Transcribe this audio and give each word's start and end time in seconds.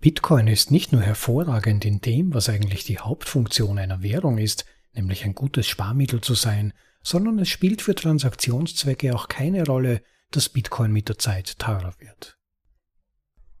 Bitcoin 0.00 0.46
ist 0.46 0.70
nicht 0.70 0.92
nur 0.92 1.02
hervorragend 1.02 1.84
in 1.84 2.00
dem, 2.00 2.32
was 2.32 2.48
eigentlich 2.48 2.84
die 2.84 2.98
Hauptfunktion 2.98 3.78
einer 3.78 4.02
Währung 4.02 4.38
ist, 4.38 4.64
nämlich 4.94 5.24
ein 5.24 5.34
gutes 5.34 5.66
Sparmittel 5.66 6.20
zu 6.20 6.34
sein, 6.34 6.72
sondern 7.02 7.38
es 7.40 7.48
spielt 7.48 7.82
für 7.82 7.94
Transaktionszwecke 7.94 9.14
auch 9.14 9.28
keine 9.28 9.64
Rolle, 9.64 10.02
dass 10.30 10.48
Bitcoin 10.48 10.92
mit 10.92 11.08
der 11.08 11.18
Zeit 11.18 11.58
teurer 11.58 11.94
wird. 11.98 12.38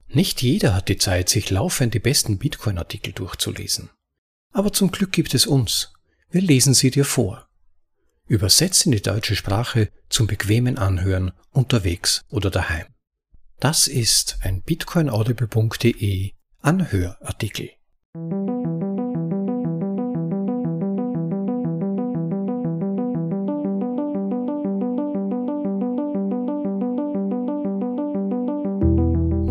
Nicht 0.08 0.40
jeder 0.40 0.74
hat 0.74 0.88
die 0.88 0.96
Zeit, 0.96 1.28
sich 1.28 1.50
laufend 1.50 1.92
die 1.92 1.98
besten 1.98 2.38
Bitcoin-Artikel 2.38 3.12
durchzulesen. 3.12 3.90
Aber 4.52 4.72
zum 4.72 4.90
Glück 4.90 5.12
gibt 5.12 5.34
es 5.34 5.46
uns. 5.46 5.92
Wir 6.30 6.40
lesen 6.40 6.72
sie 6.72 6.90
dir 6.90 7.04
vor. 7.04 7.48
Übersetzt 8.26 8.86
in 8.86 8.92
die 8.92 9.02
deutsche 9.02 9.36
Sprache 9.36 9.90
zum 10.08 10.26
bequemen 10.26 10.78
Anhören 10.78 11.32
unterwegs 11.50 12.24
oder 12.30 12.50
daheim. 12.50 12.86
Das 13.60 13.88
ist 13.88 14.38
ein 14.42 14.62
bitcoinaudible.de 14.62 16.30
Anhörartikel. 16.60 17.70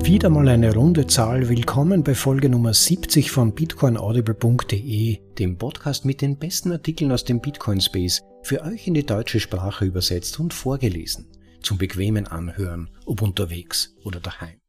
Wieder 0.05 0.29
mal 0.29 0.47
eine 0.47 0.73
runde 0.73 1.05
Zahl. 1.07 1.49
Willkommen 1.49 2.01
bei 2.01 2.15
Folge 2.15 2.47
Nummer 2.47 2.73
70 2.73 3.29
von 3.29 3.53
bitcoinaudible.de, 3.53 5.19
dem 5.37 5.57
Podcast 5.57 6.05
mit 6.05 6.21
den 6.21 6.37
besten 6.37 6.71
Artikeln 6.71 7.11
aus 7.11 7.25
dem 7.25 7.41
Bitcoin 7.41 7.81
Space, 7.81 8.21
für 8.41 8.63
euch 8.63 8.87
in 8.87 8.93
die 8.93 9.05
deutsche 9.05 9.41
Sprache 9.41 9.83
übersetzt 9.83 10.39
und 10.39 10.53
vorgelesen 10.53 11.27
zum 11.61 11.77
bequemen 11.77 12.27
Anhören, 12.27 12.89
ob 13.05 13.21
unterwegs 13.21 13.95
oder 14.03 14.19
daheim. 14.19 14.59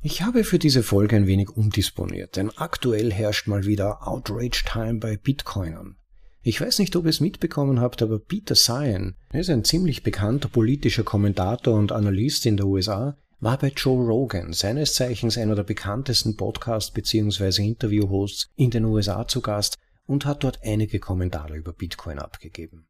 Ich 0.00 0.22
habe 0.22 0.44
für 0.44 0.58
diese 0.58 0.82
Folge 0.82 1.16
ein 1.16 1.26
wenig 1.26 1.50
umdisponiert, 1.50 2.36
denn 2.36 2.50
aktuell 2.56 3.12
herrscht 3.12 3.48
mal 3.48 3.66
wieder 3.66 4.06
Outrage 4.06 4.62
Time 4.64 5.00
bei 5.00 5.16
Bitcoinern. 5.16 5.96
Ich 6.42 6.60
weiß 6.60 6.78
nicht, 6.78 6.94
ob 6.94 7.04
ihr 7.04 7.10
es 7.10 7.20
mitbekommen 7.20 7.80
habt, 7.80 8.00
aber 8.00 8.20
Peter 8.20 8.54
Cyan, 8.54 9.16
er 9.30 9.40
ist 9.40 9.50
ein 9.50 9.64
ziemlich 9.64 10.04
bekannter 10.04 10.48
politischer 10.48 11.02
Kommentator 11.02 11.74
und 11.74 11.90
Analyst 11.90 12.46
in 12.46 12.56
der 12.56 12.66
USA, 12.66 13.16
war 13.40 13.58
bei 13.58 13.72
Joe 13.74 14.06
Rogan, 14.06 14.52
seines 14.52 14.94
Zeichens 14.94 15.36
einer 15.36 15.56
der 15.56 15.64
bekanntesten 15.64 16.36
Podcast- 16.36 16.94
bzw. 16.94 17.62
Interview-Hosts 17.64 18.50
in 18.56 18.70
den 18.70 18.84
USA 18.84 19.26
zu 19.26 19.40
Gast 19.40 19.76
und 20.06 20.26
hat 20.26 20.44
dort 20.44 20.60
einige 20.62 21.00
Kommentare 21.00 21.56
über 21.56 21.72
Bitcoin 21.72 22.18
abgegeben. 22.18 22.86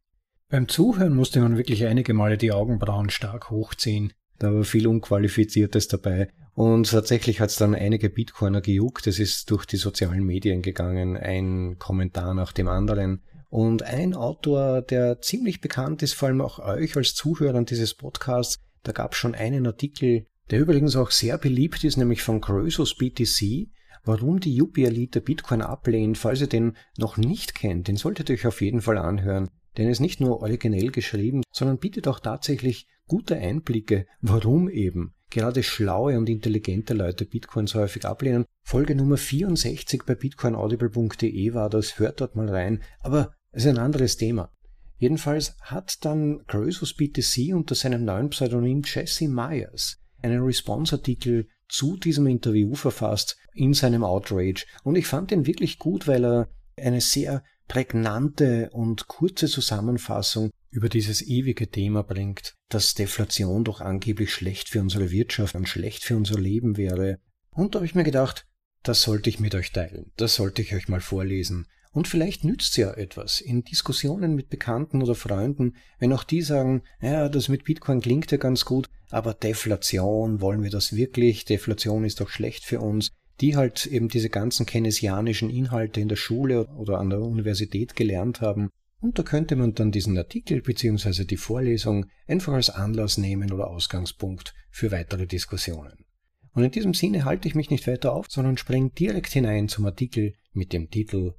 Beim 0.50 0.66
Zuhören 0.66 1.14
musste 1.14 1.40
man 1.40 1.58
wirklich 1.58 1.84
einige 1.84 2.14
Male 2.14 2.38
die 2.38 2.52
Augenbrauen 2.52 3.10
stark 3.10 3.50
hochziehen. 3.50 4.14
Da 4.38 4.54
war 4.54 4.64
viel 4.64 4.86
Unqualifiziertes 4.86 5.88
dabei. 5.88 6.30
Und 6.54 6.90
tatsächlich 6.90 7.40
hat 7.40 7.50
es 7.50 7.56
dann 7.56 7.74
einige 7.74 8.08
Bitcoiner 8.08 8.62
gejuckt. 8.62 9.06
Es 9.06 9.18
ist 9.18 9.50
durch 9.50 9.66
die 9.66 9.76
sozialen 9.76 10.24
Medien 10.24 10.62
gegangen, 10.62 11.18
ein 11.18 11.76
Kommentar 11.78 12.32
nach 12.32 12.52
dem 12.52 12.66
anderen. 12.66 13.20
Und 13.50 13.82
ein 13.82 14.14
Autor, 14.14 14.80
der 14.80 15.20
ziemlich 15.20 15.60
bekannt 15.60 16.02
ist, 16.02 16.14
vor 16.14 16.28
allem 16.28 16.40
auch 16.40 16.60
euch 16.60 16.96
als 16.96 17.14
Zuhörern 17.14 17.66
dieses 17.66 17.92
Podcasts, 17.92 18.56
da 18.84 18.92
gab 18.92 19.12
es 19.12 19.18
schon 19.18 19.34
einen 19.34 19.66
Artikel, 19.66 20.24
der 20.50 20.60
übrigens 20.60 20.96
auch 20.96 21.10
sehr 21.10 21.36
beliebt 21.36 21.84
ist, 21.84 21.98
nämlich 21.98 22.22
von 22.22 22.40
Krösus 22.40 22.96
BTC, 22.96 23.68
warum 24.02 24.40
die 24.40 24.56
Yuppie-Elite 24.56 25.20
Bitcoin 25.20 25.60
ablehnt. 25.60 26.16
Falls 26.16 26.40
ihr 26.40 26.46
den 26.46 26.74
noch 26.96 27.18
nicht 27.18 27.54
kennt, 27.54 27.88
den 27.88 27.96
solltet 27.96 28.30
ihr 28.30 28.36
euch 28.36 28.46
auf 28.46 28.62
jeden 28.62 28.80
Fall 28.80 28.96
anhören 28.96 29.50
denn 29.78 29.86
er 29.86 29.92
ist 29.92 30.00
nicht 30.00 30.20
nur 30.20 30.42
originell 30.42 30.90
geschrieben, 30.90 31.42
sondern 31.52 31.78
bietet 31.78 32.08
auch 32.08 32.20
tatsächlich 32.20 32.88
gute 33.06 33.36
Einblicke, 33.36 34.06
warum 34.20 34.68
eben 34.68 35.14
gerade 35.30 35.62
schlaue 35.62 36.18
und 36.18 36.28
intelligente 36.28 36.94
Leute 36.94 37.24
Bitcoins 37.24 37.74
häufig 37.74 38.04
ablehnen. 38.04 38.44
Folge 38.62 38.94
Nummer 38.94 39.16
64 39.16 40.02
bei 40.04 40.14
bitcoinaudible.de 40.14 41.54
war 41.54 41.70
das, 41.70 41.98
hört 41.98 42.20
dort 42.20 42.34
mal 42.34 42.48
rein, 42.48 42.82
aber 43.00 43.32
es 43.52 43.64
ist 43.64 43.70
ein 43.70 43.78
anderes 43.78 44.16
Thema. 44.16 44.50
Jedenfalls 44.96 45.56
hat 45.62 46.04
dann 46.04 46.44
Croesus 46.46 46.94
BTC 46.94 47.54
unter 47.54 47.74
seinem 47.74 48.04
neuen 48.04 48.30
Pseudonym 48.30 48.82
Jesse 48.84 49.28
Myers 49.28 49.98
einen 50.22 50.42
Response-Artikel 50.42 51.46
zu 51.68 51.96
diesem 51.96 52.26
Interview 52.26 52.74
verfasst 52.74 53.36
in 53.54 53.74
seinem 53.74 54.02
Outrage 54.02 54.66
und 54.82 54.96
ich 54.96 55.06
fand 55.06 55.30
ihn 55.30 55.46
wirklich 55.46 55.78
gut, 55.78 56.08
weil 56.08 56.24
er 56.24 56.48
eine 56.76 57.00
sehr 57.00 57.44
prägnante 57.68 58.70
und 58.72 59.06
kurze 59.06 59.46
Zusammenfassung 59.46 60.50
über 60.70 60.88
dieses 60.88 61.22
ewige 61.22 61.70
Thema 61.70 62.02
bringt, 62.02 62.54
dass 62.68 62.94
Deflation 62.94 63.64
doch 63.64 63.80
angeblich 63.80 64.32
schlecht 64.32 64.68
für 64.68 64.80
unsere 64.80 65.10
Wirtschaft 65.10 65.54
und 65.54 65.68
schlecht 65.68 66.04
für 66.04 66.16
unser 66.16 66.38
Leben 66.38 66.76
wäre. 66.76 67.18
Und 67.50 67.74
da 67.74 67.78
habe 67.78 67.86
ich 67.86 67.94
mir 67.94 68.04
gedacht, 68.04 68.46
das 68.82 69.02
sollte 69.02 69.30
ich 69.30 69.40
mit 69.40 69.54
euch 69.54 69.72
teilen, 69.72 70.12
das 70.16 70.34
sollte 70.34 70.62
ich 70.62 70.74
euch 70.74 70.88
mal 70.88 71.00
vorlesen. 71.00 71.66
Und 71.90 72.06
vielleicht 72.06 72.44
nützt 72.44 72.76
ja 72.76 72.92
etwas 72.92 73.40
in 73.40 73.64
Diskussionen 73.64 74.34
mit 74.34 74.50
Bekannten 74.50 75.02
oder 75.02 75.14
Freunden, 75.14 75.74
wenn 75.98 76.12
auch 76.12 76.22
die 76.22 76.42
sagen, 76.42 76.82
ja, 77.00 77.28
das 77.28 77.48
mit 77.48 77.64
Bitcoin 77.64 78.00
klingt 78.00 78.30
ja 78.30 78.36
ganz 78.38 78.64
gut, 78.64 78.88
aber 79.10 79.34
Deflation, 79.34 80.40
wollen 80.40 80.62
wir 80.62 80.70
das 80.70 80.94
wirklich? 80.94 81.44
Deflation 81.44 82.04
ist 82.04 82.20
doch 82.20 82.28
schlecht 82.28 82.64
für 82.64 82.80
uns 82.80 83.10
die 83.40 83.56
halt 83.56 83.86
eben 83.86 84.08
diese 84.08 84.30
ganzen 84.30 84.66
keynesianischen 84.66 85.50
Inhalte 85.50 86.00
in 86.00 86.08
der 86.08 86.16
Schule 86.16 86.66
oder 86.76 86.98
an 86.98 87.10
der 87.10 87.20
Universität 87.20 87.94
gelernt 87.94 88.40
haben. 88.40 88.70
Und 89.00 89.18
da 89.18 89.22
könnte 89.22 89.54
man 89.54 89.74
dann 89.74 89.92
diesen 89.92 90.18
Artikel 90.18 90.60
bzw. 90.60 91.24
die 91.24 91.36
Vorlesung 91.36 92.06
einfach 92.26 92.54
als 92.54 92.70
Anlass 92.70 93.16
nehmen 93.16 93.52
oder 93.52 93.68
Ausgangspunkt 93.68 94.54
für 94.70 94.90
weitere 94.90 95.26
Diskussionen. 95.26 96.04
Und 96.52 96.64
in 96.64 96.70
diesem 96.72 96.94
Sinne 96.94 97.24
halte 97.24 97.46
ich 97.46 97.54
mich 97.54 97.70
nicht 97.70 97.86
weiter 97.86 98.12
auf, 98.12 98.26
sondern 98.28 98.56
springe 98.56 98.90
direkt 98.90 99.32
hinein 99.32 99.68
zum 99.68 99.86
Artikel 99.86 100.34
mit 100.52 100.72
dem 100.72 100.90
Titel 100.90 101.34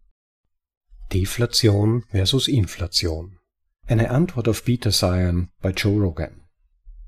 Deflation 1.11 2.03
versus 2.09 2.47
Inflation. 2.47 3.39
Eine 3.87 4.11
Antwort 4.11 4.47
auf 4.47 4.63
Peter 4.63 4.91
Cyan 4.91 5.49
bei 5.61 5.71
Joe 5.71 5.99
Rogan. 5.99 6.45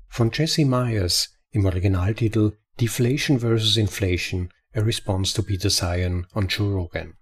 Von 0.08 0.30
Jesse 0.32 0.66
Myers 0.66 1.38
im 1.50 1.64
Originaltitel 1.64 2.58
Deflation 2.80 3.40
versus 3.40 3.76
Inflation 3.76 4.52
A 4.74 4.80
Response 4.80 5.34
to 5.34 5.42
Peter 5.42 5.68
Cyan 5.68 6.26
on 6.34 6.48
Joe 6.48 6.72
Rogan. 6.72 7.14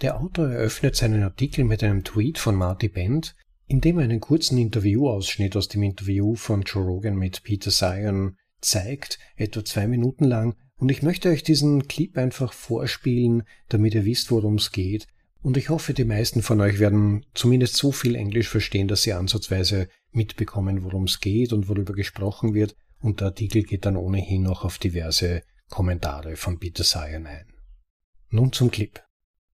Der 0.00 0.18
Autor 0.18 0.48
eröffnet 0.48 0.96
seinen 0.96 1.22
Artikel 1.22 1.64
mit 1.64 1.82
einem 1.82 2.04
Tweet 2.04 2.38
von 2.38 2.54
Marty 2.54 2.88
Bent, 2.88 3.34
in 3.66 3.82
dem 3.82 3.98
er 3.98 4.04
einen 4.04 4.20
kurzen 4.20 4.56
Interviewausschnitt 4.56 5.56
aus 5.56 5.68
dem 5.68 5.82
Interview 5.82 6.34
von 6.34 6.62
Joe 6.62 6.84
Rogan 6.84 7.16
mit 7.16 7.42
Peter 7.42 7.70
Cyan 7.70 8.36
zeigt, 8.62 9.18
etwa 9.36 9.62
zwei 9.64 9.86
Minuten 9.86 10.24
lang, 10.24 10.56
und 10.78 10.90
ich 10.90 11.02
möchte 11.02 11.28
euch 11.28 11.42
diesen 11.42 11.86
Clip 11.86 12.16
einfach 12.16 12.52
vorspielen, 12.52 13.42
damit 13.68 13.94
ihr 13.94 14.04
wisst, 14.04 14.30
worum 14.30 14.56
es 14.56 14.72
geht. 14.72 15.06
Und 15.42 15.56
ich 15.56 15.68
hoffe, 15.68 15.94
die 15.94 16.04
meisten 16.04 16.42
von 16.42 16.60
euch 16.60 16.78
werden 16.78 17.24
zumindest 17.34 17.76
so 17.76 17.92
viel 17.92 18.14
Englisch 18.14 18.48
verstehen, 18.48 18.88
dass 18.88 19.02
sie 19.02 19.12
ansatzweise 19.12 19.88
mitbekommen, 20.12 20.82
worum 20.82 21.04
es 21.04 21.20
geht 21.20 21.52
und 21.52 21.68
worüber 21.68 21.92
gesprochen 21.92 22.54
wird. 22.54 22.74
Und 23.00 23.20
der 23.20 23.28
Artikel 23.28 23.62
geht 23.62 23.86
dann 23.86 23.96
ohnehin 23.96 24.42
noch 24.42 24.64
auf 24.64 24.78
diverse 24.78 25.42
Kommentare 25.70 26.36
von 26.36 26.58
Peter 26.58 26.84
Cyan 26.84 27.26
ein. 27.26 27.46
Nun 28.30 28.52
zum 28.52 28.70
Clip. 28.70 28.98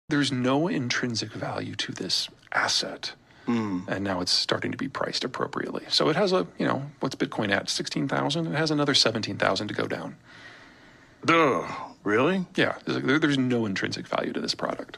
There's 0.09 0.31
no 0.31 0.67
intrinsic 0.67 1.31
value 1.31 1.75
to 1.75 1.91
this 1.91 2.29
asset. 2.53 3.13
Mm. 3.47 3.87
And 3.87 4.03
now 4.03 4.21
it's 4.21 4.31
starting 4.31 4.71
to 4.71 4.77
be 4.77 4.87
priced 4.87 5.23
appropriately. 5.23 5.83
So 5.89 6.09
it 6.09 6.15
has 6.15 6.33
a, 6.33 6.47
you 6.57 6.67
know, 6.67 6.83
what's 6.99 7.15
Bitcoin 7.15 7.51
at? 7.51 7.69
16,000? 7.69 8.47
It 8.47 8.57
has 8.57 8.71
another 8.71 8.93
17,000 8.93 9.67
to 9.67 9.73
go 9.73 9.87
down. 9.87 10.17
Duh, 11.25 11.65
really? 12.03 12.45
Yeah, 12.55 12.75
there's 12.85 13.37
no 13.37 13.65
intrinsic 13.65 14.07
value 14.07 14.33
to 14.33 14.41
this 14.41 14.55
product. 14.55 14.97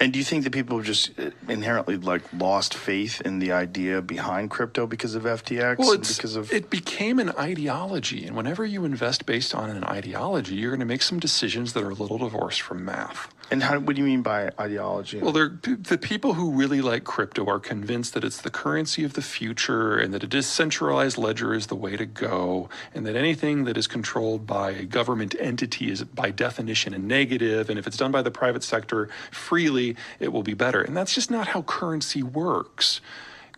And 0.00 0.12
do 0.12 0.18
you 0.18 0.24
think 0.24 0.44
that 0.44 0.52
people 0.52 0.76
have 0.76 0.86
just 0.86 1.18
uh, 1.18 1.30
inherently 1.48 1.96
like 1.96 2.22
lost 2.32 2.74
faith 2.74 3.20
in 3.22 3.40
the 3.40 3.50
idea 3.50 4.00
behind 4.00 4.50
crypto 4.50 4.86
because 4.86 5.16
of 5.16 5.24
FTX? 5.24 5.78
Well, 5.78 5.98
because 5.98 6.36
of 6.36 6.52
it 6.52 6.70
became 6.70 7.18
an 7.18 7.30
ideology, 7.30 8.24
and 8.24 8.36
whenever 8.36 8.64
you 8.64 8.84
invest 8.84 9.26
based 9.26 9.54
on 9.54 9.70
an 9.70 9.82
ideology, 9.84 10.54
you're 10.54 10.70
going 10.70 10.80
to 10.80 10.86
make 10.86 11.02
some 11.02 11.18
decisions 11.18 11.72
that 11.72 11.82
are 11.82 11.90
a 11.90 11.94
little 11.94 12.18
divorced 12.18 12.60
from 12.60 12.84
math. 12.84 13.28
And 13.50 13.62
how, 13.62 13.78
what 13.78 13.96
do 13.96 14.02
you 14.02 14.06
mean 14.06 14.20
by 14.22 14.50
ideology? 14.60 15.20
Well, 15.20 15.32
the 15.32 15.98
people 16.00 16.34
who 16.34 16.52
really 16.52 16.82
like 16.82 17.04
crypto 17.04 17.46
are 17.46 17.58
convinced 17.58 18.12
that 18.14 18.22
it's 18.22 18.42
the 18.42 18.50
currency 18.50 19.04
of 19.04 19.14
the 19.14 19.22
future 19.22 19.96
and 19.96 20.12
that 20.12 20.22
a 20.22 20.26
decentralized 20.26 21.16
ledger 21.16 21.54
is 21.54 21.68
the 21.68 21.74
way 21.74 21.96
to 21.96 22.04
go, 22.04 22.68
and 22.94 23.06
that 23.06 23.16
anything 23.16 23.64
that 23.64 23.78
is 23.78 23.86
controlled 23.86 24.46
by 24.46 24.72
a 24.72 24.84
government 24.84 25.34
entity 25.40 25.90
is 25.90 26.04
by 26.04 26.30
definition 26.30 26.92
a 26.92 26.98
negative, 26.98 27.70
and 27.70 27.78
if 27.78 27.86
it's 27.86 27.96
done 27.96 28.12
by 28.12 28.20
the 28.20 28.30
private 28.30 28.62
sector 28.62 29.08
freely, 29.30 29.87
it 30.18 30.32
will 30.32 30.42
be 30.42 30.54
better. 30.54 30.80
And 30.80 30.96
that's 30.96 31.14
just 31.14 31.30
not 31.30 31.48
how 31.48 31.62
currency 31.62 32.22
works. 32.22 33.00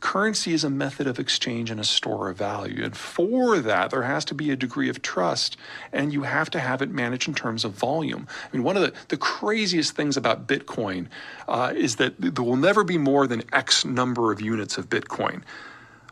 Currency 0.00 0.54
is 0.54 0.64
a 0.64 0.70
method 0.70 1.06
of 1.06 1.18
exchange 1.18 1.70
and 1.70 1.78
a 1.78 1.84
store 1.84 2.30
of 2.30 2.38
value. 2.38 2.82
And 2.82 2.96
for 2.96 3.58
that, 3.58 3.90
there 3.90 4.02
has 4.02 4.24
to 4.26 4.34
be 4.34 4.50
a 4.50 4.56
degree 4.56 4.88
of 4.88 5.02
trust, 5.02 5.58
and 5.92 6.10
you 6.12 6.22
have 6.22 6.48
to 6.50 6.60
have 6.60 6.80
it 6.80 6.90
managed 6.90 7.28
in 7.28 7.34
terms 7.34 7.66
of 7.66 7.72
volume. 7.72 8.26
I 8.42 8.56
mean, 8.56 8.64
one 8.64 8.76
of 8.76 8.82
the, 8.82 8.94
the 9.08 9.18
craziest 9.18 9.94
things 9.94 10.16
about 10.16 10.46
Bitcoin 10.46 11.08
uh, 11.46 11.74
is 11.76 11.96
that 11.96 12.14
there 12.18 12.44
will 12.44 12.56
never 12.56 12.82
be 12.82 12.96
more 12.96 13.26
than 13.26 13.42
X 13.52 13.84
number 13.84 14.32
of 14.32 14.40
units 14.40 14.78
of 14.78 14.88
Bitcoin. 14.88 15.42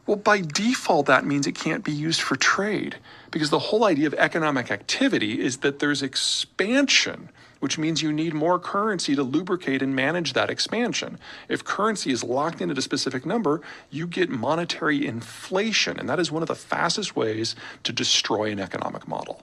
Well, 0.06 0.16
by 0.16 0.40
default, 0.40 1.06
that 1.06 1.26
means 1.26 1.46
it 1.46 1.54
can't 1.54 1.84
be 1.84 1.92
used 1.92 2.22
for 2.22 2.34
trade 2.36 2.96
because 3.30 3.50
the 3.50 3.58
whole 3.58 3.84
idea 3.84 4.06
of 4.06 4.14
economic 4.14 4.70
activity 4.70 5.40
is 5.40 5.58
that 5.58 5.80
there's 5.80 6.02
expansion, 6.02 7.28
which 7.60 7.78
means 7.78 8.02
you 8.02 8.12
need 8.12 8.34
more 8.34 8.58
currency 8.58 9.14
to 9.14 9.22
lubricate 9.22 9.82
and 9.82 9.94
manage 9.94 10.32
that 10.32 10.50
expansion. 10.50 11.18
If 11.48 11.64
currency 11.64 12.10
is 12.10 12.22
locked 12.22 12.60
in 12.60 12.70
at 12.70 12.78
a 12.78 12.82
specific 12.82 13.26
number, 13.26 13.60
you 13.90 14.06
get 14.06 14.30
monetary 14.30 15.06
inflation, 15.06 15.98
and 15.98 16.08
that 16.08 16.20
is 16.20 16.30
one 16.30 16.42
of 16.42 16.48
the 16.48 16.54
fastest 16.54 17.16
ways 17.16 17.56
to 17.84 17.92
destroy 17.92 18.50
an 18.50 18.60
economic 18.60 19.08
model. 19.08 19.42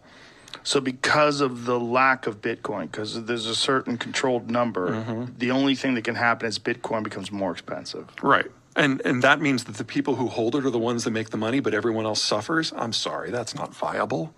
So, 0.63 0.79
because 0.81 1.41
of 1.41 1.65
the 1.65 1.79
lack 1.79 2.25
of 2.25 2.41
Bitcoin, 2.41 2.89
because 2.89 3.25
there's 3.25 3.45
a 3.45 3.56
certain 3.56 3.97
controlled 3.97 4.50
number, 4.50 4.89
mm-hmm. 4.89 5.25
the 5.38 5.51
only 5.51 5.75
thing 5.75 5.94
that 5.94 6.03
can 6.03 6.15
happen 6.15 6.47
is 6.47 6.57
Bitcoin 6.57 7.03
becomes 7.03 7.31
more 7.31 7.51
expensive. 7.51 8.07
Right. 8.23 8.50
And 8.75 9.01
and 9.06 9.21
that 9.21 9.39
means 9.39 9.65
that 9.65 9.75
the 9.75 9.85
people 9.85 10.15
who 10.15 10.27
hold 10.27 10.56
it 10.56 10.65
are 10.65 10.69
the 10.69 10.79
ones 10.79 11.03
that 11.03 11.12
make 11.12 11.29
the 11.29 11.38
money, 11.38 11.59
but 11.59 11.73
everyone 11.73 12.06
else 12.06 12.21
suffers. 12.21 12.73
I'm 12.75 12.94
sorry, 12.94 13.31
that's 13.31 13.56
not 13.56 13.73
viable. 13.75 14.33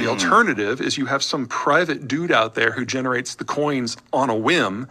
The 0.00 0.06
mm-hmm. 0.06 0.14
alternative 0.14 0.80
is 0.80 0.96
you 0.96 1.06
have 1.06 1.22
some 1.22 1.46
private 1.46 2.08
dude 2.08 2.32
out 2.32 2.54
there 2.54 2.72
who 2.72 2.86
generates 2.86 3.34
the 3.34 3.44
coins 3.44 3.98
on 4.14 4.30
a 4.30 4.34
whim. 4.34 4.88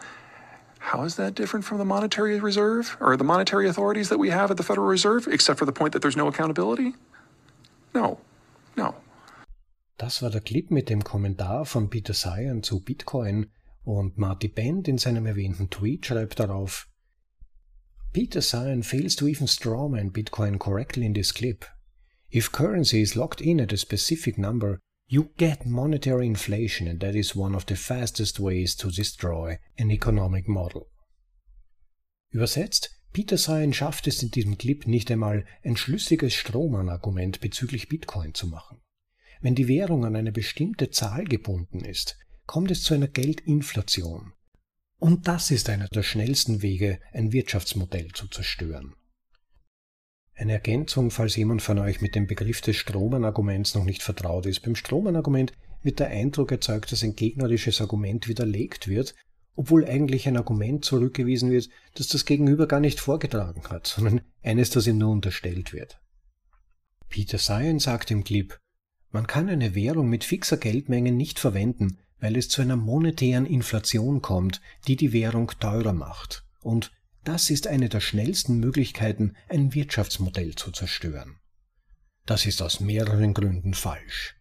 How 0.77 1.01
is 1.01 1.15
that 1.15 1.33
different 1.33 1.65
from 1.65 1.79
the 1.79 1.85
monetary 1.85 2.39
reserve 2.39 2.95
or 2.99 3.17
the 3.17 3.23
monetary 3.23 3.67
authorities 3.67 4.09
that 4.09 4.19
we 4.19 4.29
have 4.29 4.51
at 4.51 4.57
the 4.57 4.63
Federal 4.63 4.85
Reserve, 4.85 5.27
except 5.27 5.57
for 5.57 5.65
the 5.65 5.71
point 5.71 5.93
that 5.93 6.03
there's 6.03 6.15
no 6.15 6.27
accountability? 6.27 6.93
No. 7.95 8.19
No. 8.77 8.93
Das 9.97 10.21
war 10.21 10.29
der 10.29 10.41
Clip 10.41 10.69
mit 10.69 10.89
dem 10.89 11.03
Kommentar 11.03 11.65
von 11.65 11.89
Peter 11.89 12.13
Sayan 12.13 12.61
zu 12.61 12.79
Bitcoin 12.79 13.47
und 13.83 14.15
Marty 14.19 14.47
Bend 14.47 14.87
in 14.87 14.99
seinem 14.99 15.25
erwähnten 15.25 15.71
Tweet 15.71 16.05
schreibt 16.05 16.39
darauf, 16.39 16.87
Peter 18.13 18.43
Sayan 18.43 18.83
fails 18.83 19.15
to 19.15 19.27
even 19.27 19.47
strawman 19.47 20.11
Bitcoin 20.11 20.59
correctly 20.59 21.07
in 21.07 21.15
this 21.15 21.33
clip. 21.33 21.65
If 22.29 22.51
currency 22.51 23.01
is 23.01 23.15
locked 23.15 23.41
in 23.41 23.59
at 23.59 23.73
a 23.73 23.77
specific 23.77 24.37
number, 24.37 24.79
you 25.11 25.31
get 25.37 25.65
monetary 25.65 26.27
inflation 26.27 26.87
and 26.87 26.99
that 26.99 27.15
is 27.15 27.35
one 27.35 27.55
of 27.55 27.65
the 27.65 27.75
fastest 27.75 28.39
ways 28.39 28.75
to 28.75 28.91
destroy 28.91 29.57
an 29.77 29.89
economic 29.89 30.47
model. 30.47 30.87
Übersetzt, 32.31 32.91
Peter 33.11 33.37
Sayan 33.37 33.73
schafft 33.73 34.05
es 34.05 34.21
in 34.21 34.29
diesem 34.29 34.59
Clip 34.59 34.85
nicht 34.85 35.09
einmal, 35.09 35.45
ein 35.63 35.75
schlüssiges 35.75 36.35
Strohmann-Argument 36.35 37.41
bezüglich 37.41 37.89
Bitcoin 37.89 38.35
zu 38.35 38.45
machen. 38.45 38.81
Wenn 39.41 39.55
die 39.55 39.67
Währung 39.67 40.05
an 40.05 40.15
eine 40.15 40.31
bestimmte 40.31 40.91
Zahl 40.91 41.25
gebunden 41.25 41.79
ist, 41.79 42.19
kommt 42.45 42.69
es 42.69 42.83
zu 42.83 42.93
einer 42.93 43.07
Geldinflation. 43.07 44.33
Und 44.99 45.27
das 45.27 45.49
ist 45.49 45.69
einer 45.69 45.87
der 45.87 46.03
schnellsten 46.03 46.61
Wege, 46.61 46.99
ein 47.13 47.31
Wirtschaftsmodell 47.31 48.09
zu 48.11 48.27
zerstören. 48.27 48.93
Eine 50.39 50.53
Ergänzung, 50.53 51.11
falls 51.11 51.35
jemand 51.35 51.61
von 51.61 51.79
euch 51.79 51.99
mit 51.99 52.15
dem 52.15 52.25
Begriff 52.25 52.61
des 52.61 52.77
Strohmann-Arguments 52.77 53.75
noch 53.75 53.83
nicht 53.83 54.01
vertraut 54.01 54.45
ist. 54.45 54.61
Beim 54.61 54.73
Strohmann-Argument 54.73 55.51
wird 55.83 55.99
der 55.99 56.07
Eindruck 56.07 56.53
erzeugt, 56.53 56.93
dass 56.93 57.03
ein 57.03 57.17
gegnerisches 57.17 57.81
Argument 57.81 58.29
widerlegt 58.29 58.87
wird, 58.87 59.15
obwohl 59.57 59.83
eigentlich 59.83 60.29
ein 60.29 60.37
Argument 60.37 60.85
zurückgewiesen 60.85 61.51
wird, 61.51 61.67
das 61.95 62.07
das 62.07 62.23
Gegenüber 62.23 62.67
gar 62.67 62.79
nicht 62.79 63.01
vorgetragen 63.01 63.63
hat, 63.67 63.87
sondern 63.87 64.21
eines, 64.41 64.69
das 64.69 64.87
ihm 64.87 64.97
nur 64.97 65.11
unterstellt 65.11 65.73
wird. 65.73 65.99
Peter 67.09 67.37
Sayan 67.37 67.79
sagt 67.79 68.09
im 68.09 68.23
Clip, 68.23 68.57
man 69.11 69.27
kann 69.27 69.49
eine 69.49 69.75
Währung 69.75 70.07
mit 70.07 70.23
fixer 70.23 70.55
Geldmenge 70.55 71.11
nicht 71.11 71.37
verwenden, 71.37 71.97
weil 72.21 72.37
es 72.37 72.47
zu 72.47 72.61
einer 72.61 72.77
monetären 72.77 73.45
Inflation 73.45 74.21
kommt, 74.21 74.61
die 74.87 74.95
die 74.95 75.11
Währung 75.11 75.51
teurer 75.59 75.91
macht. 75.91 76.45
Und 76.61 76.93
das 77.23 77.49
ist 77.49 77.67
eine 77.67 77.89
der 77.89 77.99
schnellsten 77.99 78.59
Möglichkeiten, 78.59 79.35
ein 79.49 79.73
Wirtschaftsmodell 79.73 80.55
zu 80.55 80.71
zerstören. 80.71 81.39
Das 82.25 82.45
ist 82.45 82.61
aus 82.61 82.79
mehreren 82.79 83.33
Gründen 83.33 83.73
falsch. 83.73 84.35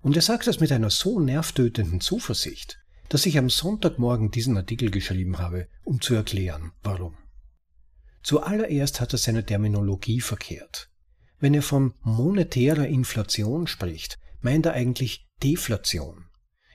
Und 0.00 0.16
er 0.16 0.22
sagt 0.22 0.46
das 0.46 0.60
mit 0.60 0.72
einer 0.72 0.90
so 0.90 1.20
nervtötenden 1.20 2.00
Zuversicht, 2.00 2.78
dass 3.08 3.26
ich 3.26 3.38
am 3.38 3.50
Sonntagmorgen 3.50 4.30
diesen 4.30 4.56
Artikel 4.56 4.90
geschrieben 4.90 5.38
habe, 5.38 5.68
um 5.84 6.00
zu 6.00 6.14
erklären, 6.14 6.72
warum. 6.82 7.16
Zuallererst 8.22 9.00
hat 9.00 9.12
er 9.12 9.18
seine 9.18 9.44
Terminologie 9.44 10.20
verkehrt. 10.20 10.90
Wenn 11.38 11.54
er 11.54 11.62
von 11.62 11.94
monetärer 12.02 12.86
Inflation 12.86 13.66
spricht, 13.66 14.18
meint 14.40 14.66
er 14.66 14.72
eigentlich 14.72 15.28
Deflation. 15.42 16.24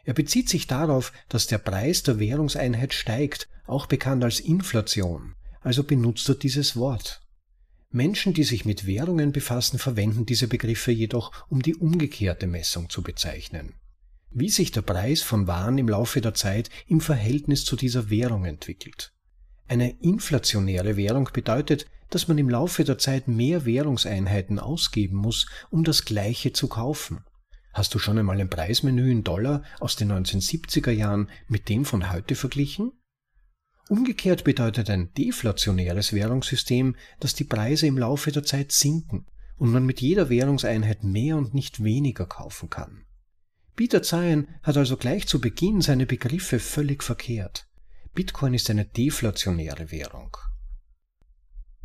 Er 0.03 0.13
bezieht 0.13 0.49
sich 0.49 0.67
darauf, 0.67 1.11
dass 1.29 1.47
der 1.47 1.57
Preis 1.57 2.03
der 2.03 2.19
Währungseinheit 2.19 2.93
steigt, 2.93 3.49
auch 3.65 3.85
bekannt 3.85 4.23
als 4.23 4.39
Inflation, 4.39 5.35
also 5.61 5.83
benutzt 5.83 6.27
er 6.29 6.35
dieses 6.35 6.75
Wort. 6.75 7.21
Menschen, 7.89 8.33
die 8.33 8.43
sich 8.43 8.65
mit 8.65 8.85
Währungen 8.85 9.31
befassen, 9.31 9.77
verwenden 9.77 10.25
diese 10.25 10.47
Begriffe 10.47 10.91
jedoch, 10.91 11.31
um 11.49 11.61
die 11.61 11.75
umgekehrte 11.75 12.47
Messung 12.47 12.89
zu 12.89 13.01
bezeichnen. 13.01 13.73
Wie 14.29 14.49
sich 14.49 14.71
der 14.71 14.81
Preis 14.81 15.21
von 15.21 15.45
Waren 15.47 15.77
im 15.77 15.89
Laufe 15.89 16.21
der 16.21 16.33
Zeit 16.33 16.69
im 16.87 17.01
Verhältnis 17.01 17.65
zu 17.65 17.75
dieser 17.75 18.09
Währung 18.09 18.45
entwickelt. 18.45 19.11
Eine 19.67 19.91
inflationäre 20.01 20.95
Währung 20.95 21.29
bedeutet, 21.33 21.85
dass 22.09 22.27
man 22.27 22.37
im 22.37 22.49
Laufe 22.49 22.83
der 22.83 22.97
Zeit 22.97 23.27
mehr 23.27 23.65
Währungseinheiten 23.65 24.59
ausgeben 24.59 25.17
muss, 25.17 25.47
um 25.69 25.83
das 25.83 26.05
Gleiche 26.05 26.53
zu 26.53 26.67
kaufen. 26.67 27.25
Hast 27.73 27.93
du 27.93 27.99
schon 27.99 28.17
einmal 28.17 28.39
ein 28.39 28.49
Preismenü 28.49 29.11
in 29.11 29.23
Dollar 29.23 29.63
aus 29.79 29.95
den 29.95 30.11
1970er 30.11 30.91
Jahren 30.91 31.29
mit 31.47 31.69
dem 31.69 31.85
von 31.85 32.11
heute 32.11 32.35
verglichen? 32.35 32.91
Umgekehrt 33.91 34.45
bedeutet 34.45 34.89
ein 34.89 35.13
deflationäres 35.15 36.13
Währungssystem, 36.13 36.95
dass 37.19 37.35
die 37.35 37.43
Preise 37.43 37.87
im 37.87 37.97
Laufe 37.97 38.31
der 38.31 38.45
Zeit 38.45 38.71
sinken 38.71 39.25
und 39.57 39.69
man 39.69 39.85
mit 39.85 39.99
jeder 39.99 40.29
Währungseinheit 40.29 41.03
mehr 41.03 41.35
und 41.35 41.53
nicht 41.53 41.83
weniger 41.83 42.25
kaufen 42.25 42.69
kann. 42.69 43.03
Peter 43.75 44.01
Zayen 44.01 44.47
hat 44.63 44.77
also 44.77 44.95
gleich 44.95 45.27
zu 45.27 45.41
Beginn 45.41 45.81
seine 45.81 46.05
Begriffe 46.05 46.59
völlig 46.59 47.03
verkehrt. 47.03 47.67
Bitcoin 48.15 48.53
ist 48.53 48.69
eine 48.69 48.85
deflationäre 48.85 49.91
Währung. 49.91 50.37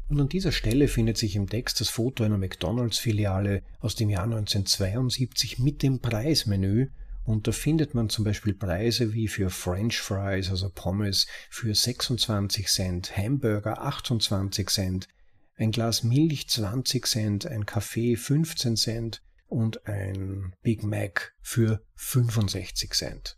Und 0.09 0.21
an 0.21 0.29
dieser 0.29 0.53
Stelle 0.53 0.87
findet 0.87 1.17
sich 1.17 1.35
im 1.35 1.49
Text 1.49 1.81
das 1.81 1.89
Foto 1.89 2.23
einer 2.23 2.39
McDonalds-Filiale 2.39 3.65
aus 3.81 3.97
dem 3.97 4.11
Jahr 4.11 4.27
1972 4.27 5.59
mit 5.59 5.83
dem 5.83 5.99
Preismenü. 5.99 6.87
Und 7.27 7.49
da 7.49 7.53
findet 7.53 7.93
man 7.93 8.09
zum 8.09 8.25
Beispiel 8.25 8.55
Preise 8.55 9.13
wie 9.13 9.27
für 9.27 9.51
French 9.51 9.99
Fries, 9.99 10.49
also 10.49 10.71
Pommes, 10.71 11.27
für 11.51 11.75
26 11.75 12.69
Cent, 12.69 13.17
Hamburger 13.17 13.83
28 13.83 14.69
Cent, 14.71 15.09
ein 15.57 15.73
Glas 15.73 16.05
Milch 16.05 16.49
20 16.49 17.05
Cent, 17.05 17.47
ein 17.47 17.67
Kaffee 17.67 18.15
15 18.15 18.77
Cent 18.77 19.23
und 19.49 19.89
ein 19.89 20.55
Big 20.63 20.85
Mac 20.85 21.35
für 21.43 21.85
65 21.97 22.93
Cent. 22.93 23.37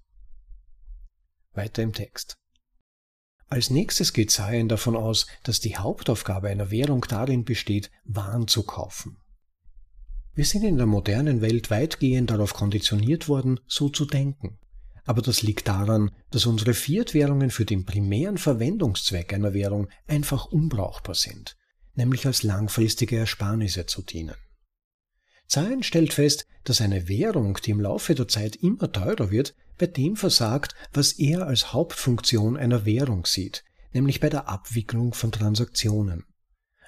Weiter 1.55 1.83
im 1.83 1.95
Text. 1.95 2.37
Als 3.49 3.71
nächstes 3.71 4.13
geht 4.13 4.31
Sayen 4.31 4.69
davon 4.69 4.97
aus, 4.97 5.27
dass 5.45 5.61
die 5.61 5.79
Hauptaufgabe 5.79 6.49
einer 6.49 6.71
Währung 6.71 7.07
darin 7.09 7.47
besteht, 7.47 7.91
Waren 8.05 8.49
zu 8.49 8.65
kaufen. 8.65 9.17
Wir 10.39 10.45
sind 10.45 10.63
in 10.63 10.77
der 10.77 10.87
modernen 10.87 11.41
Welt 11.41 11.69
weitgehend 11.69 12.31
darauf 12.31 12.55
konditioniert 12.55 13.29
worden, 13.29 13.59
so 13.67 13.89
zu 13.89 14.05
denken. 14.05 14.57
Aber 15.05 15.21
das 15.21 15.43
liegt 15.43 15.67
daran, 15.67 16.13
dass 16.31 16.47
unsere 16.47 16.75
Fiat-Währungen 16.75 17.51
für 17.51 17.65
den 17.65 17.85
primären 17.85 18.39
Verwendungszweck 18.39 19.35
einer 19.35 19.53
Währung 19.53 19.89
einfach 20.07 20.47
unbrauchbar 20.47 21.17
sind, 21.17 21.57
nämlich 21.97 22.25
als 22.25 22.45
langfristige 22.45 23.17
Ersparnisse 23.17 23.87
zu 23.87 24.01
dienen. 24.01 24.37
Zayen 25.49 25.83
stellt 25.83 26.13
fest, 26.13 26.47
dass 26.63 26.81
eine 26.81 27.09
Währung, 27.09 27.59
die 27.65 27.73
im 27.73 27.81
Laufe 27.81 28.15
der 28.15 28.29
Zeit 28.29 28.55
immer 28.55 28.93
teurer 28.93 29.33
wird, 29.33 29.57
bei 29.77 29.89
dem 29.89 30.15
versagt, 30.15 30.77
was 30.93 31.15
er 31.15 31.49
als 31.49 31.73
Hauptfunktion 31.73 32.57
einer 32.57 32.85
Währung 32.85 33.27
sieht, 33.27 33.65
nämlich 33.93 34.21
bei 34.21 34.29
der 34.29 34.49
Abwicklung 34.49 35.15
von 35.15 35.33
Transaktionen. 35.33 36.27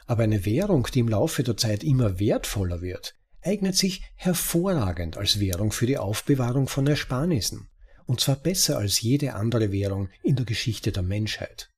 Aber 0.07 0.23
eine 0.23 0.45
Währung, 0.45 0.87
die 0.95 1.01
im 1.01 1.09
Laufe 1.09 1.43
der 1.43 1.57
Zeit 1.57 1.83
immer 1.83 2.21
wertvoller 2.21 2.81
wird, 2.81 3.17
eignet 3.43 3.77
sich 3.77 4.03
hervorragend 4.15 5.17
als 5.17 5.41
Währung 5.41 5.73
für 5.73 5.87
die 5.87 5.99
Aufbewahrung 5.99 6.69
von 6.69 6.87
Ersparnissen, 6.87 7.69
und 8.07 8.21
zwar 8.21 8.37
besser 8.37 8.79
als 8.79 9.01
jede 9.01 9.35
andere 9.35 9.73
Währung 9.73 10.09
in 10.23 10.37
der 10.37 10.45
Geschichte 10.45 10.93
der 10.93 11.03
Menschheit. 11.03 11.71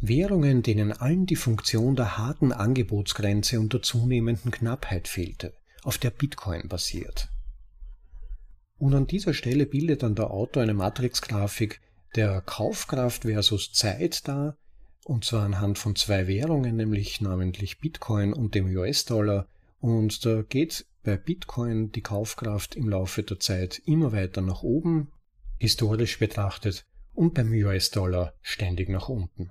Währungen, 0.00 0.62
denen 0.62 0.92
allen 0.92 1.26
die 1.26 1.36
Funktion 1.36 1.96
der 1.96 2.18
harten 2.18 2.52
Angebotsgrenze 2.52 3.58
und 3.58 3.72
der 3.72 3.82
zunehmenden 3.82 4.50
Knappheit 4.50 5.08
fehlte, 5.08 5.54
auf 5.82 5.96
der 5.96 6.10
Bitcoin 6.10 6.68
basiert. 6.68 7.28
Und 8.78 8.94
an 8.94 9.06
dieser 9.06 9.32
Stelle 9.32 9.64
bildet 9.64 10.02
dann 10.02 10.14
der 10.14 10.30
Autor 10.30 10.62
eine 10.62 10.74
Matrixgrafik 10.74 11.80
der 12.14 12.42
Kaufkraft 12.42 13.22
versus 13.22 13.72
Zeit 13.72 14.28
dar, 14.28 14.58
und 15.04 15.24
zwar 15.24 15.44
anhand 15.44 15.78
von 15.78 15.94
zwei 15.96 16.26
Währungen, 16.26 16.76
nämlich 16.76 17.20
namentlich 17.20 17.78
Bitcoin 17.78 18.32
und 18.32 18.54
dem 18.54 18.66
US-Dollar. 18.66 19.46
Und 19.78 20.24
da 20.24 20.42
geht 20.42 20.86
bei 21.02 21.16
Bitcoin 21.16 21.92
die 21.92 22.02
Kaufkraft 22.02 22.74
im 22.74 22.88
Laufe 22.88 23.22
der 23.22 23.38
Zeit 23.38 23.80
immer 23.84 24.12
weiter 24.12 24.40
nach 24.40 24.62
oben, 24.62 25.12
historisch 25.58 26.18
betrachtet, 26.18 26.86
und 27.14 27.34
beim 27.34 27.50
US-Dollar 27.52 28.34
ständig 28.42 28.88
nach 28.88 29.08
unten. 29.08 29.50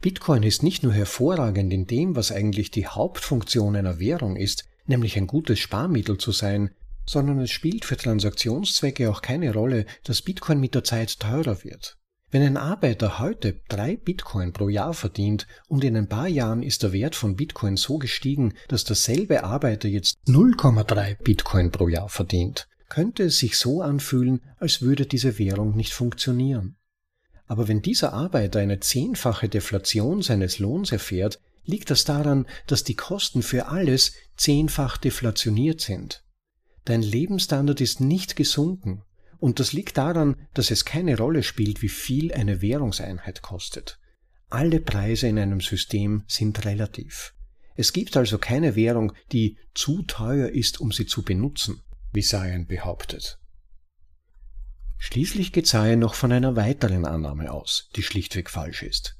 Bitcoin 0.00 0.42
ist 0.42 0.62
nicht 0.62 0.82
nur 0.82 0.92
hervorragend 0.92 1.72
in 1.72 1.86
dem, 1.86 2.14
was 2.14 2.30
eigentlich 2.30 2.70
die 2.70 2.86
Hauptfunktion 2.86 3.74
einer 3.74 3.98
Währung 3.98 4.36
ist, 4.36 4.64
nämlich 4.86 5.16
ein 5.16 5.26
gutes 5.26 5.58
Sparmittel 5.58 6.18
zu 6.18 6.30
sein, 6.30 6.74
sondern 7.06 7.38
es 7.40 7.50
spielt 7.50 7.84
für 7.84 7.96
Transaktionszwecke 7.96 9.10
auch 9.10 9.22
keine 9.22 9.52
Rolle, 9.52 9.86
dass 10.04 10.22
Bitcoin 10.22 10.60
mit 10.60 10.74
der 10.74 10.84
Zeit 10.84 11.20
teurer 11.20 11.64
wird. 11.64 11.98
Wenn 12.34 12.42
ein 12.42 12.56
Arbeiter 12.56 13.20
heute 13.20 13.60
drei 13.68 13.94
Bitcoin 13.94 14.52
pro 14.52 14.68
Jahr 14.68 14.92
verdient 14.92 15.46
und 15.68 15.84
in 15.84 15.96
ein 15.96 16.08
paar 16.08 16.26
Jahren 16.26 16.64
ist 16.64 16.82
der 16.82 16.92
Wert 16.92 17.14
von 17.14 17.36
Bitcoin 17.36 17.76
so 17.76 17.96
gestiegen, 17.98 18.54
dass 18.66 18.82
derselbe 18.82 19.44
Arbeiter 19.44 19.86
jetzt 19.86 20.16
0,3 20.26 21.22
Bitcoin 21.22 21.70
pro 21.70 21.86
Jahr 21.86 22.08
verdient, 22.08 22.66
könnte 22.88 23.22
es 23.22 23.38
sich 23.38 23.56
so 23.56 23.82
anfühlen, 23.82 24.40
als 24.56 24.82
würde 24.82 25.06
diese 25.06 25.38
Währung 25.38 25.76
nicht 25.76 25.92
funktionieren. 25.92 26.74
Aber 27.46 27.68
wenn 27.68 27.82
dieser 27.82 28.12
Arbeiter 28.12 28.58
eine 28.58 28.80
zehnfache 28.80 29.48
Deflation 29.48 30.20
seines 30.20 30.58
Lohns 30.58 30.90
erfährt, 30.90 31.38
liegt 31.64 31.88
das 31.88 32.02
daran, 32.02 32.48
dass 32.66 32.82
die 32.82 32.96
Kosten 32.96 33.42
für 33.42 33.66
alles 33.66 34.10
zehnfach 34.36 34.96
deflationiert 34.96 35.80
sind. 35.80 36.24
Dein 36.84 37.02
Lebensstandard 37.02 37.80
ist 37.80 38.00
nicht 38.00 38.34
gesunken, 38.34 39.03
und 39.44 39.60
das 39.60 39.74
liegt 39.74 39.98
daran, 39.98 40.36
dass 40.54 40.70
es 40.70 40.86
keine 40.86 41.18
Rolle 41.18 41.42
spielt, 41.42 41.82
wie 41.82 41.90
viel 41.90 42.32
eine 42.32 42.62
Währungseinheit 42.62 43.42
kostet. 43.42 43.98
Alle 44.48 44.80
Preise 44.80 45.28
in 45.28 45.38
einem 45.38 45.60
System 45.60 46.24
sind 46.26 46.64
relativ. 46.64 47.34
Es 47.76 47.92
gibt 47.92 48.16
also 48.16 48.38
keine 48.38 48.74
Währung, 48.74 49.12
die 49.32 49.58
zu 49.74 50.00
teuer 50.04 50.48
ist, 50.48 50.80
um 50.80 50.92
sie 50.92 51.04
zu 51.04 51.22
benutzen, 51.22 51.82
wie 52.14 52.22
Sion 52.22 52.66
behauptet. 52.66 53.38
Schließlich 54.96 55.52
geht 55.52 55.66
Sayer 55.66 55.96
noch 55.96 56.14
von 56.14 56.32
einer 56.32 56.56
weiteren 56.56 57.04
Annahme 57.04 57.52
aus, 57.52 57.90
die 57.96 58.02
schlichtweg 58.02 58.48
falsch 58.48 58.82
ist. 58.82 59.14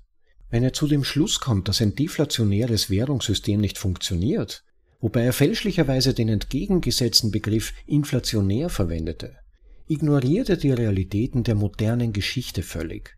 Wenn 0.49 0.65
er 0.65 0.73
zu 0.73 0.87
dem 0.87 1.05
Schluss 1.05 1.39
kommt, 1.39 1.69
dass 1.69 1.83
ein 1.83 1.97
deflationäres 1.97 2.89
Währungssystem 2.89 3.61
nicht 3.61 3.77
funktioniert, 3.77 4.65
wobei 5.01 5.21
er 5.21 5.35
fälschlicherweise 5.35 6.15
den 6.15 6.31
entgegengesetzten 6.31 7.31
Begriff 7.31 7.75
inflationär 7.85 8.71
verwendete, 8.71 9.44
ignoriert 9.87 10.49
er 10.49 10.57
die 10.57 10.73
Realitäten 10.73 11.45
der 11.45 11.55
modernen 11.55 12.13
Geschichte 12.13 12.63
völlig. 12.63 13.17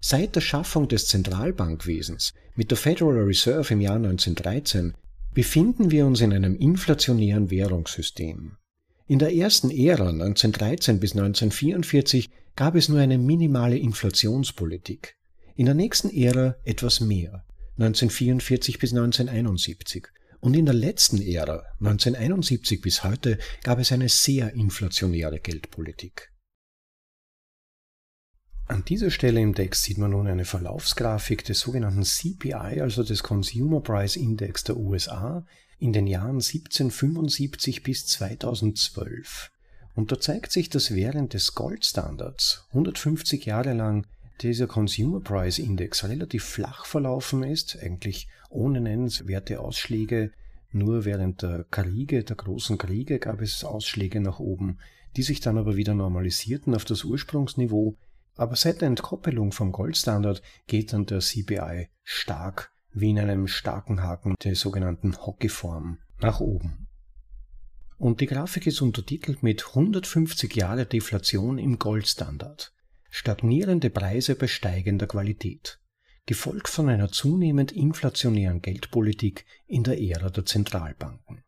Seit 0.00 0.36
der 0.36 0.40
Schaffung 0.40 0.88
des 0.88 1.08
Zentralbankwesens 1.08 2.34
mit 2.56 2.70
der 2.70 2.78
Federal 2.78 3.22
Reserve 3.22 3.72
im 3.72 3.80
Jahr 3.80 3.96
1913 3.96 4.94
befinden 5.32 5.90
wir 5.90 6.06
uns 6.06 6.20
in 6.20 6.32
einem 6.32 6.56
inflationären 6.56 7.50
Währungssystem. 7.50 8.56
In 9.06 9.18
der 9.18 9.34
ersten 9.34 9.70
Ära 9.70 10.08
1913 10.08 11.00
bis 11.00 11.12
1944 11.12 12.30
gab 12.56 12.74
es 12.74 12.88
nur 12.88 13.00
eine 13.00 13.18
minimale 13.18 13.76
Inflationspolitik. 13.76 15.16
In 15.56 15.66
der 15.66 15.74
nächsten 15.74 16.10
Ära 16.10 16.56
etwas 16.64 17.00
mehr, 17.00 17.44
1944 17.78 18.78
bis 18.78 18.92
1971. 18.92 20.08
Und 20.44 20.52
in 20.52 20.66
der 20.66 20.74
letzten 20.74 21.22
Ära, 21.22 21.64
1971 21.80 22.82
bis 22.82 23.02
heute, 23.02 23.38
gab 23.62 23.78
es 23.78 23.92
eine 23.92 24.10
sehr 24.10 24.52
inflationäre 24.52 25.40
Geldpolitik. 25.40 26.30
An 28.66 28.84
dieser 28.84 29.10
Stelle 29.10 29.40
im 29.40 29.54
Text 29.54 29.84
sieht 29.84 29.96
man 29.96 30.10
nun 30.10 30.26
eine 30.26 30.44
Verlaufsgrafik 30.44 31.46
des 31.46 31.60
sogenannten 31.60 32.02
CPI, 32.02 32.82
also 32.82 33.02
des 33.02 33.22
Consumer 33.22 33.80
Price 33.80 34.16
Index 34.16 34.64
der 34.64 34.76
USA, 34.76 35.46
in 35.78 35.94
den 35.94 36.06
Jahren 36.06 36.42
1775 36.42 37.82
bis 37.82 38.04
2012. 38.04 39.50
Und 39.94 40.12
da 40.12 40.20
zeigt 40.20 40.52
sich, 40.52 40.68
dass 40.68 40.94
während 40.94 41.32
des 41.32 41.54
Goldstandards 41.54 42.66
150 42.68 43.46
Jahre 43.46 43.72
lang 43.72 44.06
dieser 44.40 44.66
Consumer 44.66 45.20
Price 45.20 45.58
Index 45.58 46.04
relativ 46.04 46.44
flach 46.44 46.86
verlaufen 46.86 47.42
ist, 47.42 47.78
eigentlich 47.80 48.28
ohne 48.50 48.80
nennenswerte 48.80 49.60
Ausschläge. 49.60 50.32
Nur 50.70 51.04
während 51.04 51.42
der 51.42 51.64
Kriege, 51.70 52.24
der 52.24 52.36
großen 52.36 52.78
Kriege, 52.78 53.18
gab 53.18 53.40
es 53.40 53.64
Ausschläge 53.64 54.20
nach 54.20 54.40
oben, 54.40 54.78
die 55.16 55.22
sich 55.22 55.40
dann 55.40 55.58
aber 55.58 55.76
wieder 55.76 55.94
normalisierten 55.94 56.74
auf 56.74 56.84
das 56.84 57.04
Ursprungsniveau. 57.04 57.96
Aber 58.36 58.56
seit 58.56 58.80
der 58.80 58.88
Entkoppelung 58.88 59.52
vom 59.52 59.70
Goldstandard 59.70 60.42
geht 60.66 60.92
dann 60.92 61.06
der 61.06 61.20
CPI 61.20 61.88
stark 62.02 62.72
wie 62.92 63.10
in 63.10 63.18
einem 63.18 63.46
starken 63.48 64.02
Haken 64.02 64.34
der 64.42 64.54
sogenannten 64.54 65.16
Hockeyform 65.16 65.98
nach 66.20 66.40
oben. 66.40 66.86
Und 67.96 68.20
die 68.20 68.26
Grafik 68.26 68.66
ist 68.66 68.80
untertitelt 68.80 69.42
mit 69.42 69.68
150 69.68 70.54
Jahre 70.54 70.86
Deflation 70.86 71.58
im 71.58 71.78
Goldstandard, 71.78 72.73
stagnierende 73.16 73.90
Preise 73.90 74.34
bei 74.34 74.48
steigender 74.48 75.06
Qualität, 75.06 75.78
gefolgt 76.26 76.68
von 76.68 76.88
einer 76.88 77.12
zunehmend 77.12 77.70
inflationären 77.70 78.60
Geldpolitik 78.60 79.46
in 79.68 79.84
der 79.84 80.00
Ära 80.00 80.30
der 80.30 80.44
Zentralbanken. 80.44 81.44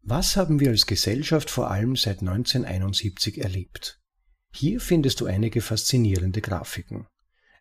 Was 0.00 0.36
haben 0.36 0.58
wir 0.58 0.70
als 0.70 0.86
Gesellschaft 0.86 1.50
vor 1.50 1.70
allem 1.70 1.96
seit 1.96 2.20
1971 2.20 3.42
erlebt? 3.42 4.00
Hier 4.54 4.80
findest 4.80 5.20
du 5.20 5.26
einige 5.26 5.60
faszinierende 5.60 6.40
Grafiken. 6.40 7.06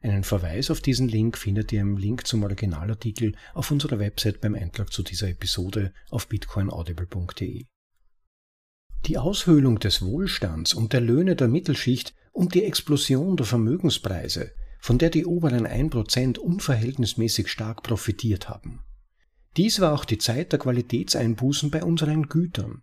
Einen 0.01 0.23
Verweis 0.23 0.71
auf 0.71 0.79
diesen 0.79 1.09
Link 1.09 1.37
findet 1.37 1.73
ihr 1.73 1.81
im 1.81 1.97
Link 1.97 2.25
zum 2.25 2.43
Originalartikel 2.43 3.35
auf 3.53 3.69
unserer 3.69 3.99
Website 3.99 4.39
beim 4.39 4.55
Eintrag 4.55 4.93
zu 4.93 5.03
dieser 5.03 5.27
Episode 5.27 5.93
auf 6.09 6.29
bitcoinaudible.de. 6.29 7.65
Die 9.05 9.17
Aushöhlung 9.17 9.79
des 9.79 10.01
Wohlstands 10.01 10.73
und 10.73 10.93
der 10.93 11.01
Löhne 11.01 11.35
der 11.35 11.49
Mittelschicht 11.49 12.13
und 12.31 12.55
die 12.55 12.63
Explosion 12.63 13.35
der 13.35 13.45
Vermögenspreise, 13.45 14.51
von 14.79 14.97
der 14.97 15.09
die 15.09 15.25
oberen 15.25 15.67
1% 15.67 16.37
unverhältnismäßig 16.37 17.49
stark 17.49 17.83
profitiert 17.83 18.47
haben. 18.47 18.79
Dies 19.57 19.81
war 19.81 19.93
auch 19.93 20.05
die 20.05 20.17
Zeit 20.17 20.51
der 20.51 20.59
Qualitätseinbußen 20.59 21.69
bei 21.69 21.83
unseren 21.83 22.29
Gütern. 22.29 22.81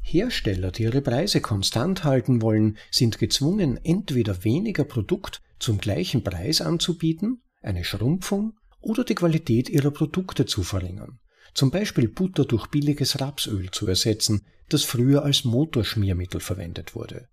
Hersteller, 0.00 0.70
die 0.70 0.84
ihre 0.84 1.02
Preise 1.02 1.40
konstant 1.40 2.04
halten 2.04 2.40
wollen, 2.40 2.78
sind 2.90 3.18
gezwungen, 3.18 3.78
entweder 3.84 4.42
weniger 4.42 4.84
Produkt 4.84 5.42
zum 5.58 5.78
gleichen 5.78 6.24
Preis 6.24 6.60
anzubieten, 6.60 7.42
eine 7.60 7.84
Schrumpfung 7.84 8.54
oder 8.80 9.04
die 9.04 9.14
Qualität 9.14 9.68
ihrer 9.68 9.90
Produkte 9.90 10.46
zu 10.46 10.62
verringern, 10.62 11.18
zum 11.56 11.70
Beispiel 11.70 12.06
Butter 12.06 12.44
durch 12.44 12.66
billiges 12.66 13.18
Rapsöl 13.18 13.70
zu 13.70 13.86
ersetzen, 13.86 14.44
das 14.68 14.84
früher 14.84 15.24
als 15.24 15.44
Motorschmiermittel 15.44 16.38
verwendet 16.38 16.94
wurde. 16.94 17.28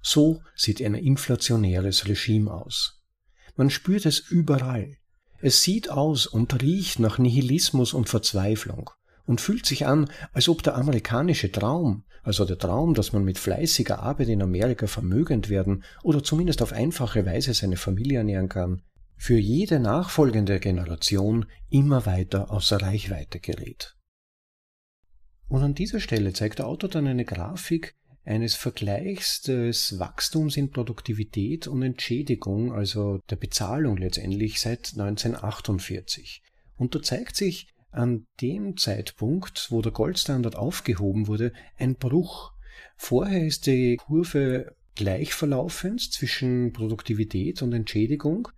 So 0.00 0.40
sieht 0.54 0.80
ein 0.80 0.94
inflationäres 0.94 2.06
Regime 2.06 2.48
aus. 2.48 3.02
Man 3.56 3.70
spürt 3.70 4.06
es 4.06 4.20
überall. 4.20 4.98
Es 5.40 5.62
sieht 5.62 5.90
aus 5.90 6.28
und 6.28 6.62
riecht 6.62 7.00
nach 7.00 7.18
Nihilismus 7.18 7.92
und 7.92 8.08
Verzweiflung 8.08 8.90
und 9.24 9.40
fühlt 9.40 9.66
sich 9.66 9.84
an, 9.84 10.08
als 10.32 10.48
ob 10.48 10.62
der 10.62 10.76
amerikanische 10.76 11.50
Traum, 11.50 12.04
also 12.22 12.44
der 12.44 12.58
Traum, 12.58 12.94
dass 12.94 13.12
man 13.12 13.24
mit 13.24 13.36
fleißiger 13.36 13.98
Arbeit 13.98 14.28
in 14.28 14.42
Amerika 14.42 14.86
vermögend 14.86 15.48
werden 15.48 15.82
oder 16.04 16.22
zumindest 16.22 16.62
auf 16.62 16.72
einfache 16.72 17.26
Weise 17.26 17.52
seine 17.52 17.76
Familie 17.76 18.18
ernähren 18.18 18.48
kann, 18.48 18.82
für 19.16 19.38
jede 19.38 19.80
nachfolgende 19.80 20.60
Generation 20.60 21.46
immer 21.68 22.06
weiter 22.06 22.50
außer 22.50 22.80
Reichweite 22.80 23.40
gerät. 23.40 23.96
Und 25.48 25.62
an 25.62 25.74
dieser 25.74 26.00
Stelle 26.00 26.32
zeigt 26.32 26.58
der 26.58 26.66
Autor 26.66 26.90
dann 26.90 27.06
eine 27.06 27.24
Grafik 27.24 27.94
eines 28.24 28.56
Vergleichs 28.56 29.40
des 29.42 29.98
Wachstums 29.98 30.56
in 30.56 30.70
Produktivität 30.70 31.68
und 31.68 31.82
Entschädigung, 31.82 32.72
also 32.72 33.18
der 33.30 33.36
Bezahlung 33.36 33.96
letztendlich 33.96 34.60
seit 34.60 34.92
1948. 34.98 36.42
Und 36.76 36.94
da 36.94 37.02
zeigt 37.02 37.36
sich, 37.36 37.68
an 37.96 38.26
dem 38.42 38.76
Zeitpunkt, 38.76 39.68
wo 39.70 39.80
der 39.80 39.92
Goldstandard 39.92 40.54
aufgehoben 40.54 41.28
wurde, 41.28 41.52
ein 41.78 41.96
Bruch. 41.96 42.52
Vorher 42.96 43.46
ist 43.46 43.66
die 43.66 43.96
Kurve 43.96 44.76
gleich 44.94 45.32
verlaufend 45.32 46.12
zwischen 46.12 46.72
Produktivität 46.72 47.62
und 47.62 47.72
Entschädigung 47.72 48.48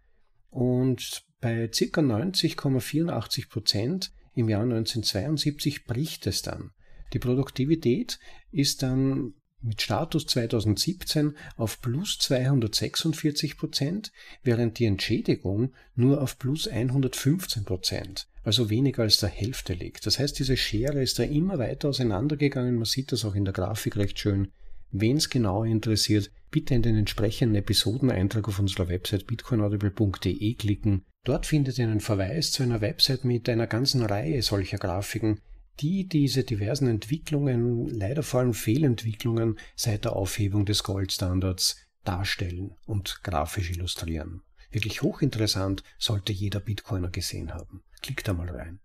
und 0.51 1.25
bei 1.41 1.69
ca. 1.69 2.01
90,84 2.01 3.49
Prozent 3.49 4.13
im 4.35 4.49
Jahr 4.49 4.63
1972 4.63 5.85
bricht 5.85 6.27
es 6.27 6.43
dann. 6.43 6.73
Die 7.13 7.19
Produktivität 7.19 8.19
ist 8.51 8.83
dann 8.83 9.35
mit 9.61 9.83
Status 9.83 10.27
2017 10.27 11.37
auf 11.57 11.81
plus 11.81 12.19
246 12.19 13.57
Prozent, 13.57 14.13
während 14.43 14.79
die 14.79 14.85
Entschädigung 14.85 15.73
nur 15.95 16.23
auf 16.23 16.39
plus 16.39 16.69
115 16.69 17.65
Prozent, 17.65 18.29
also 18.45 18.71
weniger 18.71 19.03
als 19.03 19.19
der 19.19 19.29
Hälfte 19.29 19.75
liegt. 19.75 20.07
Das 20.07 20.19
heißt, 20.19 20.39
diese 20.39 20.57
Schere 20.57 21.03
ist 21.03 21.19
da 21.19 21.25
immer 21.25 21.59
weiter 21.59 21.89
auseinandergegangen. 21.89 22.77
Man 22.77 22.85
sieht 22.85 23.11
das 23.11 23.25
auch 23.25 23.35
in 23.35 23.45
der 23.45 23.55
Grafik 23.55 23.97
recht 23.97 24.19
schön. 24.19 24.53
Wen 24.91 25.19
es 25.19 25.29
genauer 25.29 25.67
interessiert, 25.67 26.31
bitte 26.51 26.75
in 26.75 26.83
den 26.83 26.97
entsprechenden 26.97 27.57
Episodeneintrag 27.57 28.49
auf 28.49 28.59
unserer 28.59 28.89
Website 28.89 29.27
bitcoinaudible.de 29.27 30.55
klicken. 30.55 31.05
Dort 31.25 31.47
findet 31.47 31.79
ihr 31.79 31.87
einen 31.87 32.01
Verweis 32.01 32.53
zu 32.53 32.63
einer 32.63 32.81
Website 32.81 33.25
mit 33.25 33.49
einer 33.49 33.67
ganzen 33.67 34.03
Reihe 34.03 34.41
solcher 34.41 34.79
Grafiken, 34.79 35.41
die 35.81 36.09
diese 36.09 36.43
diversen 36.43 36.89
Entwicklungen, 36.89 37.87
leider 37.89 38.23
vor 38.23 38.41
allem 38.41 38.55
Fehlentwicklungen 38.55 39.59
seit 39.77 40.05
der 40.05 40.17
Aufhebung 40.17 40.65
des 40.65 40.83
Goldstandards 40.83 41.77
darstellen 42.05 42.75
und 42.87 43.21
grafisch 43.23 43.71
illustrieren. 43.71 44.43
Wirklich 44.71 45.03
hochinteressant, 45.03 45.83
sollte 45.99 46.33
jeder 46.33 46.61
Bitcoiner 46.61 47.11
gesehen 47.11 47.55
haben. 47.55 47.83
Klickt 48.01 48.27
da 48.27 48.33
mal 48.33 48.49
rein. 48.49 48.81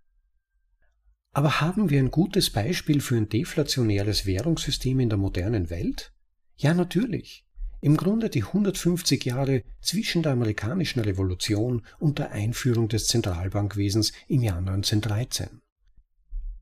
Aber 1.34 1.62
haben 1.62 1.90
wir 1.90 2.00
ein 2.00 2.12
gutes 2.12 2.52
Beispiel 2.52 3.02
für 3.02 3.18
ein 3.18 3.28
deflationäres 3.28 4.28
Währungssystem 4.28 5.00
in 5.00 5.10
der 5.10 5.18
modernen 5.18 5.72
Welt? 5.72 6.14
Ja, 6.58 6.76
natürlich. 6.76 7.44
Im 7.82 7.98
Grunde 7.98 8.30
die 8.30 8.44
150 8.44 9.26
Jahre 9.26 9.64
zwischen 9.82 10.22
der 10.22 10.34
amerikanischen 10.34 11.02
Revolution 11.02 11.82
und 12.00 12.20
der 12.20 12.32
Einführung 12.32 12.88
des 12.88 13.08
Zentralbankwesens 13.08 14.14
im 14.28 14.44
Jahr 14.44 14.60
1913. 14.60 15.62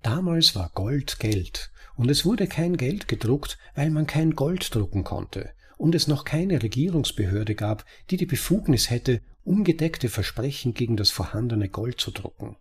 Damals 0.02 0.56
war 0.56 0.72
Gold 0.74 1.20
Geld 1.20 1.72
und 1.96 2.10
es 2.10 2.26
wurde 2.26 2.48
kein 2.48 2.78
Geld 2.78 3.08
gedruckt, 3.08 3.60
weil 3.76 3.92
man 3.92 4.08
kein 4.08 4.32
Gold 4.32 4.74
drucken 4.74 5.04
konnte 5.04 5.52
und 5.78 5.94
es 5.96 6.08
noch 6.08 6.24
keine 6.24 6.64
Regierungsbehörde 6.64 7.56
gab, 7.56 7.86
die 8.10 8.18
die 8.18 8.26
Befugnis 8.26 8.90
hätte, 8.90 9.22
ungedeckte 9.44 10.10
Versprechen 10.10 10.74
gegen 10.74 10.96
das 10.96 11.12
vorhandene 11.12 11.70
Gold 11.70 12.00
zu 12.00 12.12
drucken. 12.12 12.56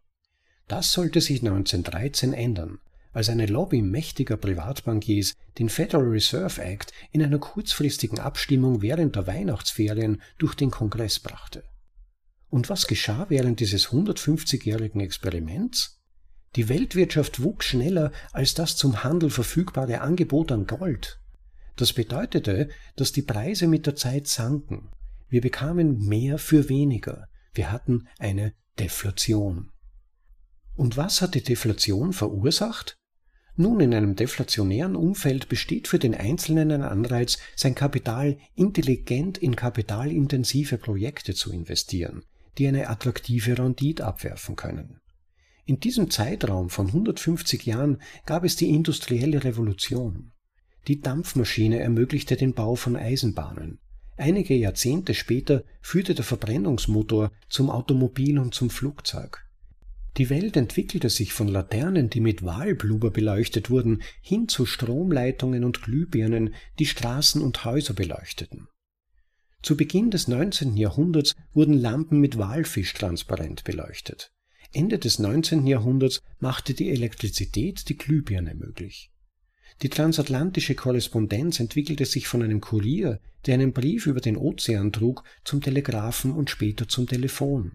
Das 0.71 0.93
sollte 0.93 1.21
sich 1.21 1.41
1913 1.41 2.33
ändern, 2.33 2.79
als 3.13 3.29
eine 3.29 3.47
Lobby 3.47 3.83
mächtiger 3.83 4.37
Privatbankiers 4.37 5.35
den 5.59 5.69
Federal 5.69 6.07
Reserve 6.07 6.63
Act 6.63 6.93
in 7.11 7.25
einer 7.25 7.41
kurzfristigen 7.41 8.21
Abstimmung 8.21 8.81
während 8.81 9.17
der 9.17 9.27
Weihnachtsferien 9.27 10.23
durch 10.39 10.55
den 10.55 10.71
Kongress 10.71 11.19
brachte. 11.19 11.65
Und 12.51 12.69
was 12.69 12.87
geschah 12.87 13.27
während 13.31 13.59
dieses 13.59 13.89
150-jährigen 13.89 15.01
Experiments? 15.01 15.99
Die 16.55 16.69
Weltwirtschaft 16.69 17.43
wuchs 17.43 17.67
schneller 17.67 18.13
als 18.31 18.55
das 18.55 18.77
zum 18.77 19.03
Handel 19.03 19.31
verfügbare 19.31 20.03
Angebot 20.03 20.53
an 20.53 20.69
Gold. 20.69 21.19
Das 21.75 21.93
bedeutete, 21.93 22.69
dass 22.95 23.11
die 23.11 23.23
Preise 23.23 23.67
mit 23.67 23.87
der 23.87 23.97
Zeit 23.97 24.29
sanken. 24.29 24.93
Wir 25.29 25.41
bekamen 25.41 26.07
mehr 26.07 26.39
für 26.39 26.69
weniger. 26.69 27.27
Wir 27.55 27.73
hatten 27.73 28.07
eine 28.21 28.55
Deflation. 28.79 29.73
Und 30.81 30.97
was 30.97 31.21
hat 31.21 31.35
die 31.35 31.43
Deflation 31.43 32.15
verursacht? 32.15 32.97
Nun, 33.55 33.81
in 33.81 33.93
einem 33.93 34.17
deflationären 34.17 34.97
Umfeld 34.97 35.51
besteht 35.51 35.89
für 35.89 35.99
den 35.99 36.15
Einzelnen 36.15 36.73
ein 36.73 36.81
Anreiz, 36.81 37.37
sein 37.55 37.75
Kapital 37.75 38.39
intelligent 38.55 39.37
in 39.37 39.57
kapitalintensive 39.57 40.79
Projekte 40.79 41.35
zu 41.35 41.53
investieren, 41.53 42.25
die 42.57 42.67
eine 42.67 42.89
attraktive 42.89 43.59
Rendite 43.59 44.07
abwerfen 44.07 44.57
können. 44.57 45.01
In 45.67 45.81
diesem 45.81 46.09
Zeitraum 46.09 46.71
von 46.71 46.87
150 46.87 47.67
Jahren 47.67 48.01
gab 48.25 48.45
es 48.45 48.57
die 48.57 48.71
industrielle 48.71 49.45
Revolution. 49.45 50.33
Die 50.89 51.03
Dampfmaschine 51.03 51.79
ermöglichte 51.79 52.37
den 52.37 52.55
Bau 52.55 52.75
von 52.75 52.97
Eisenbahnen. 52.97 53.81
Einige 54.17 54.55
Jahrzehnte 54.55 55.13
später 55.13 55.63
führte 55.83 56.15
der 56.15 56.25
Verbrennungsmotor 56.25 57.33
zum 57.51 57.69
Automobil 57.69 58.39
und 58.39 58.55
zum 58.55 58.71
Flugzeug. 58.71 59.45
Die 60.17 60.29
Welt 60.29 60.57
entwickelte 60.57 61.09
sich 61.09 61.33
von 61.33 61.49
Laternen, 61.49 62.11
die 62.11 62.21
mit 62.21 62.43
Walblubber 62.43 63.11
beleuchtet 63.11 63.71
wurden, 63.71 64.03
hin 64.21 64.49
zu 64.49 64.67
Stromleitungen 64.67 65.65
und 65.65 65.83
Glühbirnen, 65.83 66.55
die 66.79 66.87
Straßen 66.87 67.41
und 67.41 67.65
Häuser 67.65 67.95
beleuchteten. 67.95 68.69
Zu 69.63 69.77
Beginn 69.77 70.11
des 70.11 70.27
19. 70.27 70.77
Jahrhunderts 70.77 71.37
wurden 71.53 71.75
Lampen 71.75 72.19
mit 72.19 72.39
Walfisch 72.39 72.93
transparent 72.95 73.63
beleuchtet. 73.65 74.33
Ende 74.73 74.99
des 74.99 75.19
19. 75.19 75.67
Jahrhunderts 75.67 76.23
machte 76.39 76.75
die 76.75 76.91
Elektrizität 76.91 77.89
die 77.89 77.97
Glühbirne 77.97 78.55
möglich. 78.55 79.11
Die 79.83 79.89
transatlantische 79.89 80.75
Korrespondenz 80.75 81.61
entwickelte 81.61 82.05
sich 82.05 82.27
von 82.29 82.43
einem 82.43 82.61
Kurier, 82.61 83.21
der 83.47 83.55
einen 83.55 83.73
Brief 83.73 84.07
über 84.07 84.21
den 84.21 84.37
Ozean 84.37 84.93
trug, 84.93 85.25
zum 85.45 85.61
Telegraphen 85.61 86.33
und 86.33 86.51
später 86.51 86.89
zum 86.89 87.07
Telefon. 87.07 87.73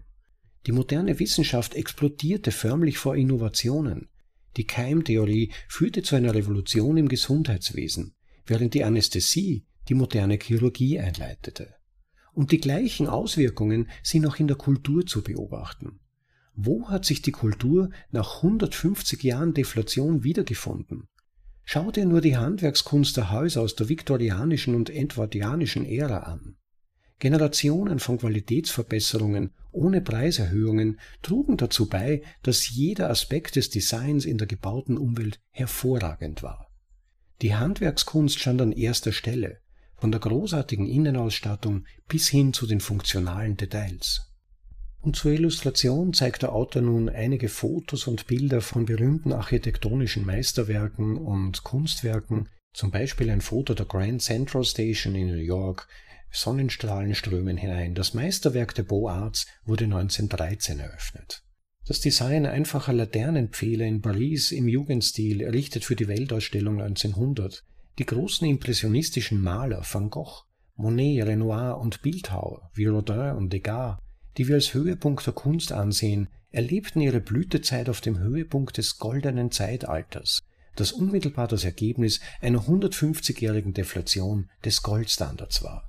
Die 0.66 0.72
moderne 0.72 1.20
Wissenschaft 1.20 1.74
explodierte 1.74 2.50
förmlich 2.50 2.98
vor 2.98 3.14
Innovationen. 3.14 4.08
Die 4.56 4.66
Keimtheorie 4.66 5.52
führte 5.68 6.02
zu 6.02 6.16
einer 6.16 6.34
Revolution 6.34 6.96
im 6.96 7.08
Gesundheitswesen, 7.08 8.14
während 8.46 8.74
die 8.74 8.82
Anästhesie 8.82 9.64
die 9.88 9.94
moderne 9.94 10.38
Chirurgie 10.42 10.98
einleitete. 10.98 11.74
Und 12.32 12.50
die 12.50 12.58
gleichen 12.58 13.06
Auswirkungen 13.06 13.88
sind 14.02 14.26
auch 14.26 14.36
in 14.36 14.48
der 14.48 14.56
Kultur 14.56 15.06
zu 15.06 15.22
beobachten. 15.22 16.00
Wo 16.56 16.88
hat 16.88 17.04
sich 17.04 17.22
die 17.22 17.32
Kultur 17.32 17.90
nach 18.10 18.42
150 18.42 19.22
Jahren 19.22 19.54
Deflation 19.54 20.24
wiedergefunden? 20.24 21.06
Schau 21.64 21.90
dir 21.92 22.06
nur 22.06 22.20
die 22.20 22.36
Handwerkskunst 22.36 23.16
der 23.16 23.30
Häuser 23.30 23.60
aus 23.60 23.76
der 23.76 23.88
viktorianischen 23.88 24.74
und 24.74 24.90
edwardianischen 24.90 25.84
Ära 25.84 26.20
an. 26.20 26.56
Generationen 27.18 27.98
von 27.98 28.18
Qualitätsverbesserungen 28.18 29.50
ohne 29.76 30.00
Preiserhöhungen 30.00 30.98
trugen 31.22 31.56
dazu 31.56 31.88
bei, 31.88 32.22
dass 32.42 32.68
jeder 32.68 33.10
Aspekt 33.10 33.56
des 33.56 33.70
Designs 33.70 34.24
in 34.24 34.38
der 34.38 34.46
gebauten 34.46 34.98
Umwelt 34.98 35.38
hervorragend 35.50 36.42
war. 36.42 36.70
Die 37.42 37.54
Handwerkskunst 37.54 38.38
stand 38.38 38.62
an 38.62 38.72
erster 38.72 39.12
Stelle, 39.12 39.60
von 39.94 40.10
der 40.10 40.20
großartigen 40.20 40.86
Innenausstattung 40.86 41.84
bis 42.08 42.28
hin 42.28 42.52
zu 42.52 42.66
den 42.66 42.80
funktionalen 42.80 43.56
Details. 43.56 44.32
Und 45.00 45.16
zur 45.16 45.32
Illustration 45.32 46.12
zeigt 46.12 46.42
der 46.42 46.52
Autor 46.52 46.82
nun 46.82 47.08
einige 47.08 47.48
Fotos 47.48 48.06
und 48.06 48.26
Bilder 48.26 48.60
von 48.60 48.86
berühmten 48.86 49.32
architektonischen 49.32 50.24
Meisterwerken 50.24 51.16
und 51.16 51.62
Kunstwerken, 51.62 52.48
zum 52.72 52.90
Beispiel 52.90 53.30
ein 53.30 53.40
Foto 53.40 53.74
der 53.74 53.86
Grand 53.86 54.20
Central 54.20 54.64
Station 54.64 55.14
in 55.14 55.28
New 55.28 55.36
York, 55.36 55.88
Sonnenstrahlen 56.30 57.14
strömen 57.14 57.56
hinein. 57.56 57.94
Das 57.94 58.14
Meisterwerk 58.14 58.74
der 58.74 58.82
Beaux 58.82 59.10
Arts 59.10 59.46
wurde 59.64 59.84
1913 59.84 60.80
eröffnet. 60.80 61.42
Das 61.86 62.00
Design 62.00 62.46
einfacher 62.46 62.92
Laternenpfähle 62.92 63.86
in 63.86 64.02
Paris 64.02 64.50
im 64.50 64.66
Jugendstil 64.66 65.40
errichtet 65.40 65.84
für 65.84 65.94
die 65.94 66.08
Weltausstellung 66.08 66.80
1900. 66.80 67.62
Die 67.98 68.06
großen 68.06 68.46
impressionistischen 68.46 69.40
Maler 69.40 69.82
Van 69.88 70.10
Gogh, 70.10 70.42
Monet, 70.74 71.24
Renoir 71.24 71.78
und 71.78 72.02
Bildhauer 72.02 72.70
wie 72.74 72.86
Rodin 72.86 73.36
und 73.36 73.52
Degas, 73.52 73.98
die 74.36 74.48
wir 74.48 74.56
als 74.56 74.74
Höhepunkt 74.74 75.24
der 75.26 75.32
Kunst 75.32 75.72
ansehen, 75.72 76.28
erlebten 76.50 77.00
ihre 77.00 77.20
Blütezeit 77.20 77.88
auf 77.88 78.00
dem 78.00 78.18
Höhepunkt 78.18 78.76
des 78.78 78.98
goldenen 78.98 79.50
Zeitalters, 79.50 80.42
das 80.74 80.92
unmittelbar 80.92 81.48
das 81.48 81.64
Ergebnis 81.64 82.20
einer 82.40 82.66
150-jährigen 82.66 83.72
Deflation 83.72 84.50
des 84.64 84.82
Goldstandards 84.82 85.62
war. 85.62 85.88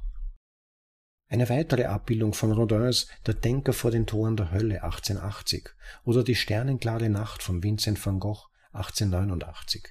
Eine 1.30 1.50
weitere 1.50 1.84
Abbildung 1.84 2.34
von 2.34 2.54
Rodins 2.54 3.08
Der 3.26 3.34
Denker 3.34 3.74
vor 3.74 3.92
den 3.92 4.06
Toren 4.06 4.38
der 4.38 4.52
Hölle 4.52 4.82
1880 4.84 5.70
oder 6.06 6.24
Die 6.24 6.36
sternenklare 6.36 7.10
Nacht 7.10 7.44
von 7.44 7.62
Vincent 7.62 8.04
van 8.06 8.22
Gogh 8.22 8.48
1889. 8.72 9.84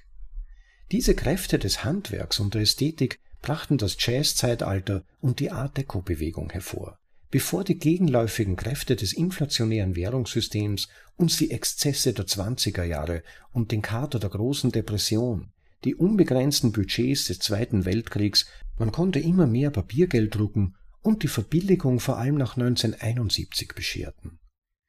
Diese 0.91 1.13
Kräfte 1.13 1.59
des 1.59 1.83
Handwerks 1.83 2.39
und 2.39 2.55
der 2.55 2.61
Ästhetik 2.63 3.19
brachten 3.43 3.77
das 3.77 3.97
Jazzzeitalter 3.99 5.03
und 5.21 5.39
die 5.39 5.51
Art 5.51 5.77
Deco-Bewegung 5.77 6.49
hervor, 6.49 6.97
bevor 7.29 7.63
die 7.63 7.77
gegenläufigen 7.77 8.55
Kräfte 8.55 8.95
des 8.95 9.13
inflationären 9.13 9.95
Währungssystems 9.95 10.87
uns 11.17 11.37
die 11.37 11.51
Exzesse 11.51 12.13
der 12.13 12.25
20er 12.25 12.83
Jahre 12.83 13.21
und 13.51 13.71
den 13.71 13.83
Kater 13.83 14.17
der 14.17 14.31
großen 14.31 14.71
Depression, 14.71 15.51
die 15.83 15.93
unbegrenzten 15.93 16.71
Budgets 16.71 17.25
des 17.25 17.37
Zweiten 17.37 17.85
Weltkriegs, 17.85 18.47
man 18.79 18.91
konnte 18.91 19.19
immer 19.19 19.45
mehr 19.45 19.69
Papiergeld 19.69 20.33
drucken 20.33 20.73
und 21.01 21.23
die 21.23 21.27
Verbilligung 21.27 21.99
vor 21.99 22.17
allem 22.17 22.35
nach 22.35 22.57
1971 22.57 23.73
bescherten. 23.75 24.39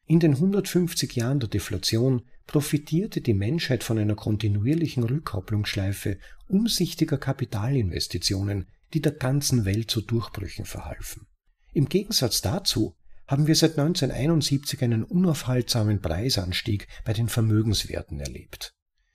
In 0.06 0.20
den 0.20 0.34
150 0.34 1.14
Jahren 1.16 1.38
der 1.38 1.50
Deflation 1.50 2.22
profitierte 2.46 3.20
die 3.20 3.34
Menschheit 3.34 3.84
von 3.84 3.98
einer 3.98 4.14
kontinuierlichen 4.14 5.04
Rückkopplungsschleife 5.04 6.18
umsichtiger 6.46 7.18
Kapitalinvestitionen, 7.18 8.68
die 8.94 9.02
der 9.02 9.12
ganzen 9.12 9.66
Welt 9.66 9.90
zu 9.90 10.00
Durchbrüchen 10.00 10.64
verhalfen. 10.64 11.26
Im 11.74 11.90
Gegensatz 11.90 12.40
dazu 12.40 12.96
haben 13.26 13.46
wir 13.46 13.54
seit 13.54 13.78
1971 13.78 14.82
einen 14.82 15.04
unaufhaltsamen 15.04 16.00
Preisanstieg 16.00 16.88
bei 17.04 17.12
den 17.12 17.28
Vermögenswerten 17.28 18.18
erlebt. 18.18 18.72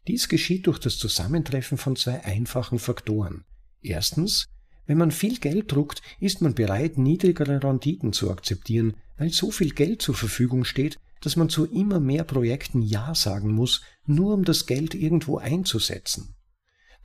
Dies 0.07 0.29
geschieht 0.29 0.67
durch 0.67 0.77
das 0.77 0.97
Zusammentreffen 0.97 1.79
von 1.79 1.95
zwei 1.95 2.23
einfachen 2.23 2.77
Faktoren. 2.77 3.45
Erstens 3.81 4.45
wenn 4.85 4.97
man 4.97 5.11
viel 5.11 5.39
Geld 5.39 5.71
druckt, 5.71 6.01
ist 6.19 6.41
man 6.41 6.55
bereit, 6.55 6.97
niedrigere 6.97 7.63
Renditen 7.63 8.13
zu 8.13 8.31
akzeptieren, 8.31 8.95
weil 9.17 9.31
so 9.31 9.51
viel 9.51 9.71
Geld 9.71 10.01
zur 10.01 10.15
Verfügung 10.15 10.65
steht, 10.65 10.99
dass 11.21 11.35
man 11.37 11.49
zu 11.49 11.65
immer 11.65 11.99
mehr 11.99 12.25
Projekten 12.25 12.81
Ja 12.81 13.15
sagen 13.15 13.51
muss, 13.51 13.81
nur 14.05 14.33
um 14.33 14.43
das 14.43 14.65
Geld 14.65 14.93
irgendwo 14.93 15.37
einzusetzen. 15.37 16.35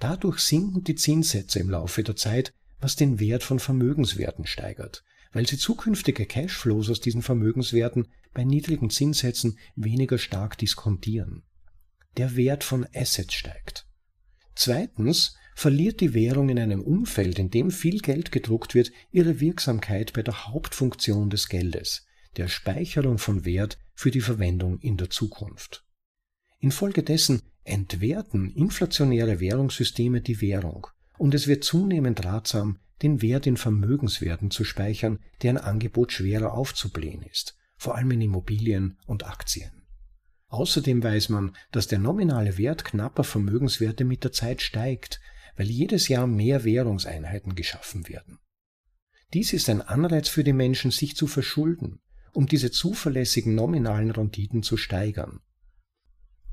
Dadurch 0.01 0.41
sinken 0.41 0.83
die 0.83 0.97
Zinssätze 0.97 1.61
im 1.61 1.71
Laufe 1.71 2.03
der 2.03 2.17
Zeit, 2.17 2.53
was 2.81 2.97
den 2.97 3.21
Wert 3.21 3.43
von 3.43 3.59
Vermögenswerten 3.59 4.47
steigert, 4.47 5.05
weil 5.33 5.47
sie 5.47 5.59
zukünftige 5.59 6.27
Cashflows 6.27 6.91
aus 6.91 7.01
diesen 7.01 7.23
Vermögenswerten 7.23 8.09
bei 8.35 8.45
niedrigen 8.45 8.91
Zinssätzen 8.91 9.59
weniger 9.77 10.19
stark 10.19 10.59
diskontieren. 10.59 11.45
Der 12.17 12.37
Wert 12.37 12.65
von 12.65 12.87
Assets 12.95 13.35
steigt. 13.35 13.87
Zweitens 14.55 15.37
verliert 15.59 16.01
die 16.01 16.15
Währung 16.15 16.51
in 16.51 16.59
einem 16.61 16.81
Umfeld, 16.83 17.41
in 17.41 17.51
dem 17.51 17.73
viel 17.73 17.99
Geld 17.99 18.31
gedruckt 18.31 18.77
wird, 18.77 18.93
ihre 19.11 19.41
Wirksamkeit 19.41 20.13
bei 20.13 20.23
der 20.23 20.47
Hauptfunktion 20.47 21.31
des 21.31 21.49
Geldes, 21.49 22.07
der 22.37 22.47
Speicherung 22.47 23.19
von 23.19 23.45
Wert 23.45 23.77
für 23.93 24.13
die 24.13 24.21
Verwendung 24.21 24.79
in 24.79 24.97
der 24.97 25.11
Zukunft. 25.11 25.85
Infolgedessen 26.61 27.43
entwerten 27.65 28.53
inflationäre 28.55 29.41
Währungssysteme 29.41 30.21
die 30.21 30.41
Währung 30.41 30.87
und 31.19 31.35
es 31.35 31.49
wird 31.49 31.65
zunehmend 31.65 32.25
ratsam, 32.25 32.79
den 33.03 33.21
Wert 33.21 33.49
in 33.49 33.57
Vermögenswerten 33.57 34.53
zu 34.53 34.63
speichern, 34.63 35.19
deren 35.43 35.59
Angebot 35.59 36.13
schwerer 36.13 36.53
aufzublähen 36.53 37.23
ist, 37.23 37.57
vor 37.77 37.97
allem 37.97 38.13
in 38.13 38.21
Immobilien 38.21 38.97
und 39.07 39.27
Aktien. 39.27 39.73
Außerdem 40.51 41.03
weiß 41.03 41.31
man, 41.31 41.57
dass 41.73 41.89
der 41.89 41.99
nominale 41.99 42.59
Wert 42.59 42.85
knapper 42.85 43.25
Vermögenswerte 43.25 44.05
mit 44.05 44.23
der 44.23 44.31
Zeit 44.31 44.63
steigt, 44.63 45.21
weil 45.59 45.67
jedes 45.67 46.07
Jahr 46.07 46.29
mehr 46.29 46.65
Währungseinheiten 46.65 47.57
geschaffen 47.57 48.09
werden. 48.09 48.39
Dies 49.35 49.53
ist 49.53 49.69
ein 49.69 49.83
Anreiz 49.83 50.29
für 50.29 50.45
die 50.45 50.53
Menschen, 50.53 50.93
sich 50.93 51.17
zu 51.17 51.27
verschulden, 51.27 51.99
um 52.33 52.47
diese 52.47 52.71
zuverlässigen 52.71 53.57
nominalen 53.57 54.13
Renditen 54.13 54.63
zu 54.63 54.77
steigern. 54.77 55.41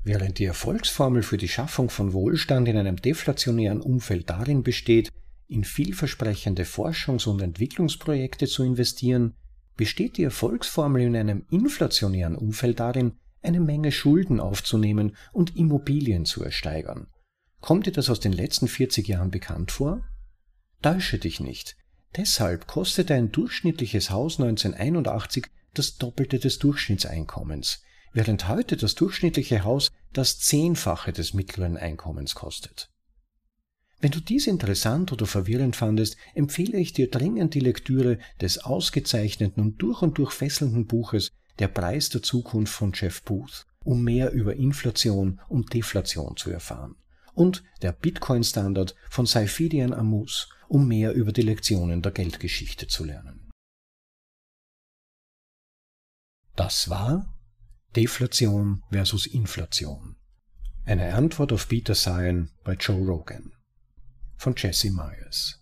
Während 0.02 0.38
die 0.38 0.44
Erfolgsformel 0.44 1.22
für 1.22 1.36
die 1.36 1.48
Schaffung 1.48 1.88
von 1.88 2.12
Wohlstand 2.12 2.68
in 2.68 2.76
einem 2.76 2.96
deflationären 2.96 3.80
Umfeld 3.80 4.28
darin 4.28 4.62
besteht, 4.62 5.12
in 5.46 5.62
vielversprechende 5.62 6.64
Forschungs- 6.64 7.28
und 7.28 7.40
Entwicklungsprojekte 7.40 8.46
zu 8.46 8.64
investieren, 8.64 9.34
besteht 9.76 10.16
die 10.16 10.24
Erfolgsformel 10.24 11.02
in 11.02 11.16
einem 11.16 11.46
inflationären 11.50 12.34
Umfeld 12.34 12.80
darin, 12.80 13.12
eine 13.42 13.60
Menge 13.60 13.92
Schulden 13.92 14.40
aufzunehmen 14.40 15.16
und 15.32 15.56
Immobilien 15.56 16.24
zu 16.24 16.42
ersteigern. 16.42 17.06
Kommt 17.66 17.86
dir 17.86 17.92
das 17.92 18.10
aus 18.10 18.20
den 18.20 18.32
letzten 18.32 18.68
40 18.68 19.08
Jahren 19.08 19.32
bekannt 19.32 19.72
vor? 19.72 20.04
Täusche 20.82 21.18
dich 21.18 21.40
nicht. 21.40 21.76
Deshalb 22.16 22.68
kostete 22.68 23.14
ein 23.14 23.32
durchschnittliches 23.32 24.10
Haus 24.10 24.38
1981 24.38 25.48
das 25.74 25.96
Doppelte 25.96 26.38
des 26.38 26.60
Durchschnittseinkommens, 26.60 27.82
während 28.12 28.46
heute 28.46 28.76
das 28.76 28.94
durchschnittliche 28.94 29.64
Haus 29.64 29.90
das 30.12 30.38
Zehnfache 30.38 31.12
des 31.12 31.34
mittleren 31.34 31.76
Einkommens 31.76 32.36
kostet. 32.36 32.88
Wenn 33.98 34.12
du 34.12 34.20
dies 34.20 34.46
interessant 34.46 35.10
oder 35.12 35.26
verwirrend 35.26 35.74
fandest, 35.74 36.16
empfehle 36.36 36.78
ich 36.78 36.92
dir 36.92 37.10
dringend 37.10 37.54
die 37.54 37.58
Lektüre 37.58 38.20
des 38.40 38.58
ausgezeichneten 38.58 39.60
und 39.60 39.82
durch 39.82 40.02
und 40.02 40.18
durch 40.18 40.30
fesselnden 40.30 40.86
Buches 40.86 41.32
Der 41.58 41.66
Preis 41.66 42.10
der 42.10 42.22
Zukunft 42.22 42.72
von 42.72 42.92
Jeff 42.94 43.24
Booth, 43.24 43.66
um 43.82 44.04
mehr 44.04 44.30
über 44.30 44.54
Inflation 44.54 45.40
und 45.48 45.74
Deflation 45.74 46.36
zu 46.36 46.52
erfahren. 46.52 46.94
Und 47.36 47.62
der 47.82 47.92
Bitcoin-Standard 47.92 48.94
von 49.10 49.26
Saifidian 49.26 49.92
Amus, 49.92 50.48
um 50.68 50.88
mehr 50.88 51.12
über 51.12 51.32
die 51.32 51.42
Lektionen 51.42 52.00
der 52.00 52.12
Geldgeschichte 52.12 52.86
zu 52.86 53.04
lernen. 53.04 53.50
Das 56.54 56.88
war 56.88 57.38
Deflation 57.94 58.82
versus 58.90 59.26
Inflation. 59.26 60.16
Eine 60.86 61.14
Antwort 61.14 61.52
auf 61.52 61.68
Peter 61.68 61.94
Sayan 61.94 62.50
bei 62.64 62.72
Joe 62.72 63.04
Rogan 63.04 63.52
von 64.38 64.54
Jesse 64.56 64.90
Myers. 64.90 65.60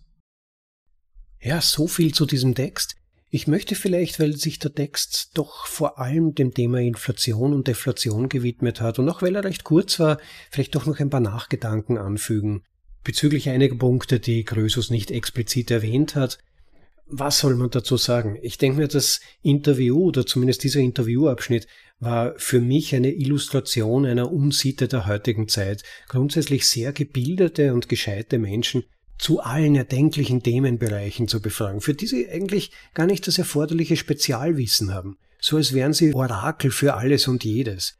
Ja, 1.41 1.59
so 1.59 1.87
viel 1.87 2.13
zu 2.13 2.25
diesem 2.25 2.55
Text. 2.55 2.95
Ich 3.29 3.47
möchte 3.47 3.75
vielleicht, 3.75 4.19
weil 4.19 4.35
sich 4.37 4.59
der 4.59 4.73
Text 4.73 5.31
doch 5.33 5.67
vor 5.67 5.99
allem 5.99 6.35
dem 6.35 6.53
Thema 6.53 6.79
Inflation 6.79 7.53
und 7.53 7.67
Deflation 7.67 8.29
gewidmet 8.29 8.81
hat 8.81 8.99
und 8.99 9.09
auch 9.09 9.21
weil 9.21 9.35
er 9.35 9.43
recht 9.43 9.63
kurz 9.63 9.99
war, 9.99 10.19
vielleicht 10.51 10.75
doch 10.75 10.85
noch 10.85 10.99
ein 10.99 11.09
paar 11.09 11.19
Nachgedanken 11.19 11.97
anfügen 11.97 12.63
bezüglich 13.05 13.47
einiger 13.47 13.77
Punkte, 13.77 14.19
die 14.19 14.43
Krösus 14.43 14.89
nicht 14.89 15.11
explizit 15.11 15.71
erwähnt 15.71 16.15
hat. 16.15 16.39
Was 17.07 17.39
soll 17.39 17.55
man 17.55 17.69
dazu 17.69 17.95
sagen? 17.95 18.37
Ich 18.41 18.57
denke 18.57 18.79
mir, 18.79 18.87
das 18.89 19.21
Interview 19.41 20.07
oder 20.07 20.25
zumindest 20.25 20.63
dieser 20.63 20.79
Interviewabschnitt 20.79 21.67
war 21.99 22.33
für 22.37 22.59
mich 22.59 22.93
eine 22.95 23.13
Illustration 23.13 24.05
einer 24.05 24.31
Unsitte 24.31 24.87
der 24.87 25.05
heutigen 25.05 25.47
Zeit. 25.47 25.83
Grundsätzlich 26.09 26.67
sehr 26.67 26.91
gebildete 26.91 27.73
und 27.73 27.87
gescheite 27.87 28.39
Menschen 28.39 28.83
zu 29.17 29.39
allen 29.39 29.75
erdenklichen 29.75 30.43
Themenbereichen 30.43 31.27
zu 31.27 31.41
befragen, 31.41 31.81
für 31.81 31.93
die 31.93 32.07
sie 32.07 32.29
eigentlich 32.29 32.71
gar 32.93 33.05
nicht 33.05 33.27
das 33.27 33.37
erforderliche 33.37 33.95
Spezialwissen 33.95 34.93
haben, 34.93 35.17
so 35.39 35.57
als 35.57 35.73
wären 35.73 35.93
sie 35.93 36.13
Orakel 36.13 36.71
für 36.71 36.95
alles 36.95 37.27
und 37.27 37.43
jedes. 37.43 37.97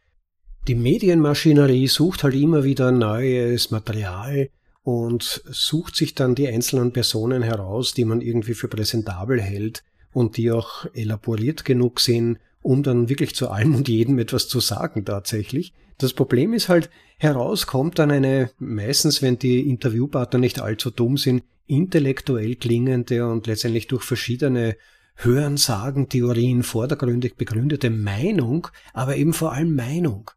Die 0.67 0.75
Medienmaschinerie 0.75 1.88
sucht 1.88 2.23
halt 2.23 2.34
immer 2.34 2.63
wieder 2.63 2.91
neues 2.91 3.71
Material 3.71 4.49
und 4.82 5.43
sucht 5.45 5.95
sich 5.95 6.15
dann 6.15 6.36
die 6.36 6.47
einzelnen 6.47 6.91
Personen 6.91 7.43
heraus, 7.43 7.93
die 7.93 8.06
man 8.06 8.21
irgendwie 8.21 8.56
für 8.56 8.67
präsentabel 8.67 9.41
hält 9.41 9.84
und 10.12 10.38
die 10.38 10.51
auch 10.51 10.86
elaboriert 10.93 11.65
genug 11.65 11.99
sind, 11.99 12.39
um 12.65 12.82
dann 12.82 13.10
wirklich 13.10 13.36
zu 13.36 13.49
allem 13.49 13.75
und 13.75 13.88
jedem 13.88 14.17
etwas 14.17 14.47
zu 14.47 14.60
sagen 14.60 15.06
tatsächlich. 15.06 15.71
Das 15.99 16.13
Problem 16.13 16.51
ist 16.51 16.67
halt, 16.67 16.89
herauskommt 17.19 17.99
dann 17.99 18.10
eine, 18.10 18.49
meistens 18.58 19.21
wenn 19.21 19.38
die 19.38 19.69
Interviewpartner 19.69 20.39
nicht 20.39 20.60
allzu 20.60 20.89
dumm 20.89 21.15
sind, 21.15 21.43
intellektuell 21.67 22.56
klingende 22.56 23.28
und 23.28 23.45
letztendlich 23.45 23.86
durch 23.88 24.04
verschiedene 24.04 24.78
Hörensagen-Theorien 25.17 26.63
vordergründig 26.63 27.36
begründete 27.36 27.91
Meinung, 27.91 28.67
aber 28.93 29.15
eben 29.15 29.34
vor 29.34 29.54
allem 29.54 29.75
Meinung. 29.75 30.32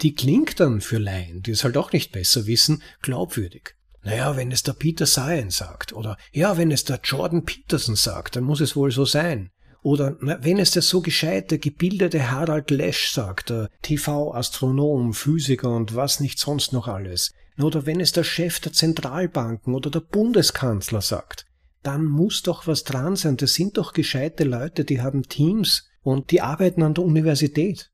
Die 0.00 0.14
klingt 0.14 0.58
dann 0.58 0.80
für 0.80 0.98
Laien, 0.98 1.42
die 1.42 1.52
es 1.52 1.62
halt 1.62 1.76
auch 1.76 1.92
nicht 1.92 2.10
besser 2.10 2.46
wissen, 2.46 2.82
glaubwürdig. 3.00 3.76
Naja, 4.02 4.36
wenn 4.36 4.50
es 4.50 4.64
der 4.64 4.72
Peter 4.72 5.06
Science 5.06 5.58
sagt, 5.58 5.92
oder 5.92 6.16
ja, 6.32 6.56
wenn 6.56 6.72
es 6.72 6.84
der 6.84 7.00
Jordan 7.04 7.44
Peterson 7.44 7.94
sagt, 7.94 8.34
dann 8.34 8.44
muss 8.44 8.60
es 8.60 8.74
wohl 8.74 8.90
so 8.90 9.04
sein. 9.04 9.50
Oder 9.82 10.16
wenn 10.20 10.58
es 10.58 10.72
der 10.72 10.82
so 10.82 11.00
gescheite, 11.00 11.58
gebildete 11.58 12.30
Harald 12.30 12.70
Lesch 12.70 13.10
sagt, 13.10 13.52
TV-Astronom, 13.82 15.14
Physiker 15.14 15.74
und 15.74 15.94
was 15.94 16.20
nicht 16.20 16.38
sonst 16.38 16.72
noch 16.72 16.86
alles. 16.86 17.32
Oder 17.58 17.86
wenn 17.86 18.00
es 18.00 18.12
der 18.12 18.24
Chef 18.24 18.60
der 18.60 18.72
Zentralbanken 18.72 19.74
oder 19.74 19.90
der 19.90 20.00
Bundeskanzler 20.00 21.00
sagt, 21.00 21.46
dann 21.82 22.04
muss 22.04 22.42
doch 22.42 22.66
was 22.66 22.84
dran 22.84 23.16
sein. 23.16 23.36
Das 23.36 23.54
sind 23.54 23.78
doch 23.78 23.92
gescheite 23.92 24.44
Leute, 24.44 24.84
die 24.84 25.00
haben 25.00 25.22
Teams 25.28 25.88
und 26.02 26.30
die 26.30 26.40
arbeiten 26.40 26.82
an 26.82 26.94
der 26.94 27.04
Universität. 27.04 27.90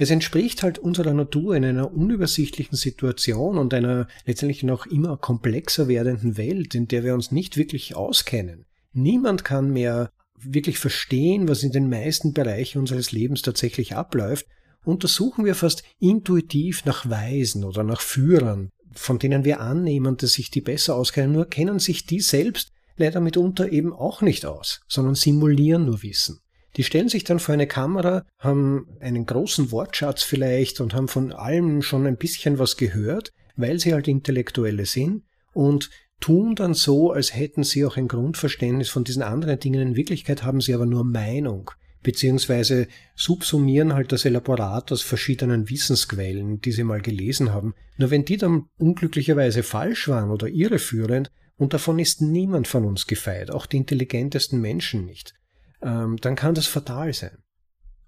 Es 0.00 0.10
entspricht 0.10 0.62
halt 0.62 0.78
unserer 0.78 1.12
Natur 1.12 1.56
in 1.56 1.64
einer 1.64 1.92
unübersichtlichen 1.92 2.76
Situation 2.76 3.58
und 3.58 3.74
einer 3.74 4.06
letztendlich 4.26 4.62
noch 4.62 4.86
immer 4.86 5.16
komplexer 5.16 5.88
werdenden 5.88 6.36
Welt, 6.36 6.74
in 6.76 6.86
der 6.86 7.02
wir 7.02 7.14
uns 7.14 7.32
nicht 7.32 7.56
wirklich 7.56 7.96
auskennen. 7.96 8.64
Niemand 8.92 9.44
kann 9.44 9.72
mehr 9.72 10.10
wirklich 10.40 10.78
verstehen, 10.78 11.48
was 11.48 11.62
in 11.62 11.72
den 11.72 11.88
meisten 11.88 12.32
Bereichen 12.32 12.78
unseres 12.78 13.12
Lebens 13.12 13.42
tatsächlich 13.42 13.94
abläuft, 13.94 14.46
untersuchen 14.84 15.44
wir 15.44 15.54
fast 15.54 15.82
intuitiv 15.98 16.84
nach 16.84 17.08
Weisen 17.08 17.64
oder 17.64 17.82
nach 17.82 18.00
Führern, 18.00 18.70
von 18.92 19.18
denen 19.18 19.44
wir 19.44 19.60
annehmen, 19.60 20.16
dass 20.16 20.32
sich 20.32 20.50
die 20.50 20.60
besser 20.60 20.94
auskennen, 20.96 21.32
nur 21.32 21.48
kennen 21.48 21.78
sich 21.78 22.06
die 22.06 22.20
selbst 22.20 22.70
leider 22.96 23.20
mitunter 23.20 23.70
eben 23.70 23.92
auch 23.92 24.22
nicht 24.22 24.44
aus, 24.44 24.80
sondern 24.88 25.14
simulieren 25.14 25.86
nur 25.86 26.02
Wissen. 26.02 26.40
Die 26.76 26.84
stellen 26.84 27.08
sich 27.08 27.24
dann 27.24 27.38
vor 27.38 27.54
eine 27.54 27.66
Kamera, 27.66 28.24
haben 28.38 28.86
einen 29.00 29.26
großen 29.26 29.70
Wortschatz 29.70 30.22
vielleicht 30.22 30.80
und 30.80 30.94
haben 30.94 31.08
von 31.08 31.32
allem 31.32 31.82
schon 31.82 32.06
ein 32.06 32.16
bisschen 32.16 32.58
was 32.58 32.76
gehört, 32.76 33.32
weil 33.56 33.78
sie 33.78 33.92
halt 33.92 34.06
Intellektuelle 34.08 34.86
sind 34.86 35.24
und 35.52 35.90
tun 36.20 36.54
dann 36.54 36.74
so, 36.74 37.12
als 37.12 37.34
hätten 37.34 37.62
sie 37.62 37.84
auch 37.84 37.96
ein 37.96 38.08
Grundverständnis 38.08 38.88
von 38.88 39.04
diesen 39.04 39.22
anderen 39.22 39.60
Dingen. 39.60 39.80
In 39.80 39.96
Wirklichkeit 39.96 40.42
haben 40.42 40.60
sie 40.60 40.74
aber 40.74 40.86
nur 40.86 41.04
Meinung, 41.04 41.70
beziehungsweise 42.02 42.88
subsumieren 43.14 43.94
halt 43.94 44.12
das 44.12 44.24
Elaborat 44.24 44.92
aus 44.92 45.02
verschiedenen 45.02 45.70
Wissensquellen, 45.70 46.60
die 46.60 46.72
sie 46.72 46.84
mal 46.84 47.00
gelesen 47.00 47.52
haben. 47.52 47.74
Nur 47.96 48.10
wenn 48.10 48.24
die 48.24 48.36
dann 48.36 48.66
unglücklicherweise 48.78 49.62
falsch 49.62 50.08
waren 50.08 50.30
oder 50.30 50.48
irreführend, 50.48 51.30
und 51.56 51.74
davon 51.74 51.98
ist 51.98 52.22
niemand 52.22 52.68
von 52.68 52.84
uns 52.84 53.06
gefeit, 53.08 53.50
auch 53.50 53.66
die 53.66 53.78
intelligentesten 53.78 54.60
Menschen 54.60 55.04
nicht, 55.04 55.34
ähm, 55.82 56.16
dann 56.20 56.36
kann 56.36 56.54
das 56.54 56.68
fatal 56.68 57.12
sein. 57.12 57.36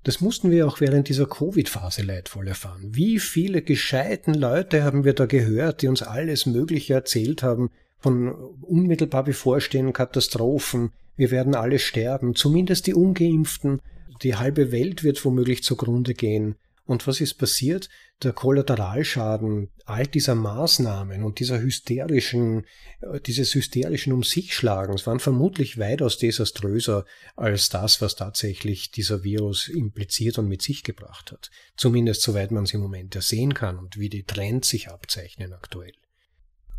Das 0.05 0.21
mussten 0.21 0.51
wir 0.51 0.67
auch 0.67 0.81
während 0.81 1.09
dieser 1.09 1.27
Covid-Phase 1.27 2.03
leidvoll 2.03 2.49
erfahren. 2.49 2.95
Wie 2.95 3.19
viele 3.19 3.61
gescheiten 3.61 4.33
Leute 4.33 4.83
haben 4.83 5.05
wir 5.05 5.13
da 5.13 5.27
gehört, 5.27 5.83
die 5.83 5.89
uns 5.89 6.03
alles 6.03 6.47
Mögliche 6.47 6.95
erzählt 6.95 7.43
haben, 7.43 7.71
von 8.01 8.33
unmittelbar 8.63 9.25
bevorstehenden 9.25 9.93
Katastrophen. 9.93 10.93
Wir 11.17 11.31
werden 11.31 11.55
alle 11.55 11.79
sterben, 11.79 12.35
zumindest 12.35 12.87
die 12.87 12.95
ungeimpften. 12.95 13.81
Die 14.23 14.37
halbe 14.37 14.73
Welt 14.73 15.05
wird 15.05 15.25
womöglich 15.25 15.63
zugrunde 15.63 16.15
gehen. 16.15 16.57
Und 16.91 17.07
was 17.07 17.21
ist 17.21 17.35
passiert? 17.35 17.89
Der 18.23 18.33
Kollateralschaden 18.33 19.71
all 19.85 20.09
dieser 20.09 20.35
Maßnahmen 20.35 21.23
und 21.23 21.39
dieser 21.39 21.61
hysterischen, 21.61 22.65
äh, 23.01 23.21
dieses 23.21 23.55
hysterischen 23.55 24.13
Um 24.13 24.25
sich 24.25 24.55
schlagens 24.55 25.07
waren 25.07 25.21
vermutlich 25.21 25.79
weitaus 25.79 26.19
desaströser 26.19 27.05
als 27.37 27.69
das, 27.69 28.01
was 28.01 28.17
tatsächlich 28.17 28.91
dieser 28.91 29.23
Virus 29.23 29.69
impliziert 29.69 30.39
und 30.39 30.49
mit 30.49 30.63
sich 30.63 30.83
gebracht 30.83 31.31
hat. 31.31 31.51
Zumindest 31.77 32.23
soweit 32.23 32.51
man 32.51 32.65
es 32.65 32.75
im 32.75 32.81
Moment 32.81 33.15
ja 33.15 33.21
sehen 33.21 33.55
kann 33.55 33.79
und 33.79 33.97
wie 33.97 34.09
die 34.09 34.25
Trends 34.25 34.69
sich 34.69 34.89
abzeichnen 34.89 35.53
aktuell. 35.53 35.93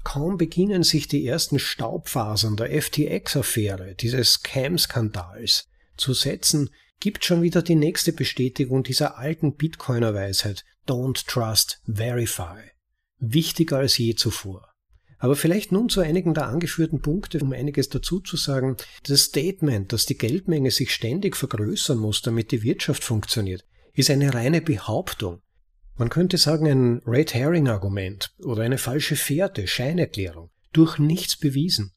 Kaum 0.03 0.37
beginnen 0.37 0.83
sich 0.83 1.07
die 1.07 1.25
ersten 1.25 1.59
Staubfasern 1.59 2.55
der 2.55 2.81
FTX-Affäre, 2.81 3.95
dieses 3.95 4.33
Scam-Skandals, 4.33 5.67
zu 5.95 6.13
setzen, 6.13 6.69
gibt 6.99 7.25
schon 7.25 7.41
wieder 7.41 7.61
die 7.61 7.75
nächste 7.75 8.13
Bestätigung 8.13 8.83
dieser 8.83 9.17
alten 9.17 9.55
Bitcoiner-Weisheit 9.55 10.63
Don't 10.87 11.25
Trust, 11.27 11.81
Verify. 11.85 12.71
Wichtiger 13.19 13.77
als 13.77 13.97
je 13.97 14.15
zuvor. 14.15 14.67
Aber 15.19 15.35
vielleicht 15.35 15.71
nun 15.71 15.89
zu 15.89 16.01
einigen 16.01 16.33
der 16.33 16.47
angeführten 16.47 17.01
Punkte, 17.01 17.39
um 17.39 17.53
einiges 17.53 17.89
dazu 17.89 18.19
zu 18.19 18.37
sagen. 18.37 18.77
Das 19.03 19.25
Statement, 19.25 19.93
dass 19.93 20.07
die 20.07 20.17
Geldmenge 20.17 20.71
sich 20.71 20.91
ständig 20.91 21.37
vergrößern 21.37 21.99
muss, 21.99 22.23
damit 22.23 22.51
die 22.51 22.63
Wirtschaft 22.63 23.03
funktioniert, 23.03 23.63
ist 23.93 24.09
eine 24.09 24.33
reine 24.33 24.61
Behauptung. 24.61 25.41
Man 26.01 26.09
könnte 26.09 26.39
sagen 26.39 26.65
ein 26.65 27.01
Red 27.05 27.35
Herring 27.35 27.67
Argument 27.67 28.33
oder 28.39 28.63
eine 28.63 28.79
falsche 28.79 29.15
Fährte, 29.15 29.67
Scheinerklärung, 29.67 30.49
durch 30.73 30.97
nichts 30.97 31.37
bewiesen. 31.37 31.91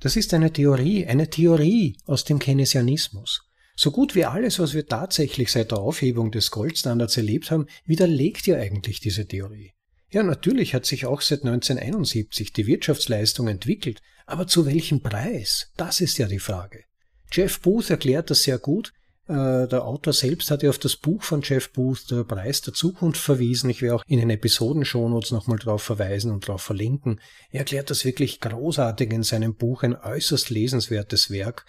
Das 0.00 0.16
ist 0.16 0.32
eine 0.32 0.50
Theorie, 0.50 1.06
eine 1.06 1.28
Theorie 1.28 1.98
aus 2.06 2.24
dem 2.24 2.38
Keynesianismus. 2.38 3.42
So 3.76 3.90
gut 3.90 4.14
wie 4.14 4.24
alles, 4.24 4.58
was 4.60 4.72
wir 4.72 4.86
tatsächlich 4.86 5.52
seit 5.52 5.72
der 5.72 5.78
Aufhebung 5.80 6.30
des 6.30 6.50
Goldstandards 6.52 7.18
erlebt 7.18 7.50
haben, 7.50 7.66
widerlegt 7.84 8.46
ja 8.46 8.56
eigentlich 8.56 9.00
diese 9.00 9.28
Theorie. 9.28 9.72
Ja, 10.10 10.22
natürlich 10.22 10.74
hat 10.74 10.86
sich 10.86 11.04
auch 11.04 11.20
seit 11.20 11.44
1971 11.44 12.54
die 12.54 12.66
Wirtschaftsleistung 12.66 13.48
entwickelt, 13.48 14.00
aber 14.24 14.46
zu 14.46 14.64
welchem 14.64 15.02
Preis? 15.02 15.70
Das 15.76 16.00
ist 16.00 16.16
ja 16.16 16.28
die 16.28 16.38
Frage. 16.38 16.84
Jeff 17.30 17.60
Booth 17.60 17.90
erklärt 17.90 18.30
das 18.30 18.44
sehr 18.44 18.56
gut. 18.56 18.94
Äh, 19.26 19.68
der 19.68 19.84
Autor 19.84 20.12
selbst 20.12 20.50
hat 20.50 20.62
ja 20.62 20.70
auf 20.70 20.78
das 20.78 20.96
Buch 20.96 21.22
von 21.22 21.40
Jeff 21.42 21.72
Booth, 21.72 22.10
Der 22.10 22.24
Preis 22.24 22.60
der 22.60 22.74
Zukunft, 22.74 23.20
verwiesen. 23.20 23.70
Ich 23.70 23.80
werde 23.80 23.96
auch 23.96 24.04
in 24.06 24.18
den 24.18 24.30
Episoden-Shownotes 24.30 25.30
nochmal 25.30 25.58
darauf 25.58 25.82
verweisen 25.82 26.30
und 26.30 26.46
darauf 26.46 26.62
verlinken. 26.62 27.20
Er 27.50 27.60
erklärt 27.60 27.90
das 27.90 28.04
wirklich 28.04 28.40
großartig 28.40 29.12
in 29.12 29.22
seinem 29.22 29.54
Buch, 29.54 29.82
ein 29.82 29.96
äußerst 29.96 30.50
lesenswertes 30.50 31.30
Werk. 31.30 31.64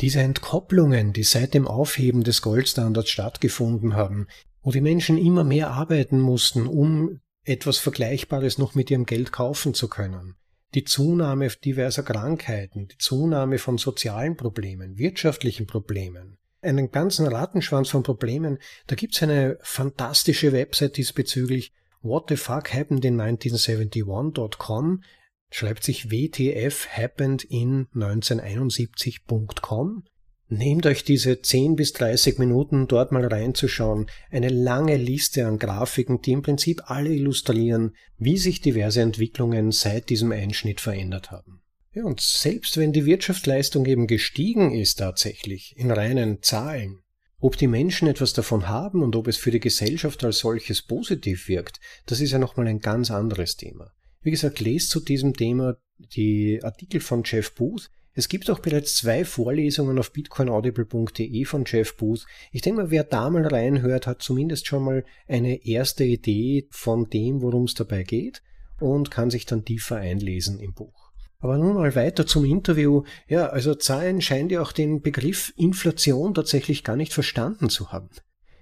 Diese 0.00 0.20
Entkopplungen, 0.20 1.12
die 1.12 1.22
seit 1.22 1.54
dem 1.54 1.66
Aufheben 1.66 2.22
des 2.22 2.42
Goldstandards 2.42 3.10
stattgefunden 3.10 3.94
haben, 3.94 4.26
wo 4.62 4.70
die 4.72 4.80
Menschen 4.80 5.18
immer 5.18 5.44
mehr 5.44 5.70
arbeiten 5.70 6.20
mussten, 6.20 6.66
um 6.66 7.20
etwas 7.44 7.78
Vergleichbares 7.78 8.58
noch 8.58 8.74
mit 8.74 8.90
ihrem 8.90 9.06
Geld 9.06 9.32
kaufen 9.32 9.74
zu 9.74 9.88
können. 9.88 10.34
Die 10.74 10.84
Zunahme 10.84 11.48
diverser 11.48 12.02
Krankheiten, 12.02 12.88
die 12.88 12.98
Zunahme 12.98 13.58
von 13.58 13.78
sozialen 13.78 14.36
Problemen, 14.36 14.98
wirtschaftlichen 14.98 15.66
Problemen, 15.66 16.36
einen 16.62 16.90
ganzen 16.90 17.26
Rattenschwanz 17.26 17.90
von 17.90 18.02
Problemen. 18.02 18.56
Da 18.86 18.96
gibt's 18.96 19.22
eine 19.22 19.58
fantastische 19.60 20.52
Website 20.52 20.96
diesbezüglich, 20.96 21.74
whatthefackhappenedin1971.com, 22.02 25.02
schreibt 25.50 25.84
sich 25.84 26.10
WTF 26.10 26.88
happened 26.88 27.44
in 27.44 27.88
1971.com. 27.94 30.04
Nehmt 30.48 30.86
euch 30.86 31.02
diese 31.02 31.42
10 31.42 31.74
bis 31.74 31.92
30 31.94 32.38
Minuten 32.38 32.86
dort 32.86 33.10
mal 33.10 33.26
reinzuschauen. 33.26 34.06
Eine 34.30 34.48
lange 34.48 34.96
Liste 34.96 35.44
an 35.44 35.58
Grafiken, 35.58 36.22
die 36.22 36.30
im 36.32 36.42
Prinzip 36.42 36.88
alle 36.88 37.12
illustrieren, 37.12 37.96
wie 38.16 38.38
sich 38.38 38.60
diverse 38.60 39.00
Entwicklungen 39.00 39.72
seit 39.72 40.08
diesem 40.08 40.30
Einschnitt 40.30 40.80
verändert 40.80 41.32
haben. 41.32 41.62
Ja, 41.96 42.04
und 42.04 42.20
selbst 42.20 42.76
wenn 42.76 42.92
die 42.92 43.06
Wirtschaftsleistung 43.06 43.86
eben 43.86 44.06
gestiegen 44.06 44.74
ist 44.74 44.96
tatsächlich, 44.96 45.74
in 45.78 45.90
reinen 45.90 46.42
Zahlen, 46.42 46.98
ob 47.38 47.56
die 47.56 47.68
Menschen 47.68 48.06
etwas 48.06 48.34
davon 48.34 48.68
haben 48.68 49.02
und 49.02 49.16
ob 49.16 49.28
es 49.28 49.38
für 49.38 49.50
die 49.50 49.60
Gesellschaft 49.60 50.22
als 50.22 50.40
solches 50.40 50.82
positiv 50.82 51.48
wirkt, 51.48 51.80
das 52.04 52.20
ist 52.20 52.32
ja 52.32 52.38
nochmal 52.38 52.66
ein 52.66 52.80
ganz 52.80 53.10
anderes 53.10 53.56
Thema. 53.56 53.92
Wie 54.20 54.30
gesagt, 54.30 54.60
lest 54.60 54.90
zu 54.90 55.00
diesem 55.00 55.32
Thema 55.32 55.78
die 55.96 56.60
Artikel 56.62 57.00
von 57.00 57.22
Jeff 57.24 57.54
Booth. 57.54 57.88
Es 58.12 58.28
gibt 58.28 58.50
auch 58.50 58.58
bereits 58.58 58.96
zwei 58.96 59.24
Vorlesungen 59.24 59.98
auf 59.98 60.12
bitcoinaudible.de 60.12 61.46
von 61.46 61.64
Jeff 61.66 61.96
Booth. 61.96 62.26
Ich 62.52 62.60
denke 62.60 62.82
mal, 62.82 62.90
wer 62.90 63.04
da 63.04 63.30
mal 63.30 63.46
reinhört, 63.46 64.06
hat 64.06 64.20
zumindest 64.20 64.66
schon 64.66 64.84
mal 64.84 65.04
eine 65.26 65.64
erste 65.64 66.04
Idee 66.04 66.68
von 66.70 67.08
dem, 67.08 67.40
worum 67.40 67.64
es 67.64 67.72
dabei 67.72 68.02
geht 68.02 68.42
und 68.80 69.10
kann 69.10 69.30
sich 69.30 69.46
dann 69.46 69.64
tiefer 69.64 69.96
einlesen 69.96 70.60
im 70.60 70.74
Buch. 70.74 71.05
Aber 71.38 71.58
nun 71.58 71.74
mal 71.74 71.94
weiter 71.94 72.26
zum 72.26 72.44
Interview. 72.44 73.02
Ja, 73.28 73.48
also 73.48 73.74
Zahlen 73.74 74.20
scheint 74.20 74.52
ja 74.52 74.62
auch 74.62 74.72
den 74.72 75.02
Begriff 75.02 75.52
Inflation 75.56 76.34
tatsächlich 76.34 76.82
gar 76.82 76.96
nicht 76.96 77.12
verstanden 77.12 77.68
zu 77.68 77.92
haben. 77.92 78.10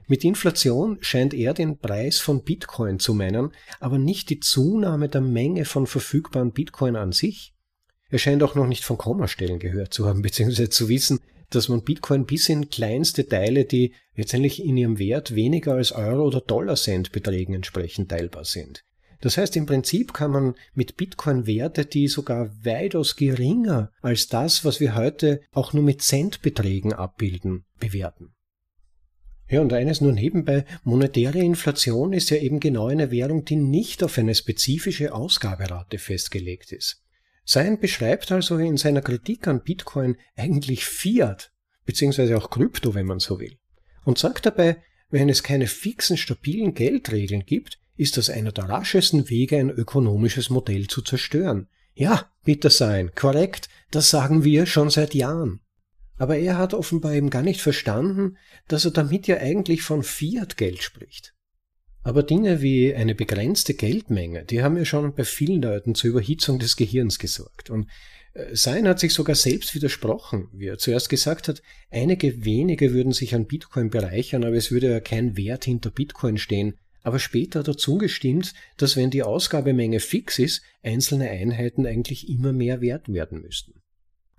Mit 0.07 0.25
Inflation 0.25 0.99
scheint 1.01 1.33
er 1.33 1.55
den 1.55 1.79
Preis 1.79 2.19
von 2.19 2.43
Bitcoin 2.45 2.99
zu 2.99 3.15
meinen, 3.15 3.53
aber 3.81 3.99
nicht 3.99 4.29
die 4.29 4.41
Zunahme 4.41 5.09
der 5.09 5.23
Menge 5.23 5.65
von 5.65 5.87
verfügbaren 5.87 6.53
Bitcoin 6.53 6.97
an 6.97 7.13
sich. 7.13 7.55
Er 8.11 8.19
scheint 8.19 8.43
auch 8.43 8.55
noch 8.55 8.67
nicht 8.67 8.85
von 8.85 8.99
Kommastellen 8.99 9.59
gehört 9.59 9.95
zu 9.95 10.07
haben, 10.07 10.21
beziehungsweise 10.23 10.69
zu 10.69 10.89
wissen, 10.89 11.21
dass 11.51 11.69
man 11.69 11.83
Bitcoin 11.83 12.27
bis 12.27 12.49
in 12.49 12.69
kleinste 12.69 13.27
Teile, 13.27 13.65
die 13.65 13.95
letztendlich 14.15 14.63
in 14.63 14.77
ihrem 14.77 14.99
Wert 14.99 15.35
weniger 15.35 15.75
als 15.75 15.93
Euro- 15.93 16.27
oder 16.27 16.41
Dollar-Cent-Beträgen 16.41 17.55
entsprechend 17.55 18.11
teilbar 18.11 18.45
sind. 18.45 18.85
Das 19.25 19.39
heißt, 19.39 19.57
im 19.57 19.65
Prinzip 19.65 20.13
kann 20.13 20.33
man 20.33 20.55
mit 20.75 20.99
Bitcoin 20.99 21.47
Werte, 21.47 21.87
die 21.87 22.09
sogar 22.09 22.51
weitaus 22.63 23.17
geringer 23.17 23.91
als 24.03 24.29
das, 24.29 24.67
was 24.67 24.81
wir 24.81 24.97
heute 24.97 25.41
auch 25.51 25.73
nur 25.73 25.83
mit 25.83 26.03
Centbeträgen 26.03 26.93
abbilden, 26.93 27.65
bewerten. 27.81 28.35
Ja, 29.49 29.63
und 29.63 29.73
eines 29.73 30.03
nur 30.03 30.13
nebenbei, 30.13 30.67
monetäre 30.83 31.39
Inflation 31.39 32.13
ist 32.13 32.29
ja 32.29 32.37
eben 32.37 32.61
genau 32.61 32.89
eine 32.89 33.11
Währung, 33.11 33.47
die 33.47 33.57
nicht 33.57 34.05
auf 34.05 34.19
eine 34.19 34.35
spezifische 34.35 35.15
Ausgaberate 35.15 35.97
festgelegt 35.97 36.71
ist. 36.73 37.03
Sein 37.47 37.81
beschreibt 37.81 38.31
also 38.31 38.59
in 38.59 38.77
seiner 38.77 39.01
Kritik 39.01 39.49
an 39.49 39.63
Bitcoin 39.63 40.19
eigentlich 40.37 40.85
Fiat, 40.85 41.51
beziehungsweise 41.87 42.37
auch 42.37 42.51
Krypto, 42.51 42.95
wenn 42.95 43.07
man 43.07 43.21
so 43.21 43.41
will. 43.41 43.57
Und 44.05 44.19
sagt 44.19 44.45
dabei, 44.45 44.83
wenn 45.09 45.31
es 45.31 45.43
keine 45.43 45.67
fixen, 45.67 46.19
stabilen 46.19 46.75
Geldregeln 46.75 47.47
gibt, 47.47 47.79
ist 47.97 48.17
das 48.17 48.31
einer 48.31 48.53
der 48.53 48.69
raschesten 48.69 49.29
Wege, 49.29 49.59
ein 49.59 49.71
ökonomisches 49.71 50.51
Modell 50.51 50.87
zu 50.87 51.03
zerstören. 51.03 51.69
Ja, 51.95 52.31
bitte 52.45 52.71
sein, 52.71 53.13
korrekt, 53.15 53.69
das 53.91 54.11
sagen 54.11 54.43
wir 54.45 54.67
schon 54.67 54.91
seit 54.91 55.15
Jahren. 55.15 55.61
Aber 56.17 56.37
er 56.37 56.59
hat 56.59 56.75
offenbar 56.75 57.15
eben 57.15 57.31
gar 57.31 57.43
nicht 57.43 57.61
verstanden, 57.61 58.37
dass 58.69 58.85
er 58.85 58.91
damit 58.91 59.27
ja 59.27 59.39
eigentlich 59.39 59.83
von 59.83 60.03
Fiat-Geld 60.03 60.83
spricht. 60.83 61.35
Aber 62.03 62.23
Dinge 62.23 62.61
wie 62.61 62.95
eine 62.95 63.15
begrenzte 63.15 63.75
Geldmenge, 63.75 64.45
die 64.45 64.63
haben 64.63 64.77
ja 64.77 64.85
schon 64.85 65.15
bei 65.15 65.25
vielen 65.25 65.63
Leuten 65.63 65.95
zur 65.95 66.11
Überhitzung 66.11 66.59
des 66.59 66.77
Gehirns 66.77 67.19
gesorgt. 67.19 67.71
Und 67.71 67.89
äh, 68.35 68.55
Sein 68.55 68.87
hat 68.87 69.01
sich 69.01 69.15
sogar 69.15 69.35
selbst 69.35 69.75
widersprochen, 69.75 70.49
wie 70.53 70.67
er 70.67 70.79
zuerst 70.79 71.09
gesagt 71.09 71.49
hat, 71.49 71.63
einige 71.91 72.45
wenige 72.45 72.93
würden 72.93 73.13
sich 73.13 73.35
an 73.35 73.47
Bitcoin 73.47 73.89
bereichern, 73.89 74.45
aber 74.45 74.57
es 74.57 74.71
würde 74.71 74.91
ja 74.91 75.01
kein 75.01 75.37
Wert 75.37 75.65
hinter 75.65 75.91
Bitcoin 75.91 76.37
stehen. 76.37 76.75
Aber 77.05 77.19
später 77.19 77.61
hat 77.61 77.69
er 77.69 77.77
zugestimmt, 77.77 78.55
dass 78.79 78.97
wenn 78.97 79.11
die 79.11 79.23
Ausgabemenge 79.23 80.01
fix 80.01 80.39
ist, 80.39 80.63
einzelne 80.83 81.29
Einheiten 81.29 81.87
eigentlich 81.87 82.29
immer 82.31 82.53
mehr 82.53 82.81
wert 82.81 83.13
werden 83.13 83.43
müssten. 83.43 83.83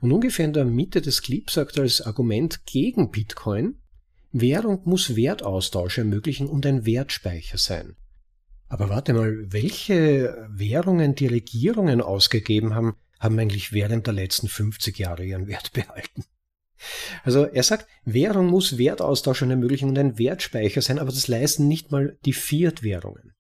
Und 0.01 0.11
ungefähr 0.11 0.45
in 0.45 0.53
der 0.53 0.65
Mitte 0.65 1.01
des 1.01 1.21
Clips 1.21 1.53
sagt 1.53 1.77
er 1.77 1.83
als 1.83 2.01
Argument 2.01 2.65
gegen 2.65 3.11
Bitcoin, 3.11 3.75
Währung 4.31 4.81
muss 4.83 5.15
Wertaustausch 5.15 5.99
ermöglichen 5.99 6.47
und 6.47 6.65
ein 6.65 6.85
Wertspeicher 6.85 7.59
sein. 7.59 7.95
Aber 8.67 8.89
warte 8.89 9.13
mal, 9.13 9.45
welche 9.53 10.47
Währungen 10.49 11.13
die 11.13 11.27
Regierungen 11.27 12.01
ausgegeben 12.01 12.73
haben, 12.73 12.95
haben 13.19 13.37
eigentlich 13.37 13.73
während 13.73 14.07
der 14.07 14.15
letzten 14.15 14.47
50 14.47 14.97
Jahre 14.97 15.23
ihren 15.23 15.47
Wert 15.47 15.71
behalten. 15.71 16.25
Also 17.23 17.45
er 17.45 17.63
sagt, 17.63 17.87
Währung 18.05 18.47
muss 18.47 18.77
Wertaustausch 18.77 19.41
ermöglichen 19.41 19.89
und 19.89 19.97
ein 19.97 20.17
Wertspeicher 20.17 20.81
sein, 20.81 20.99
aber 20.99 21.11
das 21.11 21.27
leisten 21.27 21.67
nicht 21.67 21.91
mal 21.91 22.17
die 22.25 22.33
Fiat-Währungen. 22.33 23.33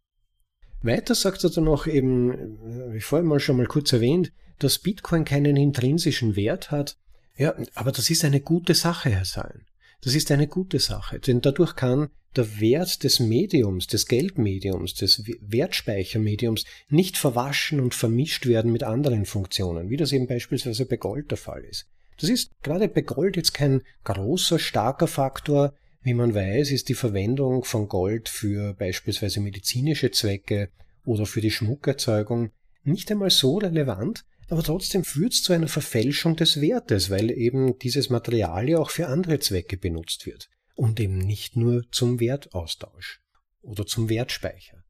Weiter 0.81 1.15
sagt 1.15 1.43
er 1.43 1.49
dann 1.49 1.63
noch 1.63 1.87
eben, 1.87 2.93
wie 2.93 3.01
vorhin 3.01 3.27
mal 3.27 3.39
schon 3.39 3.57
mal 3.57 3.65
kurz 3.65 3.91
erwähnt, 3.91 4.31
dass 4.59 4.79
Bitcoin 4.79 5.25
keinen 5.25 5.57
intrinsischen 5.57 6.35
Wert 6.35 6.71
hat. 6.71 6.97
Ja, 7.37 7.55
aber 7.73 7.91
das 7.91 8.09
ist 8.09 8.23
eine 8.23 8.39
gute 8.39 8.75
Sache, 8.75 9.09
Herr 9.09 9.25
Sein. 9.25 9.65
Das 10.01 10.13
ist 10.13 10.29
eine 10.31 10.47
gute 10.47 10.79
Sache, 10.79 11.19
denn 11.19 11.41
dadurch 11.41 11.75
kann 11.75 12.09
der 12.35 12.59
Wert 12.59 13.03
des 13.03 13.19
Mediums, 13.19 13.87
des 13.87 14.07
Geldmediums, 14.07 14.93
des 14.93 15.23
Wertspeichermediums 15.39 16.65
nicht 16.89 17.17
verwaschen 17.17 17.79
und 17.79 17.95
vermischt 17.95 18.45
werden 18.45 18.71
mit 18.71 18.83
anderen 18.83 19.25
Funktionen, 19.25 19.89
wie 19.89 19.97
das 19.97 20.11
eben 20.11 20.27
beispielsweise 20.27 20.85
bei 20.85 20.97
Gold 20.97 21.31
der 21.31 21.37
Fall 21.37 21.63
ist. 21.63 21.87
Das 22.19 22.29
ist 22.29 22.51
gerade 22.63 22.87
bei 22.87 23.01
Gold 23.01 23.35
jetzt 23.35 23.53
kein 23.53 23.81
großer, 24.03 24.59
starker 24.59 25.07
Faktor. 25.07 25.73
Wie 26.01 26.13
man 26.13 26.35
weiß, 26.35 26.71
ist 26.71 26.89
die 26.89 26.93
Verwendung 26.93 27.63
von 27.63 27.87
Gold 27.87 28.29
für 28.29 28.73
beispielsweise 28.73 29.39
medizinische 29.39 30.11
Zwecke 30.11 30.69
oder 31.03 31.25
für 31.25 31.41
die 31.41 31.51
Schmuckerzeugung 31.51 32.51
nicht 32.83 33.11
einmal 33.11 33.31
so 33.31 33.57
relevant, 33.57 34.23
aber 34.47 34.61
trotzdem 34.61 35.03
führt 35.03 35.33
es 35.33 35.43
zu 35.43 35.53
einer 35.53 35.67
Verfälschung 35.67 36.35
des 36.35 36.61
Wertes, 36.61 37.09
weil 37.09 37.31
eben 37.31 37.79
dieses 37.79 38.09
Material 38.09 38.69
ja 38.69 38.77
auch 38.77 38.91
für 38.91 39.07
andere 39.07 39.39
Zwecke 39.39 39.77
benutzt 39.77 40.25
wird 40.25 40.49
und 40.75 40.99
eben 40.99 41.17
nicht 41.17 41.55
nur 41.55 41.83
zum 41.91 42.19
Wertaustausch 42.19 43.21
oder 43.61 43.85
zum 43.87 44.09
Wertspeicher. 44.09 44.83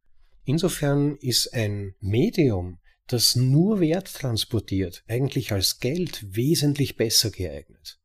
Insofern 0.44 1.16
ist 1.22 1.54
ein 1.54 1.96
Medium, 2.02 2.80
das 3.08 3.36
nur 3.36 3.80
Wert 3.80 4.14
transportiert, 4.14 5.04
eigentlich 5.08 5.52
als 5.52 5.80
Geld 5.80 6.36
wesentlich 6.36 6.96
besser 6.96 7.30
geeignet. 7.30 8.00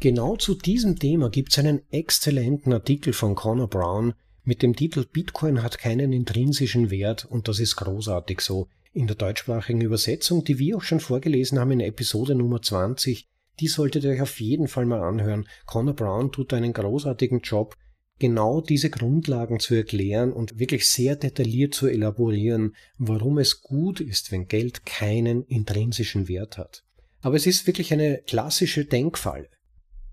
Genau 0.00 0.36
zu 0.36 0.54
diesem 0.54 0.98
Thema 0.98 1.30
gibt 1.30 1.52
es 1.52 1.58
einen 1.58 1.82
exzellenten 1.90 2.72
Artikel 2.72 3.12
von 3.12 3.34
Connor 3.34 3.68
Brown 3.68 4.14
mit 4.44 4.62
dem 4.62 4.74
Titel 4.74 5.04
Bitcoin 5.04 5.62
hat 5.62 5.78
keinen 5.78 6.12
intrinsischen 6.12 6.90
Wert 6.90 7.24
und 7.24 7.46
das 7.46 7.60
ist 7.60 7.76
großartig 7.76 8.40
so 8.40 8.66
in 8.92 9.06
der 9.06 9.14
deutschsprachigen 9.14 9.80
Übersetzung, 9.80 10.42
die 10.42 10.58
wir 10.58 10.76
auch 10.76 10.82
schon 10.82 10.98
vorgelesen 10.98 11.60
haben 11.60 11.70
in 11.70 11.80
Episode 11.80 12.34
Nummer 12.34 12.60
20. 12.60 13.28
Die 13.60 13.68
solltet 13.68 14.02
ihr 14.02 14.10
euch 14.10 14.20
auf 14.20 14.40
jeden 14.40 14.66
Fall 14.66 14.84
mal 14.84 15.00
anhören. 15.00 15.46
Connor 15.64 15.94
Brown 15.94 16.32
tut 16.32 16.52
einen 16.52 16.72
großartigen 16.72 17.40
Job, 17.40 17.76
genau 18.22 18.60
diese 18.60 18.88
Grundlagen 18.88 19.58
zu 19.58 19.74
erklären 19.74 20.32
und 20.32 20.60
wirklich 20.60 20.88
sehr 20.88 21.16
detailliert 21.16 21.74
zu 21.74 21.88
elaborieren, 21.88 22.76
warum 22.96 23.38
es 23.38 23.62
gut 23.62 24.00
ist, 24.00 24.30
wenn 24.30 24.46
Geld 24.46 24.86
keinen 24.86 25.42
intrinsischen 25.42 26.28
Wert 26.28 26.56
hat. 26.56 26.84
Aber 27.20 27.34
es 27.34 27.46
ist 27.46 27.66
wirklich 27.66 27.92
eine 27.92 28.18
klassische 28.18 28.84
Denkfalle. 28.84 29.48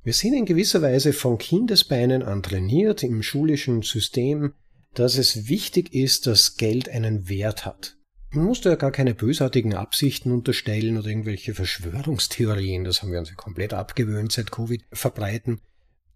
Wir 0.03 0.13
sind 0.13 0.33
in 0.33 0.45
gewisser 0.45 0.81
Weise 0.81 1.13
von 1.13 1.37
Kindesbeinen 1.37 2.23
an 2.23 2.41
trainiert 2.41 3.03
im 3.03 3.21
schulischen 3.21 3.83
System, 3.83 4.53
dass 4.95 5.19
es 5.19 5.47
wichtig 5.47 5.93
ist, 5.93 6.25
dass 6.25 6.57
Geld 6.57 6.89
einen 6.89 7.29
Wert 7.29 7.67
hat. 7.67 7.95
Man 8.31 8.45
muss 8.45 8.61
da 8.61 8.71
ja 8.71 8.75
gar 8.75 8.91
keine 8.91 9.13
bösartigen 9.13 9.75
Absichten 9.75 10.31
unterstellen 10.31 10.97
oder 10.97 11.09
irgendwelche 11.09 11.53
Verschwörungstheorien, 11.53 12.85
das 12.85 13.03
haben 13.03 13.11
wir 13.11 13.19
uns 13.19 13.29
ja 13.29 13.35
komplett 13.35 13.73
abgewöhnt 13.73 14.31
seit 14.31 14.51
Covid, 14.51 14.83
verbreiten. 14.91 15.61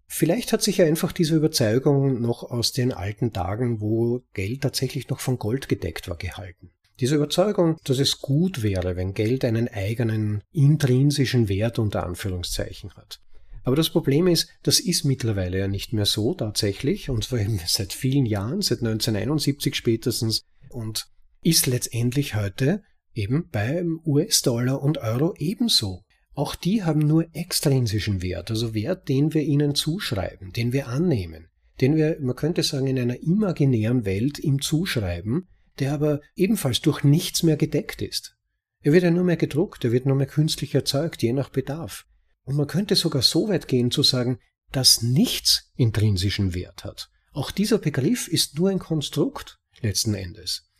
Vielleicht 0.06 0.52
hat 0.52 0.62
sich 0.62 0.78
ja 0.78 0.86
einfach 0.86 1.12
diese 1.12 1.34
Überzeugung 1.34 2.20
noch 2.20 2.42
aus 2.42 2.72
den 2.72 2.92
alten 2.92 3.32
Tagen, 3.32 3.80
wo 3.80 4.22
Geld 4.32 4.62
tatsächlich 4.62 5.08
noch 5.08 5.20
von 5.20 5.38
Gold 5.38 5.68
gedeckt 5.68 6.08
war, 6.08 6.16
gehalten. 6.16 6.70
Diese 7.00 7.16
Überzeugung, 7.16 7.76
dass 7.84 7.98
es 7.98 8.20
gut 8.20 8.62
wäre, 8.62 8.94
wenn 8.94 9.14
Geld 9.14 9.44
einen 9.44 9.68
eigenen 9.68 10.42
intrinsischen 10.52 11.48
Wert 11.48 11.78
unter 11.78 12.06
Anführungszeichen 12.06 12.94
hat. 12.94 13.20
Aber 13.64 13.76
das 13.76 13.90
Problem 13.90 14.26
ist, 14.26 14.48
das 14.62 14.78
ist 14.78 15.04
mittlerweile 15.04 15.58
ja 15.58 15.68
nicht 15.68 15.92
mehr 15.92 16.06
so 16.06 16.34
tatsächlich, 16.34 17.10
und 17.10 17.24
zwar 17.24 17.40
eben 17.40 17.58
seit 17.66 17.92
vielen 17.92 18.26
Jahren, 18.26 18.60
seit 18.60 18.78
1971 18.78 19.74
spätestens, 19.74 20.44
und 20.68 21.06
ist 21.42 21.66
letztendlich 21.66 22.34
heute 22.34 22.82
eben 23.14 23.48
beim 23.50 24.00
US-Dollar 24.04 24.82
und 24.82 24.98
Euro 24.98 25.34
ebenso. 25.38 26.02
Auch 26.34 26.54
die 26.56 26.82
haben 26.82 27.00
nur 27.00 27.26
extrinsischen 27.32 28.20
Wert, 28.22 28.50
also 28.50 28.74
Wert, 28.74 29.08
den 29.08 29.34
wir 29.34 29.42
ihnen 29.42 29.74
zuschreiben, 29.74 30.52
den 30.52 30.72
wir 30.72 30.88
annehmen, 30.88 31.46
den 31.80 31.94
wir, 31.94 32.18
man 32.20 32.34
könnte 32.34 32.62
sagen, 32.62 32.88
in 32.88 32.98
einer 32.98 33.22
imaginären 33.22 34.04
Welt 34.04 34.38
ihm 34.40 34.60
zuschreiben, 34.60 35.46
der 35.78 35.92
aber 35.92 36.20
ebenfalls 36.34 36.80
durch 36.80 37.04
nichts 37.04 37.42
mehr 37.42 37.56
gedeckt 37.56 38.02
ist. 38.02 38.36
Er 38.80 38.92
wird 38.92 39.04
ja 39.04 39.10
nur 39.10 39.24
mehr 39.24 39.36
gedruckt, 39.36 39.84
er 39.84 39.92
wird 39.92 40.06
nur 40.06 40.16
mehr 40.16 40.26
künstlich 40.26 40.74
erzeugt, 40.74 41.22
je 41.22 41.32
nach 41.32 41.48
Bedarf. 41.48 42.04
Und 42.44 42.56
man 42.56 42.66
könnte 42.66 42.96
sogar 42.96 43.22
so 43.22 43.48
weit 43.48 43.68
gehen 43.68 43.90
zu 43.90 44.02
sagen, 44.02 44.38
dass 44.72 45.02
nichts 45.02 45.70
intrinsischen 45.76 46.52
Wert 46.52 46.84
hat. 46.84 47.10
Auch 47.32 47.50
dieser 47.50 47.78
Begriff 47.78 48.28
ist 48.28 48.58
nur 48.58 48.70
ein 48.70 48.78
Konstrukt 48.78 49.58
letzten 49.80 50.14
Endes. 50.14 50.70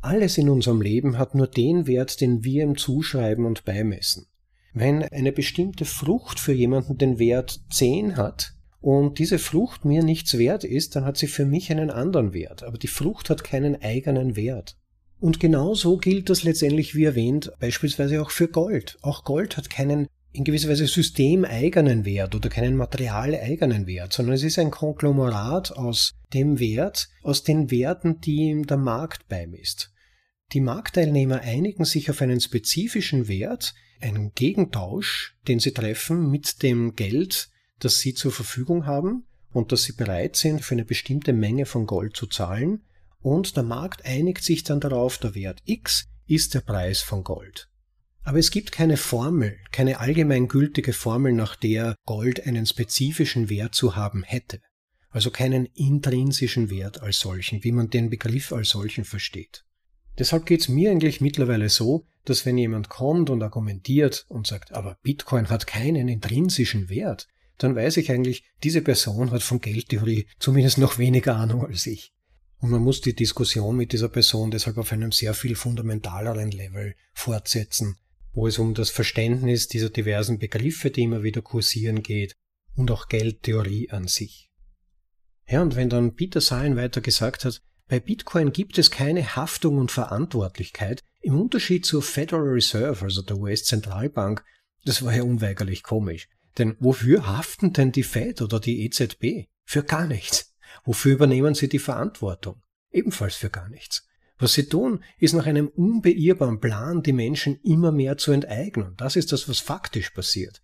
Alles 0.00 0.38
in 0.38 0.48
unserem 0.48 0.80
Leben 0.80 1.18
hat 1.18 1.34
nur 1.34 1.46
den 1.46 1.86
Wert, 1.86 2.20
den 2.20 2.42
wir 2.42 2.64
ihm 2.64 2.76
zuschreiben 2.76 3.44
und 3.44 3.64
beimessen. 3.64 4.26
Wenn 4.72 5.02
eine 5.02 5.32
bestimmte 5.32 5.84
Frucht 5.84 6.38
für 6.38 6.52
jemanden 6.52 6.98
den 6.98 7.18
Wert 7.18 7.60
10 7.70 8.16
hat 8.16 8.54
und 8.80 9.18
diese 9.18 9.38
Frucht 9.38 9.84
mir 9.84 10.02
nichts 10.02 10.38
wert 10.38 10.64
ist, 10.64 10.96
dann 10.96 11.04
hat 11.04 11.16
sie 11.16 11.26
für 11.26 11.44
mich 11.44 11.70
einen 11.70 11.90
anderen 11.90 12.32
Wert. 12.32 12.62
Aber 12.62 12.78
die 12.78 12.86
Frucht 12.86 13.30
hat 13.30 13.44
keinen 13.44 13.82
eigenen 13.82 14.36
Wert. 14.36 14.76
Und 15.18 15.38
genau 15.38 15.74
so 15.74 15.98
gilt 15.98 16.30
das 16.30 16.44
letztendlich, 16.44 16.94
wie 16.94 17.04
erwähnt, 17.04 17.52
beispielsweise 17.60 18.22
auch 18.22 18.30
für 18.30 18.48
Gold. 18.48 18.96
Auch 19.02 19.24
Gold 19.24 19.56
hat 19.56 19.68
keinen 19.68 20.06
in 20.32 20.44
gewisser 20.44 20.68
Weise 20.68 20.86
systemeigenen 20.86 22.04
Wert 22.04 22.34
oder 22.34 22.48
keinen 22.48 22.76
materialeigenen 22.76 23.86
Wert, 23.86 24.12
sondern 24.12 24.34
es 24.34 24.44
ist 24.44 24.58
ein 24.58 24.70
Konglomerat 24.70 25.72
aus 25.72 26.12
dem 26.32 26.60
Wert, 26.60 27.08
aus 27.22 27.42
den 27.42 27.70
Werten, 27.70 28.20
die 28.20 28.50
ihm 28.50 28.66
der 28.66 28.76
Markt 28.76 29.28
beimisst. 29.28 29.92
Die 30.52 30.60
Marktteilnehmer 30.60 31.40
einigen 31.40 31.84
sich 31.84 32.10
auf 32.10 32.22
einen 32.22 32.40
spezifischen 32.40 33.28
Wert, 33.28 33.74
einen 34.02 34.32
Gegentausch, 34.34 35.36
den 35.48 35.60
sie 35.60 35.72
treffen 35.72 36.30
mit 36.30 36.62
dem 36.62 36.96
Geld, 36.96 37.50
das 37.78 37.98
sie 37.98 38.14
zur 38.14 38.32
Verfügung 38.32 38.86
haben 38.86 39.24
und 39.52 39.72
das 39.72 39.84
sie 39.84 39.92
bereit 39.92 40.36
sind, 40.36 40.62
für 40.64 40.74
eine 40.74 40.84
bestimmte 40.84 41.32
Menge 41.32 41.66
von 41.66 41.86
Gold 41.86 42.16
zu 42.16 42.26
zahlen, 42.26 42.82
und 43.22 43.56
der 43.56 43.64
Markt 43.64 44.06
einigt 44.06 44.42
sich 44.42 44.64
dann 44.64 44.80
darauf, 44.80 45.18
der 45.18 45.34
Wert 45.34 45.60
X 45.64 46.08
ist 46.26 46.54
der 46.54 46.60
Preis 46.60 47.02
von 47.02 47.22
Gold. 47.22 47.68
Aber 48.22 48.38
es 48.38 48.50
gibt 48.50 48.72
keine 48.72 48.96
Formel, 48.96 49.58
keine 49.72 50.00
allgemeingültige 50.00 50.92
Formel, 50.92 51.32
nach 51.32 51.56
der 51.56 51.96
Gold 52.06 52.46
einen 52.46 52.66
spezifischen 52.66 53.48
Wert 53.48 53.74
zu 53.74 53.96
haben 53.96 54.22
hätte. 54.22 54.60
Also 55.10 55.30
keinen 55.30 55.66
intrinsischen 55.66 56.70
Wert 56.70 57.02
als 57.02 57.18
solchen, 57.18 57.64
wie 57.64 57.72
man 57.72 57.90
den 57.90 58.10
Begriff 58.10 58.52
als 58.52 58.70
solchen 58.70 59.04
versteht. 59.04 59.64
Deshalb 60.18 60.46
geht's 60.46 60.68
mir 60.68 60.90
eigentlich 60.90 61.20
mittlerweile 61.20 61.68
so, 61.68 62.06
dass 62.24 62.44
wenn 62.44 62.58
jemand 62.58 62.88
kommt 62.88 63.30
und 63.30 63.42
argumentiert 63.42 64.26
und 64.28 64.46
sagt, 64.46 64.72
aber 64.72 64.98
Bitcoin 65.02 65.48
hat 65.48 65.66
keinen 65.66 66.08
intrinsischen 66.08 66.88
Wert, 66.88 67.28
dann 67.58 67.76
weiß 67.76 67.98
ich 67.98 68.10
eigentlich, 68.10 68.44
diese 68.62 68.82
Person 68.82 69.30
hat 69.30 69.42
von 69.42 69.60
Geldtheorie 69.60 70.26
zumindest 70.38 70.78
noch 70.78 70.98
weniger 70.98 71.36
Ahnung 71.36 71.64
als 71.64 71.86
ich. 71.86 72.12
Und 72.58 72.70
man 72.70 72.82
muss 72.82 73.00
die 73.00 73.14
Diskussion 73.14 73.76
mit 73.76 73.92
dieser 73.92 74.08
Person 74.08 74.50
deshalb 74.50 74.76
auf 74.76 74.92
einem 74.92 75.12
sehr 75.12 75.34
viel 75.34 75.54
fundamentaleren 75.54 76.50
Level 76.50 76.94
fortsetzen, 77.14 77.96
wo 78.32 78.46
es 78.46 78.58
um 78.58 78.74
das 78.74 78.90
Verständnis 78.90 79.68
dieser 79.68 79.88
diversen 79.88 80.38
Begriffe, 80.38 80.90
die 80.90 81.02
immer 81.02 81.22
wieder 81.22 81.42
kursieren 81.42 82.02
geht, 82.02 82.36
und 82.76 82.90
auch 82.90 83.08
Geldtheorie 83.08 83.90
an 83.90 84.06
sich. 84.06 84.50
Ja, 85.48 85.62
und 85.62 85.74
wenn 85.74 85.88
dann 85.88 86.14
Peter 86.14 86.40
Sain 86.40 86.76
weiter 86.76 87.00
gesagt 87.00 87.44
hat, 87.44 87.62
bei 87.90 87.98
Bitcoin 87.98 88.52
gibt 88.52 88.78
es 88.78 88.92
keine 88.92 89.34
Haftung 89.34 89.78
und 89.78 89.90
Verantwortlichkeit 89.90 91.02
im 91.20 91.40
Unterschied 91.40 91.84
zur 91.84 92.02
Federal 92.02 92.44
Reserve, 92.44 93.04
also 93.04 93.20
der 93.20 93.36
US-Zentralbank. 93.36 94.44
Das 94.84 95.04
war 95.04 95.12
ja 95.12 95.24
unweigerlich 95.24 95.82
komisch. 95.82 96.28
Denn 96.56 96.76
wofür 96.78 97.26
haften 97.26 97.72
denn 97.72 97.90
die 97.90 98.04
Fed 98.04 98.42
oder 98.42 98.60
die 98.60 98.84
EZB? 98.84 99.48
Für 99.64 99.82
gar 99.82 100.06
nichts. 100.06 100.54
Wofür 100.84 101.14
übernehmen 101.14 101.56
sie 101.56 101.68
die 101.68 101.80
Verantwortung? 101.80 102.62
Ebenfalls 102.92 103.34
für 103.34 103.50
gar 103.50 103.68
nichts. 103.68 104.06
Was 104.38 104.52
sie 104.52 104.68
tun, 104.68 105.02
ist 105.18 105.32
nach 105.32 105.46
einem 105.46 105.66
unbeirrbaren 105.66 106.60
Plan 106.60 107.02
die 107.02 107.12
Menschen 107.12 107.58
immer 107.64 107.90
mehr 107.90 108.16
zu 108.18 108.30
enteignen. 108.30 108.94
Das 108.98 109.16
ist 109.16 109.32
das, 109.32 109.48
was 109.48 109.58
faktisch 109.58 110.10
passiert. 110.10 110.62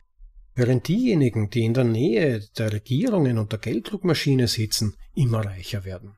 Während 0.55 0.87
diejenigen, 0.87 1.51
die 1.51 1.65
in 1.65 1.75
der 1.75 1.83
Nähe 1.83 2.47
der 2.57 2.73
Regierungen 2.73 3.37
und 3.39 3.51
der 3.51 3.59
Gelddruckmaschine 3.59 4.47
sitzen, 4.47 4.95
immer 5.17 5.45
reicher 5.45 5.85
werden. 5.85 6.17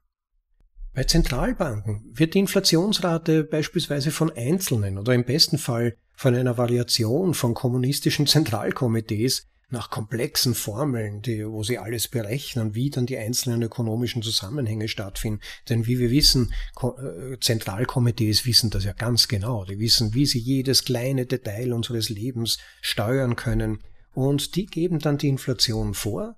Bei 0.94 1.04
Zentralbanken 1.04 2.10
wird 2.12 2.34
die 2.34 2.40
Inflationsrate 2.40 3.44
beispielsweise 3.44 4.10
von 4.10 4.32
Einzelnen 4.34 4.98
oder 4.98 5.14
im 5.14 5.24
besten 5.24 5.58
Fall 5.58 5.96
von 6.14 6.34
einer 6.34 6.58
Variation 6.58 7.34
von 7.34 7.54
kommunistischen 7.54 8.26
Zentralkomitees 8.26 9.46
nach 9.70 9.90
komplexen 9.90 10.54
Formeln, 10.54 11.20
die, 11.20 11.46
wo 11.46 11.62
sie 11.62 11.78
alles 11.78 12.08
berechnen, 12.08 12.74
wie 12.74 12.90
dann 12.90 13.06
die 13.06 13.18
einzelnen 13.18 13.62
ökonomischen 13.62 14.22
Zusammenhänge 14.22 14.88
stattfinden. 14.88 15.40
Denn 15.68 15.86
wie 15.86 15.98
wir 15.98 16.10
wissen, 16.10 16.52
äh, 16.82 17.38
Zentralkomitees 17.38 18.46
wissen 18.46 18.70
das 18.70 18.84
ja 18.84 18.92
ganz 18.92 19.28
genau. 19.28 19.64
Die 19.64 19.78
wissen, 19.78 20.14
wie 20.14 20.26
sie 20.26 20.38
jedes 20.38 20.84
kleine 20.84 21.26
Detail 21.26 21.74
unseres 21.74 22.08
Lebens 22.08 22.58
steuern 22.80 23.36
können. 23.36 23.80
Und 24.14 24.56
die 24.56 24.66
geben 24.66 25.00
dann 25.00 25.18
die 25.18 25.28
Inflation 25.28 25.94
vor 25.94 26.34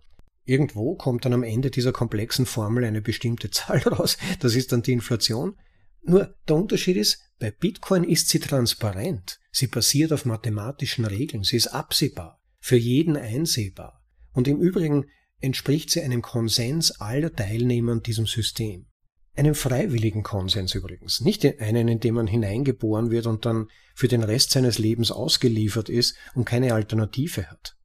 Irgendwo 0.51 0.97
kommt 0.97 1.25
dann 1.25 1.33
am 1.33 1.45
Ende 1.45 1.71
dieser 1.71 1.93
komplexen 1.93 2.45
Formel 2.45 2.83
eine 2.85 3.01
bestimmte 3.01 3.51
Zahl 3.53 3.79
raus. 3.79 4.19
Das 4.41 4.57
ist 4.57 4.73
dann 4.73 4.83
die 4.83 4.91
Inflation. 4.91 5.57
Nur 6.03 6.35
der 6.49 6.57
Unterschied 6.57 6.97
ist, 6.97 7.21
bei 7.39 7.53
Bitcoin 7.53 8.03
ist 8.03 8.29
sie 8.29 8.41
transparent. 8.41 9.39
Sie 9.53 9.69
basiert 9.69 10.13
auf 10.13 10.25
mathematischen 10.25 11.05
Regeln. 11.05 11.45
Sie 11.45 11.55
ist 11.55 11.69
absehbar, 11.69 12.41
für 12.59 12.77
jeden 12.77 13.17
einsehbar. 13.17 14.03
Und 14.33 14.49
im 14.49 14.59
Übrigen 14.61 15.07
entspricht 15.39 15.91
sie 15.91 16.03
einem 16.03 16.21
Konsens 16.21 17.01
aller 17.01 17.33
Teilnehmer 17.33 17.93
an 17.93 18.03
diesem 18.03 18.27
System. 18.27 18.87
Einem 19.37 19.55
freiwilligen 19.55 20.25
Konsens 20.25 20.75
übrigens, 20.75 21.21
nicht 21.21 21.45
einen, 21.61 21.87
in 21.87 22.01
dem 22.01 22.17
man 22.17 22.27
hineingeboren 22.27 23.13
wird 23.13 23.29
und 23.29 23.47
dann 23.47 23.69
für 23.95 24.09
den 24.09 24.25
Rest 24.25 24.51
seines 24.51 24.79
Lebens 24.79 25.13
ausgeliefert 25.13 25.89
ist 25.89 26.17
und 26.35 26.45
keine 26.45 26.75
Alternative 26.75 27.49
hat. 27.49 27.77